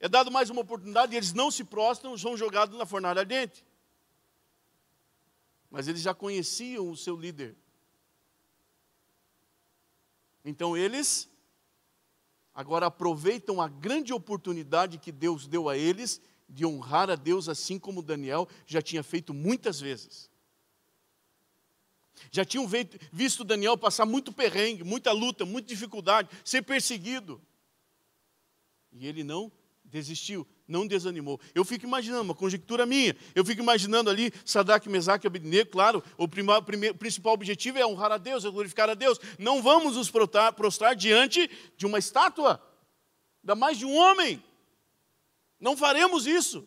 é 0.00 0.08
dado 0.08 0.32
mais 0.32 0.50
uma 0.50 0.62
oportunidade 0.62 1.14
e 1.14 1.16
eles 1.16 1.32
não 1.32 1.48
se 1.48 1.62
prostram, 1.62 2.18
são 2.18 2.36
jogados 2.36 2.76
na 2.76 2.84
fornalha 2.84 3.20
ardente. 3.20 3.64
Mas 5.70 5.86
eles 5.86 6.02
já 6.02 6.12
conheciam 6.12 6.90
o 6.90 6.96
seu 6.96 7.14
líder. 7.14 7.54
Então 10.44 10.76
eles 10.76 11.30
agora 12.52 12.86
aproveitam 12.86 13.60
a 13.60 13.68
grande 13.68 14.12
oportunidade 14.12 14.98
que 14.98 15.12
Deus 15.12 15.46
deu 15.46 15.68
a 15.68 15.78
eles 15.78 16.20
de 16.48 16.66
honrar 16.66 17.10
a 17.10 17.14
Deus, 17.14 17.48
assim 17.48 17.78
como 17.78 18.02
Daniel 18.02 18.48
já 18.66 18.82
tinha 18.82 19.04
feito 19.04 19.32
muitas 19.32 19.78
vezes. 19.78 20.28
Já 22.30 22.44
tinham 22.44 22.68
visto 23.12 23.44
Daniel 23.44 23.76
passar 23.76 24.06
muito 24.06 24.32
perrengue, 24.32 24.84
muita 24.84 25.12
luta, 25.12 25.44
muita 25.44 25.68
dificuldade, 25.68 26.28
ser 26.44 26.62
perseguido. 26.62 27.40
E 28.92 29.06
ele 29.06 29.24
não 29.24 29.50
desistiu, 29.84 30.46
não 30.66 30.86
desanimou. 30.86 31.38
Eu 31.54 31.64
fico 31.64 31.84
imaginando, 31.84 32.22
uma 32.22 32.34
conjectura 32.34 32.86
minha, 32.86 33.14
eu 33.34 33.44
fico 33.44 33.60
imaginando 33.60 34.08
ali 34.08 34.32
Sadraque, 34.44 34.88
Mesaque 34.88 35.26
e 35.26 35.28
Abednego, 35.28 35.70
claro, 35.70 36.02
o, 36.16 36.26
primeiro, 36.26 36.94
principal 36.94 37.34
objetivo 37.34 37.78
é 37.78 37.86
honrar 37.86 38.12
a 38.12 38.18
Deus, 38.18 38.44
é 38.44 38.50
glorificar 38.50 38.88
a 38.88 38.94
Deus. 38.94 39.18
Não 39.38 39.62
vamos 39.62 39.96
nos 39.96 40.10
prostrar, 40.10 40.52
prostrar 40.54 40.96
diante 40.96 41.50
de 41.76 41.84
uma 41.84 41.98
estátua, 41.98 42.62
ainda 43.42 43.54
mais 43.54 43.78
de 43.78 43.84
um 43.84 43.94
homem. 43.94 44.42
Não 45.60 45.76
faremos 45.76 46.26
isso. 46.26 46.66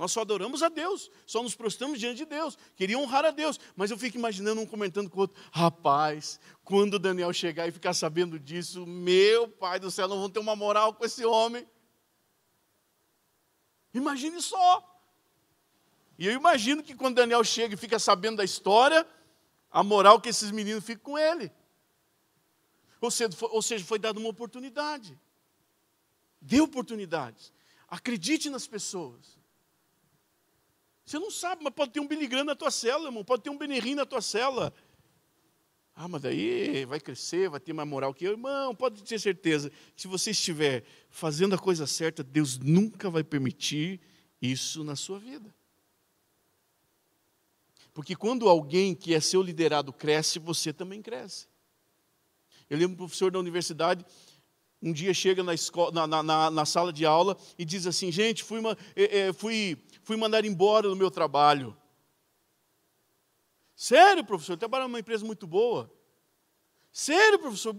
Nós 0.00 0.12
só 0.12 0.22
adoramos 0.22 0.62
a 0.62 0.70
Deus, 0.70 1.10
só 1.26 1.42
nos 1.42 1.54
prostramos 1.54 2.00
diante 2.00 2.16
de 2.16 2.24
Deus. 2.24 2.56
Queria 2.74 2.98
honrar 2.98 3.22
a 3.26 3.30
Deus, 3.30 3.60
mas 3.76 3.90
eu 3.90 3.98
fico 3.98 4.16
imaginando 4.16 4.58
um 4.58 4.64
comentando 4.64 5.10
com 5.10 5.18
o 5.18 5.20
outro: 5.20 5.38
rapaz, 5.52 6.40
quando 6.64 6.98
Daniel 6.98 7.30
chegar 7.34 7.68
e 7.68 7.70
ficar 7.70 7.92
sabendo 7.92 8.38
disso, 8.38 8.86
meu 8.86 9.46
pai 9.46 9.78
do 9.78 9.90
céu, 9.90 10.08
não 10.08 10.18
vão 10.18 10.30
ter 10.30 10.38
uma 10.38 10.56
moral 10.56 10.94
com 10.94 11.04
esse 11.04 11.22
homem. 11.26 11.68
Imagine 13.92 14.40
só. 14.40 15.02
E 16.18 16.26
eu 16.26 16.32
imagino 16.32 16.82
que 16.82 16.94
quando 16.94 17.16
Daniel 17.16 17.44
chega 17.44 17.74
e 17.74 17.76
fica 17.76 17.98
sabendo 17.98 18.38
da 18.38 18.44
história, 18.44 19.06
a 19.70 19.84
moral 19.84 20.18
que 20.18 20.30
esses 20.30 20.50
meninos 20.50 20.82
ficam 20.82 21.12
com 21.12 21.18
ele. 21.18 21.52
Ou 23.02 23.10
seja, 23.10 23.32
foi, 23.32 23.50
ou 23.52 23.60
seja, 23.60 23.84
foi 23.84 23.98
dada 23.98 24.18
uma 24.18 24.30
oportunidade. 24.30 25.20
Dê 26.40 26.58
oportunidades. 26.58 27.52
Acredite 27.86 28.48
nas 28.48 28.66
pessoas. 28.66 29.39
Você 31.10 31.18
não 31.18 31.28
sabe, 31.28 31.64
mas 31.64 31.74
pode 31.74 31.90
ter 31.90 31.98
um 31.98 32.06
Graham 32.06 32.44
na 32.44 32.54
tua 32.54 32.70
cela, 32.70 33.06
irmão. 33.06 33.24
Pode 33.24 33.42
ter 33.42 33.50
um 33.50 33.58
Benerim 33.58 33.96
na 33.96 34.06
tua 34.06 34.22
cela. 34.22 34.72
Ah, 35.92 36.06
mas 36.06 36.22
daí 36.22 36.84
vai 36.84 37.00
crescer, 37.00 37.50
vai 37.50 37.58
ter 37.58 37.72
mais 37.72 37.88
moral 37.88 38.14
que 38.14 38.24
eu. 38.24 38.30
Irmão, 38.30 38.72
pode 38.76 39.02
ter 39.02 39.18
certeza. 39.18 39.72
Se 39.96 40.06
você 40.06 40.30
estiver 40.30 40.84
fazendo 41.08 41.56
a 41.56 41.58
coisa 41.58 41.84
certa, 41.84 42.22
Deus 42.22 42.58
nunca 42.58 43.10
vai 43.10 43.24
permitir 43.24 44.00
isso 44.40 44.84
na 44.84 44.94
sua 44.94 45.18
vida. 45.18 45.52
Porque 47.92 48.14
quando 48.14 48.48
alguém 48.48 48.94
que 48.94 49.12
é 49.12 49.18
seu 49.18 49.42
liderado 49.42 49.92
cresce, 49.92 50.38
você 50.38 50.72
também 50.72 51.02
cresce. 51.02 51.48
Eu 52.68 52.78
lembro 52.78 52.94
um 52.94 52.98
professor 52.98 53.32
da 53.32 53.38
universidade, 53.40 54.06
um 54.82 54.92
dia 54.92 55.12
chega 55.12 55.42
na, 55.42 55.52
escola, 55.52 56.06
na, 56.06 56.22
na, 56.22 56.50
na 56.50 56.64
sala 56.64 56.92
de 56.92 57.04
aula 57.04 57.36
e 57.58 57.64
diz 57.64 57.86
assim: 57.86 58.10
gente, 58.10 58.42
fui, 58.42 58.58
uma, 58.60 58.76
é, 58.96 59.32
fui 59.32 59.76
fui 60.02 60.16
mandado 60.16 60.46
embora 60.46 60.88
do 60.88 60.96
meu 60.96 61.10
trabalho. 61.10 61.76
Sério, 63.76 64.24
professor, 64.24 64.54
eu 64.54 64.58
trabalho 64.58 64.84
numa 64.84 65.00
empresa 65.00 65.24
muito 65.24 65.46
boa. 65.46 65.90
Sério, 66.92 67.38
professor, 67.38 67.74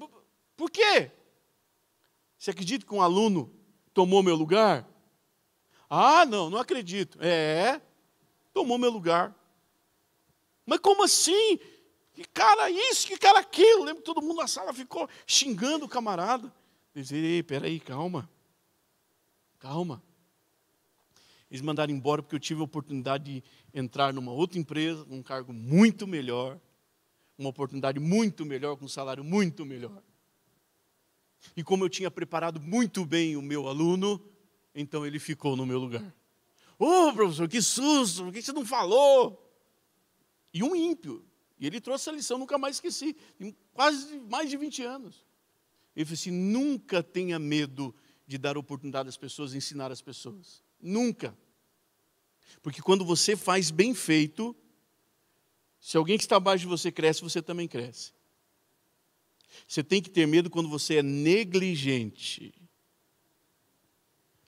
por 0.56 0.72
quê? 0.72 1.12
Você 2.38 2.52
acredita 2.52 2.86
que 2.86 2.94
um 2.94 3.02
aluno 3.02 3.54
tomou 3.94 4.24
meu 4.24 4.36
lugar? 4.36 4.88
Ah, 5.90 6.26
não, 6.26 6.50
não 6.50 6.58
acredito. 6.58 7.18
É, 7.22 7.82
tomou 8.54 8.78
meu 8.78 8.90
lugar. 8.90 9.36
Mas 10.66 10.80
como 10.80 11.04
assim? 11.04 11.60
Que 12.14 12.24
cara 12.24 12.70
isso, 12.70 13.08
que 13.08 13.18
cara 13.18 13.40
aquilo? 13.40 13.84
Lembro 13.84 14.02
que 14.02 14.06
todo 14.06 14.22
mundo 14.22 14.38
na 14.38 14.48
sala 14.48 14.74
ficou 14.74 15.10
xingando 15.28 15.86
o 15.86 15.90
camarada. 15.90 16.52
Dizia, 16.94 17.44
peraí, 17.44 17.80
calma. 17.80 18.30
Calma. 19.60 20.04
Eles 21.50 21.62
mandaram 21.62 21.94
embora 21.94 22.22
porque 22.22 22.36
eu 22.36 22.40
tive 22.40 22.62
a 22.62 22.64
oportunidade 22.64 23.24
de 23.26 23.44
entrar 23.74 24.14
numa 24.14 24.32
outra 24.32 24.58
empresa, 24.58 25.06
num 25.06 25.22
cargo 25.22 25.52
muito 25.52 26.08
melhor, 26.08 26.60
uma 27.38 27.50
oportunidade 27.50 28.00
muito 28.00 28.46
melhor, 28.46 28.78
com 28.78 28.86
um 28.86 28.90
salário 28.90 29.24
muito 29.24 29.66
melhor. 29.66 30.02
E 31.56 31.64
como 31.64 31.84
eu 31.84 31.90
tinha 31.90 32.12
preparado 32.12 32.60
muito 32.60 33.06
bem 33.06 33.36
o 33.36 33.42
meu 33.42 33.68
aluno, 33.68 34.24
então 34.74 35.06
ele 35.06 35.20
ficou 35.20 35.56
no 35.56 35.66
meu 35.66 35.80
lugar. 35.80 36.14
Ô 36.78 37.10
oh, 37.10 37.14
professor, 37.14 37.48
que 37.48 37.62
susto, 37.62 38.24
por 38.24 38.34
que 38.34 38.42
você 38.42 38.52
não 38.52 38.66
falou? 38.66 39.48
E 40.54 40.64
um 40.64 40.76
ímpio. 40.76 41.26
E 41.60 41.68
ele 41.68 41.80
trouxe 41.80 42.10
a 42.10 42.14
lição, 42.14 42.38
nunca 42.38 42.58
mais 42.58 42.78
esqueci, 42.78 43.16
quase 43.74 44.20
mais 44.22 44.50
de 44.50 44.58
20 44.58 44.84
anos. 44.84 45.26
Ele 45.96 46.06
falou 46.06 46.16
assim: 46.16 46.32
nunca 46.32 47.04
tenha 47.04 47.38
medo 47.38 47.94
de 48.28 48.38
dar 48.38 48.58
oportunidade 48.58 49.10
às 49.10 49.18
pessoas, 49.18 49.54
ensinar 49.54 49.92
as 49.92 50.02
pessoas. 50.02 50.64
Nunca. 50.82 51.38
Porque 52.62 52.82
quando 52.82 53.06
você 53.06 53.36
faz 53.36 53.72
bem 53.72 53.94
feito, 53.94 54.56
se 55.80 55.98
alguém 55.98 56.18
que 56.18 56.24
está 56.24 56.38
abaixo 56.38 56.62
de 56.62 56.68
você 56.68 56.92
cresce, 56.92 57.22
você 57.22 57.42
também 57.42 57.68
cresce. 57.68 58.14
Você 59.68 59.84
tem 59.84 60.02
que 60.02 60.10
ter 60.10 60.26
medo 60.28 60.50
quando 60.50 60.70
você 60.70 60.98
é 60.98 61.04
negligente. 61.04 62.54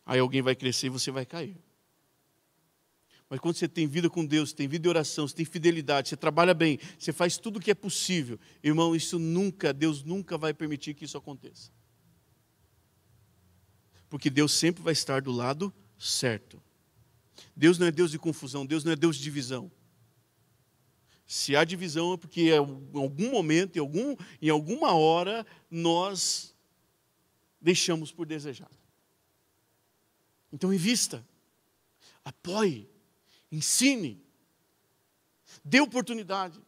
Aí 0.06 0.20
alguém 0.20 0.42
vai 0.42 0.56
crescer 0.56 0.88
e 0.88 0.90
você 0.90 1.12
vai 1.12 1.26
cair. 1.26 1.58
Mas 3.34 3.40
quando 3.40 3.56
você 3.56 3.68
tem 3.68 3.88
vida 3.88 4.12
com 4.12 4.24
Deus, 4.24 4.54
tem 4.54 4.68
vida 4.68 4.84
de 4.84 4.90
oração, 4.90 5.28
você 5.28 5.34
tem 5.34 5.44
fidelidade, 5.44 6.08
você 6.08 6.16
trabalha 6.16 6.54
bem, 6.54 6.78
você 7.00 7.12
faz 7.12 7.36
tudo 7.36 7.58
o 7.58 7.60
que 7.60 7.72
é 7.72 7.74
possível, 7.74 8.40
irmão, 8.62 8.96
isso 8.96 9.18
nunca, 9.18 9.74
Deus 9.74 10.04
nunca 10.04 10.38
vai 10.38 10.54
permitir 10.54 10.94
que 10.94 11.04
isso 11.04 11.18
aconteça. 11.18 11.72
Porque 14.08 14.30
Deus 14.30 14.52
sempre 14.52 14.84
vai 14.84 14.94
estar 14.94 15.20
do 15.20 15.32
lado 15.32 15.74
certo. 15.98 16.62
Deus 17.56 17.80
não 17.80 17.88
é 17.88 17.92
Deus 17.92 18.12
de 18.12 18.20
confusão, 18.20 18.68
Deus 18.68 18.84
não 18.84 18.92
é 18.92 18.96
Deus 18.96 19.18
de 19.18 19.24
divisão. 19.24 19.72
Se 21.26 21.56
há 21.56 21.64
divisão 21.64 22.14
é 22.14 22.18
porque 22.18 22.52
em 22.52 23.00
algum 23.00 23.32
momento, 23.32 23.78
em, 23.78 23.80
algum, 23.80 24.16
em 24.40 24.50
alguma 24.50 24.94
hora, 24.94 25.44
nós 25.72 26.56
deixamos 27.60 28.12
por 28.12 28.28
desejar. 28.28 28.70
Então, 30.52 30.72
invista, 30.72 31.28
apoie, 32.24 32.93
ensine, 33.54 34.20
dê 35.64 35.80
oportunidade. 35.80 36.60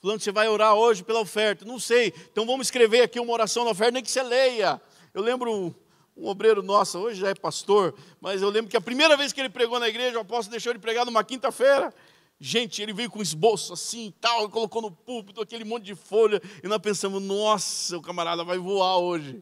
Falando, 0.00 0.20
você 0.20 0.32
vai 0.32 0.48
orar 0.48 0.74
hoje 0.74 1.04
pela 1.04 1.20
oferta, 1.20 1.64
não 1.64 1.78
sei, 1.78 2.12
então 2.30 2.44
vamos 2.44 2.66
escrever 2.66 3.02
aqui 3.02 3.20
uma 3.20 3.32
oração 3.32 3.64
na 3.64 3.70
oferta, 3.70 3.92
nem 3.92 4.02
que 4.02 4.10
você 4.10 4.22
leia. 4.22 4.82
Eu 5.14 5.22
lembro 5.22 5.72
um 6.16 6.26
obreiro 6.26 6.60
nosso, 6.60 6.98
hoje 6.98 7.20
já 7.20 7.28
é 7.28 7.34
pastor, 7.36 7.94
mas 8.20 8.42
eu 8.42 8.50
lembro 8.50 8.68
que 8.68 8.76
a 8.76 8.80
primeira 8.80 9.16
vez 9.16 9.32
que 9.32 9.40
ele 9.40 9.48
pregou 9.48 9.78
na 9.78 9.88
igreja, 9.88 10.18
o 10.18 10.22
apóstolo 10.22 10.50
deixou 10.50 10.72
ele 10.72 10.80
pregar 10.80 11.06
numa 11.06 11.22
quinta-feira. 11.22 11.94
Gente, 12.40 12.82
ele 12.82 12.92
veio 12.92 13.08
com 13.08 13.22
esboço 13.22 13.72
assim 13.72 14.08
e 14.08 14.12
tal, 14.12 14.50
colocou 14.50 14.82
no 14.82 14.90
púlpito 14.90 15.40
aquele 15.40 15.64
monte 15.64 15.84
de 15.84 15.94
folha, 15.94 16.42
e 16.64 16.66
nós 16.66 16.78
pensamos, 16.78 17.22
nossa, 17.22 17.96
o 17.96 18.02
camarada 18.02 18.42
vai 18.42 18.58
voar 18.58 18.98
hoje. 18.98 19.40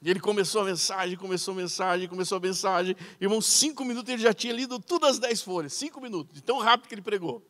E 0.00 0.08
ele 0.08 0.20
começou 0.20 0.62
a 0.62 0.64
mensagem, 0.64 1.16
começou 1.16 1.52
a 1.52 1.56
mensagem, 1.56 2.08
começou 2.08 2.38
a 2.38 2.40
mensagem. 2.40 2.96
Irmão, 3.20 3.40
cinco 3.40 3.84
minutos 3.84 4.12
ele 4.12 4.22
já 4.22 4.32
tinha 4.32 4.52
lido 4.52 4.78
todas 4.78 5.10
as 5.10 5.18
dez 5.18 5.42
folhas. 5.42 5.72
Cinco 5.72 6.00
minutos, 6.00 6.34
de 6.34 6.42
tão 6.42 6.58
rápido 6.58 6.88
que 6.88 6.94
ele 6.94 7.02
pregou. 7.02 7.44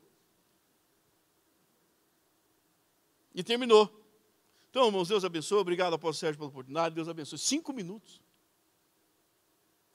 E 3.35 3.43
terminou. 3.43 3.93
Então, 4.71 4.87
irmãos, 4.87 5.09
Deus 5.09 5.25
abençoe. 5.25 5.59
Obrigado, 5.59 5.95
apóstolo 5.95 6.21
Sérgio, 6.21 6.39
pela 6.39 6.49
oportunidade. 6.49 6.95
Deus 6.95 7.09
abençoe. 7.09 7.39
Cinco 7.39 7.73
minutos. 7.73 8.21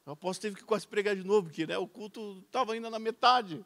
O 0.05 0.11
apóstolo 0.11 0.41
teve 0.41 0.55
que 0.57 0.63
quase 0.63 0.87
pregar 0.87 1.15
de 1.15 1.23
novo, 1.23 1.47
porque 1.47 1.65
né, 1.65 1.77
o 1.77 1.87
culto 1.87 2.43
estava 2.45 2.73
ainda 2.73 2.89
na 2.89 2.99
metade. 2.99 3.65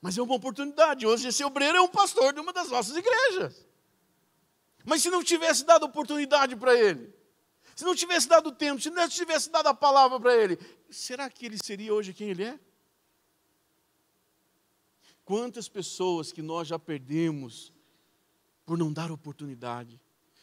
Mas 0.00 0.16
é 0.16 0.22
uma 0.22 0.34
oportunidade. 0.34 1.06
Hoje, 1.06 1.28
esse 1.28 1.44
obreiro 1.44 1.78
é 1.78 1.80
um 1.80 1.88
pastor 1.88 2.32
de 2.32 2.40
uma 2.40 2.52
das 2.52 2.70
nossas 2.70 2.96
igrejas. 2.96 3.65
Mas 4.86 5.02
se 5.02 5.10
não 5.10 5.22
tivesse 5.22 5.64
dado 5.64 5.84
oportunidade 5.84 6.56
para 6.56 6.74
ele, 6.74 7.12
se 7.74 7.84
não 7.84 7.94
tivesse 7.94 8.28
dado 8.28 8.52
tempo, 8.52 8.80
se 8.80 8.88
não 8.88 9.08
tivesse 9.08 9.50
dado 9.50 9.66
a 9.66 9.74
palavra 9.74 10.18
para 10.18 10.34
ele, 10.34 10.58
será 10.88 11.28
que 11.28 11.44
ele 11.44 11.58
seria 11.62 11.92
hoje 11.92 12.14
quem 12.14 12.30
ele 12.30 12.44
é? 12.44 12.58
Quantas 15.24 15.68
pessoas 15.68 16.32
que 16.32 16.40
nós 16.40 16.68
já 16.68 16.78
perdemos 16.78 17.74
por 18.66 18.76
não 18.76 18.92
dar 18.92 19.12
oportunidade. 19.12 20.00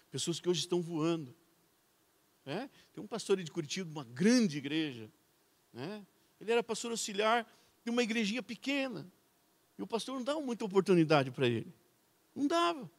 Pessoas 0.09 0.39
que 0.39 0.47
hoje 0.47 0.61
estão 0.61 0.81
voando. 0.81 1.35
Né? 2.45 2.69
Tem 2.93 3.03
um 3.03 3.07
pastor 3.07 3.41
de 3.43 3.51
Curitiba, 3.51 3.89
uma 3.89 4.05
grande 4.05 4.57
igreja. 4.57 5.11
Né? 5.73 6.05
Ele 6.39 6.51
era 6.51 6.63
pastor 6.63 6.91
auxiliar 6.91 7.45
de 7.83 7.91
uma 7.91 8.01
igrejinha 8.01 8.41
pequena. 8.41 9.05
E 9.77 9.83
o 9.83 9.87
pastor 9.87 10.15
não 10.15 10.23
dava 10.23 10.39
muita 10.39 10.63
oportunidade 10.63 11.31
para 11.31 11.47
ele. 11.47 11.73
Não 12.33 12.47
dava. 12.47 12.89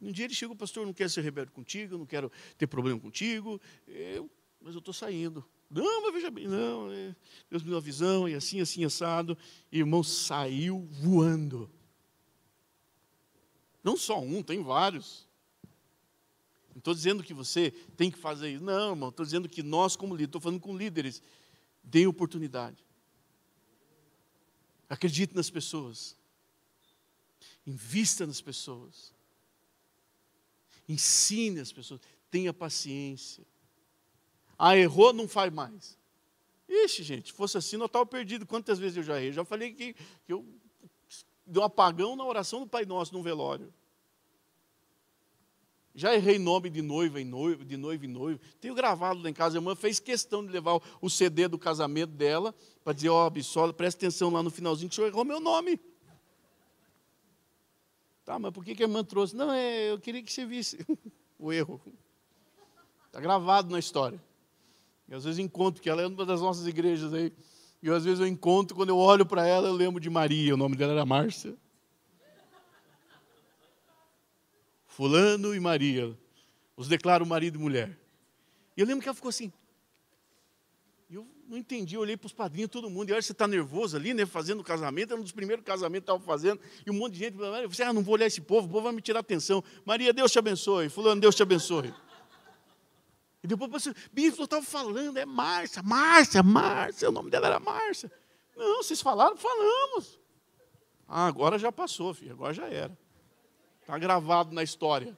Um 0.00 0.12
dia 0.12 0.26
ele 0.26 0.34
chegou, 0.34 0.54
pastor, 0.54 0.86
não 0.86 0.92
quero 0.92 1.10
ser 1.10 1.22
rebelde 1.22 1.50
contigo, 1.50 1.98
não 1.98 2.06
quero 2.06 2.30
ter 2.56 2.66
problema 2.66 3.00
contigo, 3.00 3.60
eu, 3.86 4.30
mas 4.60 4.74
eu 4.74 4.78
estou 4.78 4.94
saindo. 4.94 5.44
Não, 5.70 6.02
mas 6.02 6.14
veja 6.14 6.30
bem, 6.30 6.46
não, 6.46 6.90
é, 6.90 7.14
Deus 7.50 7.62
me 7.62 7.68
deu 7.68 7.78
a 7.78 7.80
visão, 7.80 8.28
e 8.28 8.34
assim, 8.34 8.60
assim, 8.60 8.84
assado. 8.84 9.36
E 9.70 9.78
irmão 9.78 10.02
saiu 10.02 10.88
voando. 10.90 11.70
Não 13.82 13.96
só 13.96 14.20
um, 14.20 14.42
tem 14.42 14.62
vários. 14.62 15.28
Não 16.70 16.78
estou 16.78 16.94
dizendo 16.94 17.22
que 17.22 17.34
você 17.34 17.72
tem 17.96 18.10
que 18.10 18.18
fazer 18.18 18.50
isso. 18.50 18.64
Não, 18.64 18.90
irmão, 18.90 19.08
estou 19.08 19.24
dizendo 19.24 19.48
que 19.48 19.62
nós, 19.62 19.96
como 19.96 20.14
líderes, 20.14 20.28
estou 20.28 20.40
falando 20.40 20.60
com 20.60 20.76
líderes, 20.76 21.20
deem 21.82 22.06
oportunidade. 22.06 22.84
Acredite 24.88 25.34
nas 25.34 25.50
pessoas. 25.50 26.16
Invista 27.66 28.26
nas 28.26 28.40
pessoas. 28.40 29.12
Ensine 30.88 31.60
as 31.60 31.70
pessoas. 31.70 32.00
Tenha 32.30 32.52
paciência. 32.52 33.44
Ah, 34.58 34.76
errou, 34.76 35.12
não 35.12 35.28
faz 35.28 35.52
mais. 35.52 35.98
Ixi, 36.68 37.02
gente, 37.02 37.32
fosse 37.32 37.56
assim, 37.56 37.76
não 37.76 37.86
estava 37.86 38.04
perdido. 38.04 38.46
Quantas 38.46 38.78
vezes 38.78 38.96
eu 38.96 39.02
já 39.02 39.16
errei? 39.16 39.32
Já 39.32 39.44
falei 39.44 39.72
que, 39.72 39.94
que 39.94 40.32
eu 40.32 40.44
dei 41.46 41.62
um 41.62 41.64
apagão 41.64 42.16
na 42.16 42.24
oração 42.24 42.60
do 42.60 42.66
Pai 42.66 42.84
Nosso 42.84 43.14
no 43.14 43.22
velório. 43.22 43.72
Já 45.94 46.14
errei 46.14 46.38
nome 46.38 46.70
de 46.70 46.80
noiva 46.80 47.20
em 47.20 47.24
noivo, 47.24 47.64
de 47.64 47.76
noivo 47.76 48.04
em 48.04 48.08
noivo. 48.08 48.40
Tenho 48.60 48.74
gravado 48.74 49.20
lá 49.20 49.28
em 49.28 49.32
casa. 49.32 49.56
A 49.56 49.58
irmã 49.58 49.74
fez 49.74 49.98
questão 49.98 50.44
de 50.46 50.52
levar 50.52 50.80
o 51.00 51.10
CD 51.10 51.48
do 51.48 51.58
casamento 51.58 52.12
dela 52.12 52.54
para 52.84 52.92
dizer, 52.92 53.08
ó, 53.08 53.26
oh, 53.26 53.30
Bissola, 53.30 53.72
presta 53.72 53.98
atenção 53.98 54.30
lá 54.30 54.42
no 54.42 54.50
finalzinho 54.50 54.88
que 54.88 54.94
o 54.94 54.96
senhor 54.96 55.08
errou 55.08 55.24
meu 55.24 55.40
nome. 55.40 55.80
Tá, 58.28 58.38
mas 58.38 58.52
por 58.52 58.62
que, 58.62 58.74
que 58.74 58.82
a 58.82 58.86
irmã 58.86 59.02
trouxe? 59.02 59.34
Não, 59.34 59.50
é, 59.50 59.90
eu 59.90 59.98
queria 59.98 60.22
que 60.22 60.30
você 60.30 60.44
visse 60.44 60.84
o 61.40 61.50
erro. 61.50 61.80
Está 63.06 63.22
gravado 63.22 63.70
na 63.72 63.78
história. 63.78 64.22
E 65.08 65.14
às 65.14 65.24
vezes 65.24 65.38
encontro, 65.38 65.80
que 65.80 65.88
ela 65.88 66.02
é 66.02 66.06
uma 66.06 66.26
das 66.26 66.42
nossas 66.42 66.66
igrejas 66.66 67.14
aí. 67.14 67.32
E 67.82 67.88
às 67.88 68.04
vezes 68.04 68.20
eu 68.20 68.26
encontro, 68.26 68.76
quando 68.76 68.90
eu 68.90 68.98
olho 68.98 69.24
para 69.24 69.46
ela, 69.46 69.68
eu 69.68 69.72
lembro 69.72 69.98
de 69.98 70.10
Maria, 70.10 70.52
o 70.52 70.58
nome 70.58 70.76
dela 70.76 70.92
era 70.92 71.06
Márcia. 71.06 71.56
Fulano 74.86 75.54
e 75.54 75.60
Maria, 75.60 76.14
os 76.76 76.86
declaro 76.86 77.24
marido 77.24 77.58
e 77.58 77.62
mulher. 77.62 77.98
E 78.76 78.82
eu 78.82 78.86
lembro 78.86 79.00
que 79.00 79.08
ela 79.08 79.16
ficou 79.16 79.30
assim. 79.30 79.50
Não 81.48 81.56
entendi, 81.56 81.94
eu 81.94 82.02
olhei 82.02 82.14
para 82.14 82.26
os 82.26 82.32
padrinhos, 82.34 82.70
todo 82.70 82.90
mundo, 82.90 83.08
e 83.08 83.12
olha, 83.14 83.22
você 83.22 83.32
está 83.32 83.48
nervoso 83.48 83.96
ali, 83.96 84.12
né, 84.12 84.26
fazendo 84.26 84.60
o 84.60 84.62
casamento, 84.64 85.12
era 85.12 85.18
um 85.18 85.22
dos 85.22 85.32
primeiros 85.32 85.64
casamentos 85.64 86.04
que 86.04 86.12
estava 86.12 86.22
fazendo, 86.22 86.60
e 86.86 86.90
um 86.90 86.94
monte 86.94 87.14
de 87.14 87.20
gente, 87.20 87.38
eu 87.38 87.70
falei, 87.70 87.90
ah, 87.90 87.92
não 87.94 88.02
vou 88.02 88.14
olhar 88.14 88.26
esse 88.26 88.42
povo, 88.42 88.66
o 88.66 88.70
povo 88.70 88.84
vai 88.84 88.92
me 88.92 89.00
tirar 89.00 89.20
atenção. 89.20 89.64
Maria, 89.82 90.12
Deus 90.12 90.30
te 90.30 90.38
abençoe. 90.38 90.90
Fulano, 90.90 91.18
Deus 91.18 91.34
te 91.34 91.42
abençoe. 91.42 91.94
E 93.42 93.46
depois 93.46 93.70
você, 93.70 93.94
bispo, 94.12 94.42
eu 94.42 94.44
estava 94.44 94.62
falando, 94.62 95.16
é 95.16 95.24
Márcia, 95.24 95.82
Márcia, 95.82 96.42
Márcia, 96.42 97.08
o 97.08 97.12
nome 97.12 97.30
dela 97.30 97.46
era 97.46 97.58
Márcia. 97.58 98.12
Não, 98.54 98.82
vocês 98.82 99.00
falaram, 99.00 99.38
falamos. 99.38 100.20
Ah, 101.08 101.26
agora 101.26 101.58
já 101.58 101.72
passou, 101.72 102.12
filho, 102.12 102.32
agora 102.32 102.52
já 102.52 102.68
era. 102.68 102.94
Está 103.80 103.96
gravado 103.96 104.54
na 104.54 104.62
história. 104.62 105.16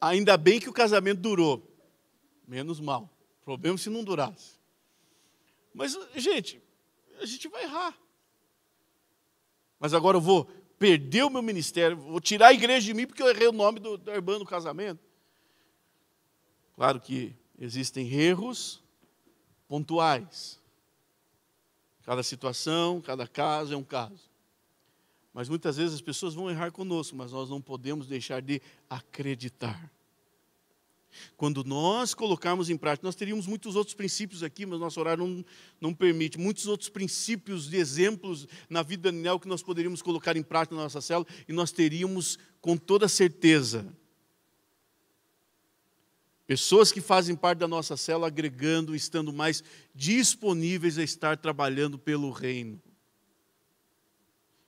Ainda 0.00 0.36
bem 0.36 0.60
que 0.60 0.68
o 0.68 0.72
casamento 0.72 1.20
durou. 1.20 1.67
Menos 2.48 2.80
mal. 2.80 3.10
Problema 3.44 3.76
se 3.76 3.90
não 3.90 4.02
durasse. 4.02 4.58
Mas, 5.74 5.96
gente, 6.16 6.60
a 7.20 7.26
gente 7.26 7.46
vai 7.46 7.64
errar. 7.64 7.94
Mas 9.78 9.92
agora 9.92 10.16
eu 10.16 10.20
vou 10.20 10.46
perder 10.78 11.24
o 11.24 11.30
meu 11.30 11.42
ministério, 11.42 11.96
vou 11.96 12.20
tirar 12.20 12.48
a 12.48 12.52
igreja 12.54 12.86
de 12.86 12.94
mim 12.94 13.06
porque 13.06 13.22
eu 13.22 13.28
errei 13.28 13.48
o 13.48 13.52
nome 13.52 13.78
do, 13.78 13.98
da 13.98 14.14
irmã 14.14 14.38
no 14.38 14.46
casamento. 14.46 15.00
Claro 16.74 17.00
que 17.00 17.36
existem 17.58 18.10
erros 18.12 18.82
pontuais. 19.68 20.58
Cada 22.04 22.22
situação, 22.22 23.00
cada 23.02 23.26
caso 23.28 23.74
é 23.74 23.76
um 23.76 23.84
caso. 23.84 24.30
Mas 25.34 25.48
muitas 25.48 25.76
vezes 25.76 25.94
as 25.94 26.00
pessoas 26.00 26.34
vão 26.34 26.50
errar 26.50 26.72
conosco, 26.72 27.14
mas 27.14 27.32
nós 27.32 27.50
não 27.50 27.60
podemos 27.60 28.06
deixar 28.06 28.40
de 28.40 28.62
acreditar. 28.88 29.92
Quando 31.36 31.64
nós 31.64 32.14
colocarmos 32.14 32.70
em 32.70 32.76
prática, 32.76 33.06
nós 33.06 33.14
teríamos 33.14 33.46
muitos 33.46 33.76
outros 33.76 33.94
princípios 33.94 34.42
aqui, 34.42 34.66
mas 34.66 34.80
nosso 34.80 34.98
horário 35.00 35.26
não, 35.26 35.44
não 35.80 35.94
permite, 35.94 36.38
muitos 36.38 36.66
outros 36.66 36.88
princípios 36.88 37.68
de 37.68 37.76
exemplos 37.76 38.46
na 38.68 38.82
vida 38.82 39.10
Daniel 39.10 39.38
que 39.38 39.48
nós 39.48 39.62
poderíamos 39.62 40.02
colocar 40.02 40.36
em 40.36 40.42
prática 40.42 40.74
na 40.74 40.82
nossa 40.82 41.00
célula 41.00 41.26
e 41.48 41.52
nós 41.52 41.72
teríamos 41.72 42.38
com 42.60 42.76
toda 42.76 43.08
certeza 43.08 43.86
pessoas 46.48 46.90
que 46.90 47.02
fazem 47.02 47.36
parte 47.36 47.58
da 47.58 47.68
nossa 47.68 47.94
célula 47.94 48.28
agregando, 48.28 48.96
estando 48.96 49.34
mais 49.34 49.62
disponíveis 49.94 50.96
a 50.96 51.02
estar 51.02 51.36
trabalhando 51.36 51.98
pelo 51.98 52.30
reino. 52.30 52.80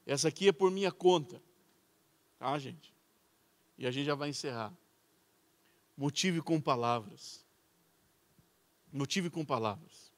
Essa 0.05 0.29
aqui 0.29 0.49
é 0.49 0.53
por 0.53 0.71
minha 0.71 0.93
conta, 0.93 1.43
tá, 2.39 2.59
gente? 2.59 2.93
E 3.79 3.87
a 3.87 3.91
gente 3.91 4.05
já 4.05 4.15
vai 4.15 4.29
encerrar. 4.29 4.77
Motive 6.01 6.41
com 6.41 6.59
palavras. 6.59 7.45
Motive 8.91 9.29
com 9.29 9.45
palavras. 9.45 10.11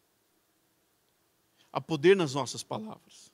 Há 1.72 1.80
poder 1.80 2.16
nas 2.16 2.34
nossas 2.34 2.62
palavras. 2.62 3.32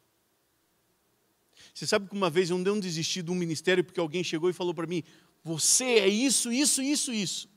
Você 1.74 1.86
sabe 1.86 2.08
que 2.08 2.16
uma 2.16 2.30
vez 2.30 2.48
eu 2.48 2.56
não 2.56 2.80
desisti 2.80 3.20
de 3.20 3.30
um 3.30 3.34
ministério 3.34 3.84
porque 3.84 4.00
alguém 4.00 4.24
chegou 4.24 4.48
e 4.48 4.54
falou 4.54 4.72
para 4.72 4.86
mim: 4.86 5.04
Você 5.44 5.84
é 5.84 6.08
isso, 6.08 6.50
isso, 6.50 6.80
isso, 6.80 7.12
isso. 7.12 7.50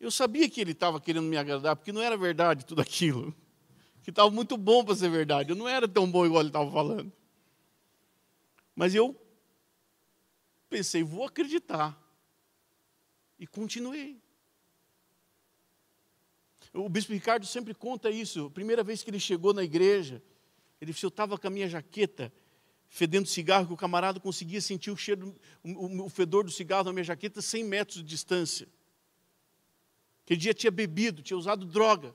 Eu 0.00 0.10
sabia 0.10 0.48
que 0.48 0.58
ele 0.58 0.72
estava 0.72 0.98
querendo 0.98 1.26
me 1.26 1.36
agradar, 1.36 1.76
porque 1.76 1.92
não 1.92 2.00
era 2.00 2.16
verdade 2.16 2.64
tudo 2.64 2.80
aquilo. 2.80 3.34
Que 4.02 4.08
estava 4.08 4.30
muito 4.30 4.56
bom 4.56 4.82
para 4.82 4.96
ser 4.96 5.10
verdade. 5.10 5.50
Eu 5.50 5.56
não 5.56 5.68
era 5.68 5.86
tão 5.86 6.10
bom 6.10 6.24
igual 6.24 6.40
ele 6.40 6.48
estava 6.48 6.72
falando. 6.72 7.12
Mas 8.74 8.94
eu 8.94 9.14
pensei, 10.70 11.02
vou 11.02 11.26
acreditar. 11.26 12.02
E 13.38 13.46
continuei. 13.46 14.20
O 16.72 16.88
bispo 16.88 17.12
Ricardo 17.12 17.46
sempre 17.46 17.74
conta 17.74 18.10
isso. 18.10 18.50
Primeira 18.50 18.82
vez 18.82 19.02
que 19.02 19.10
ele 19.10 19.20
chegou 19.20 19.54
na 19.54 19.62
igreja, 19.62 20.22
ele 20.80 20.92
disse: 20.92 21.06
Eu 21.06 21.08
estava 21.08 21.38
com 21.38 21.46
a 21.46 21.50
minha 21.50 21.68
jaqueta 21.68 22.32
fedendo 22.88 23.26
cigarro, 23.26 23.66
que 23.66 23.72
o 23.72 23.76
camarada 23.76 24.20
conseguia 24.20 24.60
sentir 24.60 24.90
o 24.90 24.96
cheiro, 24.96 25.34
o, 25.64 26.08
fedor 26.08 26.44
do 26.44 26.50
cigarro 26.50 26.84
na 26.84 26.92
minha 26.92 27.02
jaqueta 27.02 27.42
100 27.42 27.64
metros 27.64 27.96
de 27.96 28.04
distância. 28.04 28.68
Aquele 30.24 30.38
dia 30.38 30.54
tinha 30.54 30.70
bebido, 30.70 31.20
tinha 31.20 31.36
usado 31.36 31.66
droga. 31.66 32.14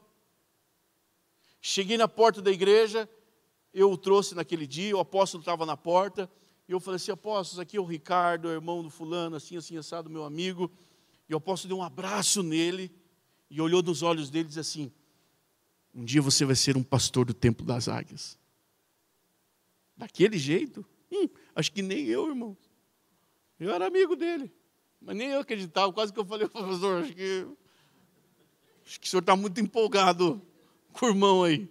Cheguei 1.62 1.98
na 1.98 2.08
porta 2.08 2.42
da 2.42 2.50
igreja, 2.50 3.10
eu 3.74 3.92
o 3.92 3.98
trouxe 3.98 4.34
naquele 4.34 4.66
dia, 4.66 4.96
o 4.96 5.02
apóstolo 5.02 5.42
estava 5.42 5.66
na 5.66 5.76
porta, 5.76 6.32
e 6.66 6.72
eu 6.72 6.80
falei 6.80 6.96
assim: 6.96 7.12
apóstolos, 7.12 7.60
aqui 7.60 7.76
é 7.76 7.82
o 7.82 7.84
Ricardo, 7.84 8.48
o 8.48 8.52
irmão 8.52 8.82
do 8.82 8.90
fulano, 8.90 9.36
assim, 9.36 9.58
assim, 9.58 9.76
assado, 9.76 10.10
meu 10.10 10.24
amigo. 10.24 10.72
E 11.30 11.34
o 11.34 11.38
apóstolo 11.38 11.70
deu 11.70 11.78
um 11.78 11.84
abraço 11.84 12.42
nele 12.42 12.92
e 13.50 13.62
olhou 13.62 13.84
nos 13.84 14.02
olhos 14.02 14.32
dele 14.32 14.46
e 14.46 14.48
disse 14.48 14.60
assim: 14.60 14.92
Um 15.94 16.04
dia 16.04 16.22
você 16.22 16.44
vai 16.44 16.56
ser 16.56 16.76
um 16.76 16.84
pastor 16.84 17.26
do 17.26 17.34
Templo 17.36 17.64
das 17.64 17.88
Águias. 17.88 18.38
Daquele 19.96 20.40
jeito? 20.40 20.84
Hum, 21.12 21.30
acho 21.56 21.72
que 21.72 21.84
nem 21.84 22.06
eu, 22.06 22.28
irmão. 22.28 22.58
Eu 23.60 23.72
era 23.72 23.86
amigo 23.86 24.16
dele. 24.16 24.52
Mas 25.00 25.16
nem 25.16 25.30
eu 25.30 25.40
acreditava. 25.40 25.94
Quase 25.94 26.12
que 26.12 26.20
eu 26.20 26.26
falei, 26.26 26.48
professor, 26.48 27.04
acho 27.04 27.14
que, 27.14 27.48
acho 28.86 29.00
que 29.00 29.06
o 29.06 29.10
senhor 29.10 29.22
está 29.22 29.36
muito 29.36 29.60
empolgado 29.62 30.42
com 30.94 31.06
o 31.06 31.10
irmão 31.10 31.44
aí. 31.44 31.70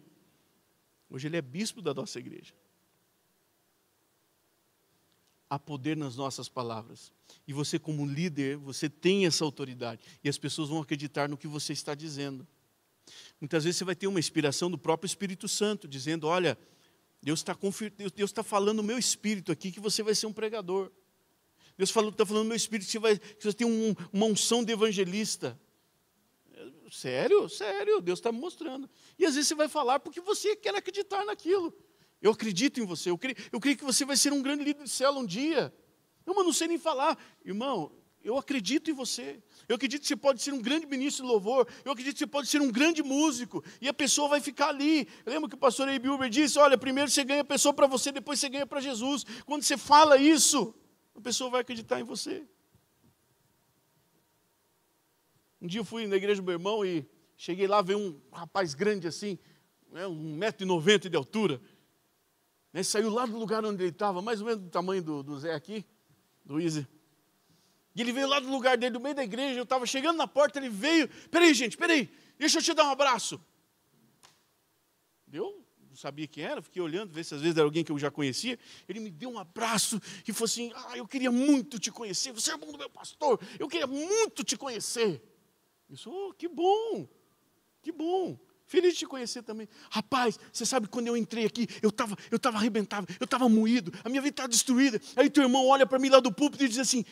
Hoje 1.11 1.27
ele 1.27 1.37
é 1.37 1.43
bispo 1.43 1.83
da 1.83 1.93
nossa 1.93 2.19
igreja. 2.19 2.55
Há 5.51 5.59
poder 5.59 5.97
nas 5.97 6.15
nossas 6.15 6.49
palavras. 6.49 7.13
E 7.49 7.53
você, 7.55 7.79
como 7.79 8.05
líder, 8.05 8.59
você 8.59 8.91
tem 8.91 9.25
essa 9.25 9.43
autoridade. 9.43 10.03
E 10.23 10.29
as 10.29 10.37
pessoas 10.37 10.69
vão 10.69 10.83
acreditar 10.83 11.31
no 11.31 11.39
que 11.39 11.49
você 11.49 11.73
está 11.73 11.95
dizendo. 11.95 12.47
Muitas 13.41 13.65
vezes 13.65 13.79
você 13.79 13.85
vai 13.85 13.97
ter 13.97 14.07
uma 14.07 14.21
inspiração 14.21 14.71
do 14.71 14.77
próprio 14.77 15.07
Espírito 15.07 15.49
Santo, 15.49 15.89
dizendo: 15.89 16.27
Olha, 16.27 16.59
Deus 17.23 17.41
está, 17.41 17.57
Deus 18.15 18.31
está 18.31 18.43
falando 18.43 18.77
no 18.77 18.83
meu 18.83 18.99
espírito 18.99 19.51
aqui 19.51 19.73
que 19.73 19.81
você 19.81 20.03
vai 20.03 20.15
ser 20.15 20.27
um 20.27 20.33
pregador. 20.33 20.93
Deus 21.79 21.89
está 21.89 22.27
falando 22.27 22.43
no 22.43 22.49
meu 22.49 22.57
espírito 22.57 22.85
que 22.85 22.93
você, 22.93 22.99
vai, 22.99 23.19
que 23.19 23.43
você 23.43 23.53
tem 23.55 23.67
um, 23.67 23.95
uma 24.13 24.27
unção 24.27 24.63
de 24.63 24.73
evangelista. 24.75 25.59
Sério? 26.93 27.49
Sério, 27.49 28.03
Deus 28.03 28.19
está 28.19 28.31
me 28.31 28.39
mostrando. 28.39 28.91
E 29.19 29.25
às 29.25 29.35
vezes 29.35 29.49
você 29.49 29.55
vai 29.55 29.69
falar 29.69 30.01
porque 30.01 30.21
você 30.21 30.55
quer 30.55 30.75
acreditar 30.75 31.25
naquilo. 31.25 31.73
Eu 32.21 32.33
acredito 32.33 32.79
em 32.79 32.85
você, 32.85 33.09
eu 33.09 33.17
creio, 33.17 33.37
eu 33.51 33.59
creio 33.59 33.77
que 33.79 33.85
você 33.85 34.05
vai 34.05 34.19
ser 34.19 34.35
um 34.35 34.43
grande 34.43 34.65
líder 34.65 34.85
de 34.85 34.91
célula 34.91 35.21
um 35.21 35.27
dia. 35.27 35.73
Eu 36.37 36.45
não 36.45 36.53
sei 36.53 36.68
nem 36.68 36.79
falar. 36.79 37.18
Irmão, 37.45 37.93
eu 38.22 38.37
acredito 38.37 38.91
em 38.91 38.95
você. 38.95 39.43
Eu 39.68 39.76
acredito 39.76 40.03
que 40.03 40.09
você 40.09 40.16
pode 40.16 40.43
ser 40.43 40.53
um 40.53 40.61
grande 40.61 40.87
ministro 40.87 41.24
de 41.24 41.31
louvor. 41.31 41.66
Eu 41.85 41.93
acredito 41.93 42.14
que 42.14 42.18
você 42.18 42.26
pode 42.26 42.49
ser 42.49 42.61
um 42.61 42.70
grande 42.70 43.03
músico. 43.03 43.64
E 43.81 43.89
a 43.89 43.95
pessoa 43.95 44.29
vai 44.29 44.41
ficar 44.41 44.68
ali. 44.68 45.09
Eu 45.24 45.33
lembro 45.33 45.49
que 45.49 45.55
o 45.55 45.59
pastor 45.59 45.89
Eibe 45.89 46.09
Uber 46.09 46.29
disse: 46.29 46.59
olha, 46.59 46.76
primeiro 46.76 47.11
você 47.11 47.24
ganha 47.24 47.43
a 47.43 47.45
pessoa 47.45 47.72
para 47.72 47.87
você, 47.87 48.12
depois 48.12 48.39
você 48.39 48.49
ganha 48.49 48.66
para 48.66 48.81
Jesus. 48.81 49.24
Quando 49.47 49.62
você 49.62 49.76
fala 49.76 50.16
isso, 50.18 50.74
a 51.14 51.20
pessoa 51.20 51.51
vai 51.51 51.61
acreditar 51.61 52.01
em 52.01 52.05
você. 52.05 52.47
Um 55.61 55.66
dia 55.66 55.81
eu 55.81 55.85
fui 55.85 56.07
na 56.07 56.16
igreja 56.16 56.41
do 56.41 56.45
meu 56.45 56.55
irmão 56.55 56.85
e 56.85 57.05
cheguei 57.37 57.66
lá, 57.66 57.83
veio 57.83 57.99
um 57.99 58.20
rapaz 58.33 58.74
grande 58.74 59.09
assim, 59.09 59.39
né, 59.91 60.07
um 60.07 60.37
metro 60.37 60.64
e 60.64 60.66
noventa 60.66 61.11
de 61.11 61.16
altura. 61.16 61.61
Né? 62.72 62.83
Saiu 62.83 63.11
lá 63.11 63.26
do 63.26 63.37
lugar 63.37 63.64
onde 63.64 63.83
ele 63.83 63.91
estava, 63.91 64.22
mais 64.22 64.41
ou 64.41 64.47
menos 64.47 64.62
do 64.62 64.70
tamanho 64.70 65.03
do, 65.03 65.22
do 65.22 65.39
Zé 65.39 65.55
aqui, 65.55 65.85
Easy. 66.57 66.87
E 67.95 68.01
ele 68.01 68.13
veio 68.13 68.29
lá 68.29 68.39
do 68.39 68.49
lugar 68.49 68.77
dele, 68.79 68.93
do 68.93 69.01
meio 69.01 69.15
da 69.15 69.25
igreja, 69.25 69.59
eu 69.59 69.65
estava 69.65 69.85
chegando 69.85 70.17
na 70.17 70.29
porta, 70.29 70.59
ele 70.59 70.69
veio. 70.69 71.09
Peraí, 71.31 71.53
gente, 71.53 71.77
peraí, 71.77 72.09
deixa 72.39 72.59
eu 72.59 72.63
te 72.63 72.73
dar 72.73 72.85
um 72.85 72.91
abraço. 72.91 73.41
Eu 75.33 75.67
não 75.89 75.97
sabia 75.97 76.27
quem 76.29 76.45
era, 76.45 76.63
fiquei 76.63 76.81
olhando, 76.81 77.13
ver 77.13 77.25
se 77.25 77.35
às 77.35 77.41
vezes 77.41 77.57
era 77.57 77.67
alguém 77.67 77.83
que 77.83 77.91
eu 77.91 77.99
já 77.99 78.11
conhecia. 78.11 78.59
Ele 78.89 79.01
me 79.01 79.11
deu 79.11 79.31
um 79.31 79.39
abraço 79.39 80.01
e 80.27 80.33
falou 80.33 80.45
assim: 80.45 80.73
Ah, 80.75 80.97
eu 80.97 81.09
queria 81.09 81.33
muito 81.33 81.79
te 81.79 81.91
conhecer, 81.91 82.33
você 82.33 82.51
é 82.51 82.55
irmão 82.55 82.71
do 82.71 82.79
meu 82.79 82.89
pastor, 82.89 83.41
eu 83.59 83.69
queria 83.69 83.87
muito 83.87 84.45
te 84.45 84.57
conhecer. 84.57 85.21
Eu 85.91 85.97
sou, 85.97 86.29
oh, 86.29 86.35
que 86.35 86.47
bom, 86.47 87.09
que 87.83 87.91
bom. 87.91 88.39
Feliz 88.69 88.93
de 88.93 88.99
te 88.99 89.07
conhecer 89.07 89.43
também. 89.43 89.66
Rapaz, 89.91 90.39
você 90.53 90.66
sabe 90.66 90.89
quando 90.89 91.07
eu 91.07 91.16
entrei 91.16 91.47
aqui, 91.47 91.66
eu 91.81 91.89
estava 91.89 92.14
eu 92.31 92.39
tava 92.39 92.59
arrebentado, 92.59 93.07
eu 93.19 93.25
estava 93.25 93.49
moído, 93.49 93.91
a 94.05 94.11
minha 94.11 94.21
vida 94.21 94.35
estava 94.35 94.49
destruída. 94.49 95.01
Aí 95.16 95.31
teu 95.31 95.43
irmão 95.43 95.66
olha 95.66 95.87
para 95.87 95.99
mim 95.99 96.11
lá 96.11 96.21
do 96.21 96.31
púlpito 96.31 96.62
e 96.62 96.69
diz 96.69 96.79
assim: 96.79 97.03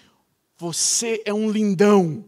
Você 0.58 1.22
é 1.24 1.32
um 1.32 1.50
lindão. 1.50 2.22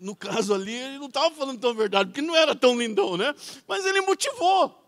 No 0.00 0.16
caso 0.16 0.52
ali, 0.52 0.74
ele 0.74 0.98
não 0.98 1.06
estava 1.06 1.32
falando 1.32 1.60
tão 1.60 1.72
verdade, 1.74 2.10
porque 2.10 2.20
não 2.20 2.34
era 2.34 2.56
tão 2.56 2.76
lindão, 2.76 3.16
né? 3.16 3.32
Mas 3.68 3.86
ele 3.86 4.00
motivou. 4.00 4.82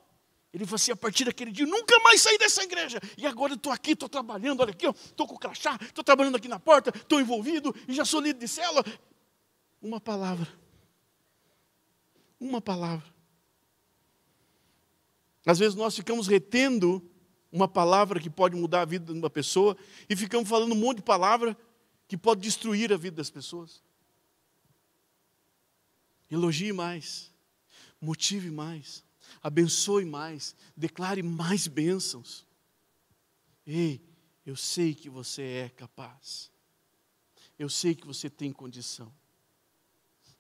Ele 0.53 0.65
falou 0.65 0.75
assim: 0.75 0.91
a 0.91 0.97
partir 0.97 1.25
daquele 1.25 1.53
dia, 1.53 1.67
nunca 1.67 2.01
mais 2.01 2.21
saí 2.21 2.37
dessa 2.37 2.65
igreja. 2.65 2.99
E 3.17 3.29
agora 3.29 3.53
eu 3.53 3.57
estou 3.57 3.71
aqui, 3.71 3.93
estou 3.93 4.09
trabalhando, 4.09 4.61
olha 4.61 4.73
aqui, 4.73 4.89
estou 4.89 5.25
com 5.25 5.37
o 5.37 5.39
crachá, 5.39 5.79
estou 5.81 6.03
trabalhando 6.03 6.35
aqui 6.35 6.49
na 6.49 6.59
porta, 6.59 6.91
estou 6.91 7.21
envolvido 7.21 7.73
e 7.87 7.95
já 7.95 8.05
sou 8.05 8.21
líder 8.21 8.41
de 8.41 8.49
célula. 8.49 8.85
Uma 9.81 10.01
palavra 10.01 10.49
uma 12.41 12.61
palavra. 12.61 13.13
Às 15.45 15.59
vezes 15.59 15.75
nós 15.75 15.97
ficamos 15.97 16.27
retendo 16.27 17.03
uma 17.51 17.67
palavra 17.67 18.21
que 18.21 18.29
pode 18.29 18.55
mudar 18.55 18.83
a 18.83 18.85
vida 18.85 19.13
de 19.13 19.19
uma 19.19 19.31
pessoa 19.31 19.77
e 20.09 20.15
ficamos 20.15 20.49
falando 20.49 20.73
um 20.73 20.79
monte 20.79 20.99
de 20.99 21.03
palavra 21.03 21.57
que 22.07 22.17
pode 22.17 22.41
destruir 22.41 22.93
a 22.93 22.97
vida 22.97 23.17
das 23.17 23.31
pessoas. 23.31 23.83
Elogie 26.31 26.73
mais, 26.73 27.33
motive 28.01 28.51
mais, 28.51 29.03
abençoe 29.43 30.05
mais, 30.05 30.55
declare 30.77 31.23
mais 31.23 31.67
bênçãos. 31.67 32.47
Ei, 33.67 34.03
eu 34.45 34.57
sei 34.57 34.95
que 34.95 35.09
você 35.09 35.43
é 35.43 35.69
capaz. 35.71 36.51
Eu 37.59 37.69
sei 37.69 37.95
que 37.95 38.07
você 38.07 38.29
tem 38.29 38.53
condição 38.53 39.13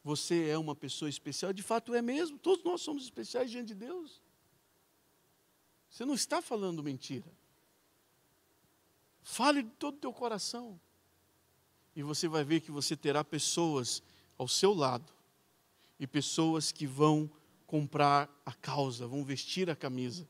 você 0.08 0.48
é 0.48 0.56
uma 0.56 0.74
pessoa 0.74 1.10
especial, 1.10 1.52
de 1.52 1.62
fato 1.62 1.92
é 1.92 2.00
mesmo, 2.00 2.38
todos 2.38 2.64
nós 2.64 2.80
somos 2.80 3.04
especiais 3.04 3.50
diante 3.50 3.68
de 3.68 3.74
Deus. 3.74 4.22
Você 5.90 6.02
não 6.06 6.14
está 6.14 6.40
falando 6.40 6.82
mentira. 6.82 7.30
Fale 9.20 9.62
de 9.62 9.68
todo 9.72 9.96
o 9.96 9.98
teu 9.98 10.10
coração. 10.10 10.80
E 11.94 12.02
você 12.02 12.26
vai 12.26 12.42
ver 12.42 12.62
que 12.62 12.70
você 12.70 12.96
terá 12.96 13.22
pessoas 13.22 14.02
ao 14.38 14.48
seu 14.48 14.72
lado 14.72 15.12
e 16.00 16.06
pessoas 16.06 16.72
que 16.72 16.86
vão 16.86 17.30
comprar 17.66 18.30
a 18.46 18.54
causa, 18.54 19.06
vão 19.06 19.22
vestir 19.22 19.68
a 19.68 19.76
camisa 19.76 20.26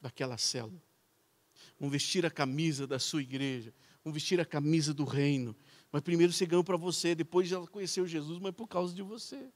daquela 0.00 0.36
célula, 0.36 0.82
vão 1.78 1.88
vestir 1.88 2.26
a 2.26 2.30
camisa 2.32 2.84
da 2.84 2.98
sua 2.98 3.22
igreja, 3.22 3.72
vão 4.02 4.12
vestir 4.12 4.40
a 4.40 4.44
camisa 4.44 4.92
do 4.92 5.04
reino, 5.04 5.54
mas 5.92 6.00
primeiro 6.00 6.32
você 6.32 6.46
ganhou 6.46 6.64
para 6.64 6.78
você, 6.78 7.14
depois 7.14 7.46
já 7.46 7.60
conheceu 7.66 8.06
Jesus, 8.06 8.38
mas 8.38 8.54
por 8.54 8.66
causa 8.66 8.94
de 8.94 9.02
você. 9.02 9.52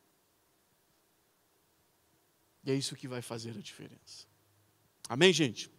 E 2.62 2.70
é 2.70 2.74
isso 2.74 2.94
que 2.94 3.08
vai 3.08 3.22
fazer 3.22 3.50
a 3.50 3.60
diferença. 3.60 4.26
Amém, 5.08 5.32
gente? 5.32 5.70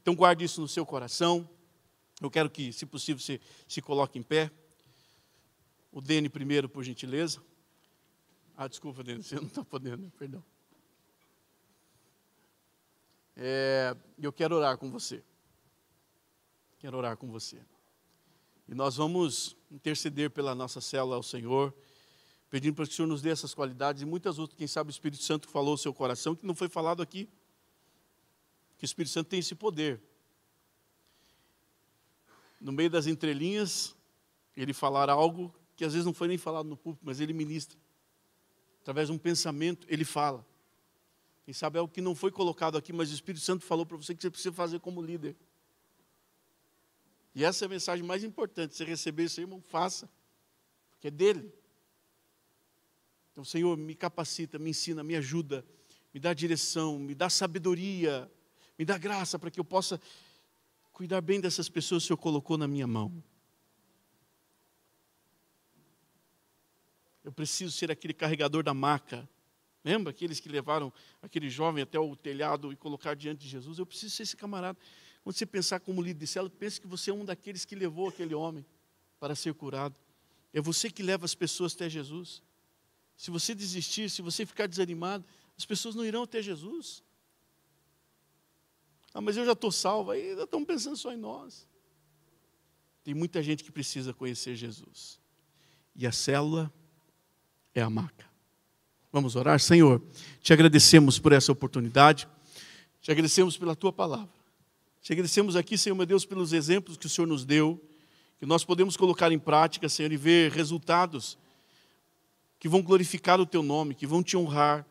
Então 0.00 0.14
guarde 0.14 0.44
isso 0.44 0.62
no 0.62 0.68
seu 0.68 0.86
coração. 0.86 1.48
Eu 2.22 2.30
quero 2.30 2.48
que, 2.48 2.72
se 2.72 2.86
possível, 2.86 3.20
você 3.20 3.38
se 3.68 3.82
coloque 3.82 4.18
em 4.18 4.22
pé. 4.22 4.50
O 5.92 6.00
Dene 6.00 6.30
primeiro, 6.30 6.68
por 6.68 6.82
gentileza. 6.82 7.42
Ah, 8.56 8.66
desculpa, 8.66 9.04
Dene, 9.04 9.20
você 9.22 9.36
não 9.36 9.46
está 9.46 9.62
podendo, 9.62 10.10
perdão. 10.12 10.42
É, 13.36 13.94
eu 14.18 14.32
quero 14.32 14.56
orar 14.56 14.78
com 14.78 14.90
você. 14.90 15.22
Quero 16.78 16.96
orar 16.96 17.16
com 17.16 17.28
você. 17.28 17.60
E 18.68 18.74
nós 18.74 18.96
vamos 18.96 19.56
interceder 19.70 20.30
pela 20.30 20.54
nossa 20.54 20.80
célula 20.80 21.16
ao 21.16 21.22
Senhor, 21.22 21.74
pedindo 22.50 22.74
para 22.74 22.86
que 22.86 22.92
o 22.92 22.94
Senhor 22.94 23.08
nos 23.08 23.22
dê 23.22 23.30
essas 23.30 23.54
qualidades 23.54 24.02
e 24.02 24.04
muitas 24.04 24.38
outras. 24.38 24.58
Quem 24.58 24.66
sabe 24.66 24.90
o 24.90 24.92
Espírito 24.92 25.22
Santo 25.22 25.48
falou 25.48 25.74
o 25.74 25.78
seu 25.78 25.94
coração, 25.94 26.36
que 26.36 26.46
não 26.46 26.54
foi 26.54 26.68
falado 26.68 27.02
aqui. 27.02 27.28
Que 28.76 28.84
o 28.84 28.86
Espírito 28.86 29.12
Santo 29.12 29.28
tem 29.28 29.40
esse 29.40 29.54
poder. 29.54 30.00
No 32.60 32.70
meio 32.70 32.90
das 32.90 33.06
entrelinhas, 33.06 33.96
ele 34.54 34.74
falar 34.74 35.08
algo 35.08 35.54
que 35.74 35.84
às 35.84 35.92
vezes 35.92 36.04
não 36.04 36.12
foi 36.12 36.28
nem 36.28 36.36
falado 36.36 36.68
no 36.68 36.76
púlpito, 36.76 37.06
mas 37.06 37.20
ele 37.20 37.32
ministra. 37.32 37.78
Através 38.82 39.08
de 39.08 39.14
um 39.14 39.18
pensamento, 39.18 39.86
ele 39.88 40.04
fala. 40.04 40.46
Quem 41.44 41.54
sabe 41.54 41.78
é 41.78 41.80
algo 41.80 41.92
que 41.92 42.02
não 42.02 42.14
foi 42.14 42.30
colocado 42.30 42.76
aqui, 42.76 42.92
mas 42.92 43.10
o 43.10 43.14
Espírito 43.14 43.42
Santo 43.42 43.64
falou 43.64 43.86
para 43.86 43.96
você 43.96 44.14
que 44.14 44.20
você 44.20 44.30
precisa 44.30 44.52
fazer 44.52 44.80
como 44.80 45.00
líder. 45.00 45.34
E 47.38 47.44
essa 47.44 47.64
é 47.64 47.66
a 47.66 47.68
mensagem 47.68 48.04
mais 48.04 48.24
importante. 48.24 48.74
Você 48.74 48.82
receber 48.82 49.22
isso 49.22 49.38
aí, 49.38 49.44
irmão, 49.44 49.62
faça. 49.62 50.10
Porque 50.90 51.06
é 51.06 51.10
dele. 51.10 51.54
Então, 53.30 53.44
Senhor, 53.44 53.76
me 53.76 53.94
capacita, 53.94 54.58
me 54.58 54.70
ensina, 54.70 55.04
me 55.04 55.14
ajuda, 55.14 55.64
me 56.12 56.18
dá 56.18 56.34
direção, 56.34 56.98
me 56.98 57.14
dá 57.14 57.30
sabedoria, 57.30 58.28
me 58.76 58.84
dá 58.84 58.98
graça 58.98 59.38
para 59.38 59.52
que 59.52 59.60
eu 59.60 59.64
possa 59.64 60.00
cuidar 60.90 61.20
bem 61.20 61.40
dessas 61.40 61.68
pessoas 61.68 62.02
que 62.02 62.06
o 62.06 62.08
Senhor 62.08 62.16
colocou 62.16 62.58
na 62.58 62.66
minha 62.66 62.88
mão. 62.88 63.22
Eu 67.22 67.30
preciso 67.30 67.70
ser 67.70 67.88
aquele 67.88 68.14
carregador 68.14 68.64
da 68.64 68.74
maca. 68.74 69.28
Lembra 69.84 70.10
aqueles 70.10 70.40
que 70.40 70.48
levaram 70.48 70.92
aquele 71.22 71.48
jovem 71.48 71.84
até 71.84 72.00
o 72.00 72.16
telhado 72.16 72.72
e 72.72 72.76
colocar 72.76 73.14
diante 73.14 73.42
de 73.42 73.48
Jesus? 73.48 73.78
Eu 73.78 73.86
preciso 73.86 74.16
ser 74.16 74.24
esse 74.24 74.36
camarada. 74.36 74.76
Quando 75.28 75.36
você 75.36 75.44
pensar 75.44 75.78
como 75.80 76.00
líder 76.00 76.20
de 76.20 76.26
célula, 76.26 76.50
pense 76.58 76.80
que 76.80 76.86
você 76.86 77.10
é 77.10 77.12
um 77.12 77.22
daqueles 77.22 77.66
que 77.66 77.74
levou 77.74 78.08
aquele 78.08 78.34
homem 78.34 78.64
para 79.20 79.34
ser 79.34 79.52
curado. 79.52 79.94
É 80.54 80.58
você 80.58 80.90
que 80.90 81.02
leva 81.02 81.26
as 81.26 81.34
pessoas 81.34 81.74
até 81.74 81.86
Jesus. 81.86 82.42
Se 83.14 83.30
você 83.30 83.54
desistir, 83.54 84.08
se 84.08 84.22
você 84.22 84.46
ficar 84.46 84.66
desanimado, 84.66 85.26
as 85.54 85.66
pessoas 85.66 85.94
não 85.94 86.02
irão 86.02 86.22
até 86.22 86.40
Jesus. 86.40 87.02
Ah, 89.12 89.20
mas 89.20 89.36
eu 89.36 89.44
já 89.44 89.52
estou 89.52 89.70
salvo, 89.70 90.12
aí 90.12 90.30
ainda 90.30 90.44
estão 90.44 90.64
pensando 90.64 90.96
só 90.96 91.12
em 91.12 91.18
nós. 91.18 91.68
Tem 93.04 93.12
muita 93.12 93.42
gente 93.42 93.62
que 93.62 93.70
precisa 93.70 94.14
conhecer 94.14 94.56
Jesus. 94.56 95.20
E 95.94 96.06
a 96.06 96.10
célula 96.10 96.72
é 97.74 97.82
a 97.82 97.90
maca. 97.90 98.24
Vamos 99.12 99.36
orar? 99.36 99.60
Senhor, 99.60 100.02
te 100.40 100.54
agradecemos 100.54 101.18
por 101.18 101.32
essa 101.32 101.52
oportunidade, 101.52 102.26
te 103.02 103.10
agradecemos 103.10 103.58
pela 103.58 103.76
tua 103.76 103.92
palavra. 103.92 104.37
Te 105.08 105.14
agradecemos 105.14 105.56
aqui, 105.56 105.78
Senhor 105.78 105.94
meu 105.96 106.04
Deus, 106.04 106.26
pelos 106.26 106.52
exemplos 106.52 106.98
que 106.98 107.06
o 107.06 107.08
Senhor 107.08 107.26
nos 107.26 107.42
deu, 107.42 107.82
que 108.38 108.44
nós 108.44 108.62
podemos 108.62 108.94
colocar 108.94 109.32
em 109.32 109.38
prática, 109.38 109.88
Senhor, 109.88 110.12
e 110.12 110.18
ver 110.18 110.52
resultados 110.52 111.38
que 112.60 112.68
vão 112.68 112.82
glorificar 112.82 113.40
o 113.40 113.46
Teu 113.46 113.62
nome, 113.62 113.94
que 113.94 114.06
vão 114.06 114.22
te 114.22 114.36
honrar, 114.36 114.86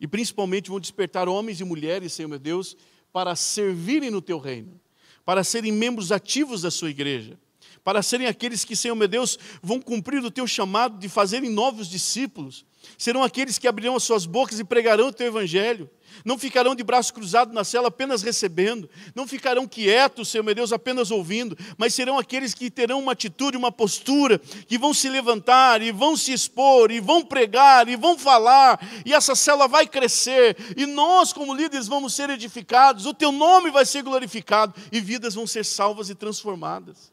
e 0.00 0.08
principalmente 0.08 0.70
vão 0.70 0.80
despertar 0.80 1.28
homens 1.28 1.60
e 1.60 1.64
mulheres, 1.64 2.14
Senhor 2.14 2.28
meu 2.28 2.38
Deus, 2.38 2.78
para 3.12 3.36
servirem 3.36 4.10
no 4.10 4.22
Teu 4.22 4.38
reino, 4.38 4.80
para 5.22 5.44
serem 5.44 5.70
membros 5.70 6.12
ativos 6.12 6.62
da 6.62 6.70
Sua 6.70 6.88
igreja, 6.88 7.38
para 7.84 8.02
serem 8.02 8.26
aqueles 8.26 8.64
que, 8.64 8.74
Senhor 8.74 8.94
meu 8.94 9.06
Deus, 9.06 9.38
vão 9.62 9.82
cumprir 9.82 10.24
o 10.24 10.30
Teu 10.30 10.46
chamado 10.46 10.98
de 10.98 11.10
fazerem 11.10 11.50
novos 11.50 11.90
discípulos, 11.90 12.64
serão 12.96 13.22
aqueles 13.22 13.58
que 13.58 13.68
abrirão 13.68 13.96
as 13.96 14.02
suas 14.02 14.26
bocas 14.26 14.58
e 14.58 14.64
pregarão 14.64 15.08
o 15.08 15.12
Teu 15.12 15.26
evangelho, 15.26 15.88
não 16.24 16.38
ficarão 16.38 16.74
de 16.74 16.82
braço 16.82 17.12
cruzado 17.12 17.52
na 17.52 17.64
cela 17.64 17.88
apenas 17.88 18.22
recebendo, 18.22 18.88
não 19.14 19.26
ficarão 19.26 19.68
quietos, 19.68 20.28
Senhor 20.28 20.42
meu 20.42 20.54
Deus, 20.54 20.72
apenas 20.72 21.10
ouvindo, 21.10 21.56
mas 21.76 21.94
serão 21.94 22.18
aqueles 22.18 22.54
que 22.54 22.70
terão 22.70 23.00
uma 23.00 23.12
atitude, 23.12 23.56
uma 23.56 23.70
postura, 23.70 24.38
que 24.38 24.78
vão 24.78 24.92
se 24.92 25.08
levantar 25.08 25.82
e 25.82 25.92
vão 25.92 26.16
se 26.16 26.32
expor, 26.32 26.90
e 26.90 27.00
vão 27.00 27.24
pregar, 27.24 27.88
e 27.88 27.96
vão 27.96 28.18
falar, 28.18 28.80
e 29.04 29.14
essa 29.14 29.34
cela 29.34 29.68
vai 29.68 29.86
crescer, 29.86 30.56
e 30.76 30.86
nós, 30.86 31.32
como 31.32 31.54
líderes, 31.54 31.86
vamos 31.86 32.14
ser 32.14 32.30
edificados, 32.30 33.06
o 33.06 33.14
teu 33.14 33.30
nome 33.30 33.70
vai 33.70 33.86
ser 33.86 34.02
glorificado, 34.02 34.74
e 34.90 35.00
vidas 35.00 35.34
vão 35.34 35.46
ser 35.46 35.64
salvas 35.64 36.10
e 36.10 36.14
transformadas. 36.14 37.12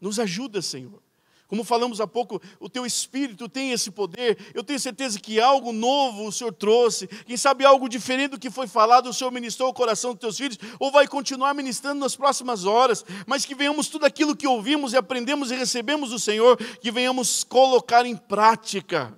Nos 0.00 0.18
ajuda, 0.18 0.60
Senhor. 0.60 1.05
Como 1.48 1.62
falamos 1.62 2.00
há 2.00 2.06
pouco, 2.06 2.42
o 2.58 2.68
teu 2.68 2.84
espírito 2.84 3.48
tem 3.48 3.70
esse 3.70 3.90
poder. 3.90 4.36
Eu 4.52 4.64
tenho 4.64 4.80
certeza 4.80 5.20
que 5.20 5.40
algo 5.40 5.72
novo 5.72 6.26
o 6.26 6.32
Senhor 6.32 6.52
trouxe. 6.52 7.06
Quem 7.06 7.36
sabe 7.36 7.64
algo 7.64 7.88
diferente 7.88 8.32
do 8.32 8.38
que 8.38 8.50
foi 8.50 8.66
falado, 8.66 9.08
o 9.08 9.14
Senhor 9.14 9.30
ministrou 9.30 9.68
o 9.68 9.74
coração 9.74 10.12
dos 10.12 10.20
teus 10.20 10.36
filhos, 10.36 10.58
ou 10.80 10.90
vai 10.90 11.06
continuar 11.06 11.54
ministrando 11.54 12.00
nas 12.00 12.16
próximas 12.16 12.64
horas. 12.64 13.04
Mas 13.26 13.44
que 13.44 13.54
venhamos 13.54 13.88
tudo 13.88 14.04
aquilo 14.04 14.34
que 14.34 14.46
ouvimos 14.46 14.92
e 14.92 14.96
aprendemos 14.96 15.52
e 15.52 15.56
recebemos 15.56 16.10
do 16.10 16.18
Senhor, 16.18 16.56
que 16.56 16.90
venhamos 16.90 17.44
colocar 17.44 18.04
em 18.04 18.16
prática. 18.16 19.16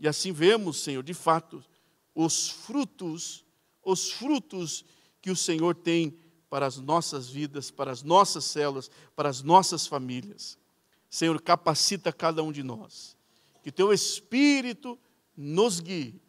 E 0.00 0.08
assim 0.08 0.32
vemos, 0.32 0.80
Senhor, 0.80 1.02
de 1.04 1.14
fato, 1.14 1.62
os 2.12 2.48
frutos, 2.48 3.44
os 3.84 4.10
frutos 4.10 4.84
que 5.22 5.30
o 5.30 5.36
Senhor 5.36 5.76
tem 5.76 6.18
para 6.48 6.66
as 6.66 6.78
nossas 6.78 7.28
vidas, 7.28 7.70
para 7.70 7.92
as 7.92 8.02
nossas 8.02 8.44
células, 8.44 8.90
para 9.14 9.28
as 9.28 9.42
nossas 9.42 9.86
famílias. 9.86 10.58
Senhor, 11.10 11.40
capacita 11.42 12.12
cada 12.12 12.40
um 12.42 12.52
de 12.52 12.62
nós. 12.62 13.16
Que 13.64 13.72
teu 13.72 13.92
Espírito 13.92 14.96
nos 15.36 15.80
guie 15.80 16.22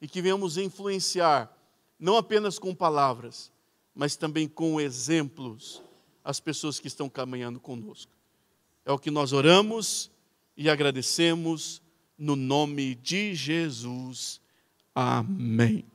e 0.00 0.08
que 0.08 0.22
venhamos 0.22 0.56
influenciar, 0.56 1.54
não 2.00 2.16
apenas 2.16 2.58
com 2.58 2.74
palavras, 2.74 3.52
mas 3.94 4.16
também 4.16 4.48
com 4.48 4.80
exemplos, 4.80 5.82
as 6.24 6.40
pessoas 6.40 6.80
que 6.80 6.88
estão 6.88 7.08
caminhando 7.08 7.60
conosco. 7.60 8.10
É 8.84 8.90
o 8.90 8.98
que 8.98 9.10
nós 9.10 9.32
oramos 9.32 10.10
e 10.56 10.70
agradecemos 10.70 11.82
no 12.16 12.34
nome 12.34 12.94
de 12.96 13.34
Jesus. 13.34 14.40
Amém. 14.94 15.91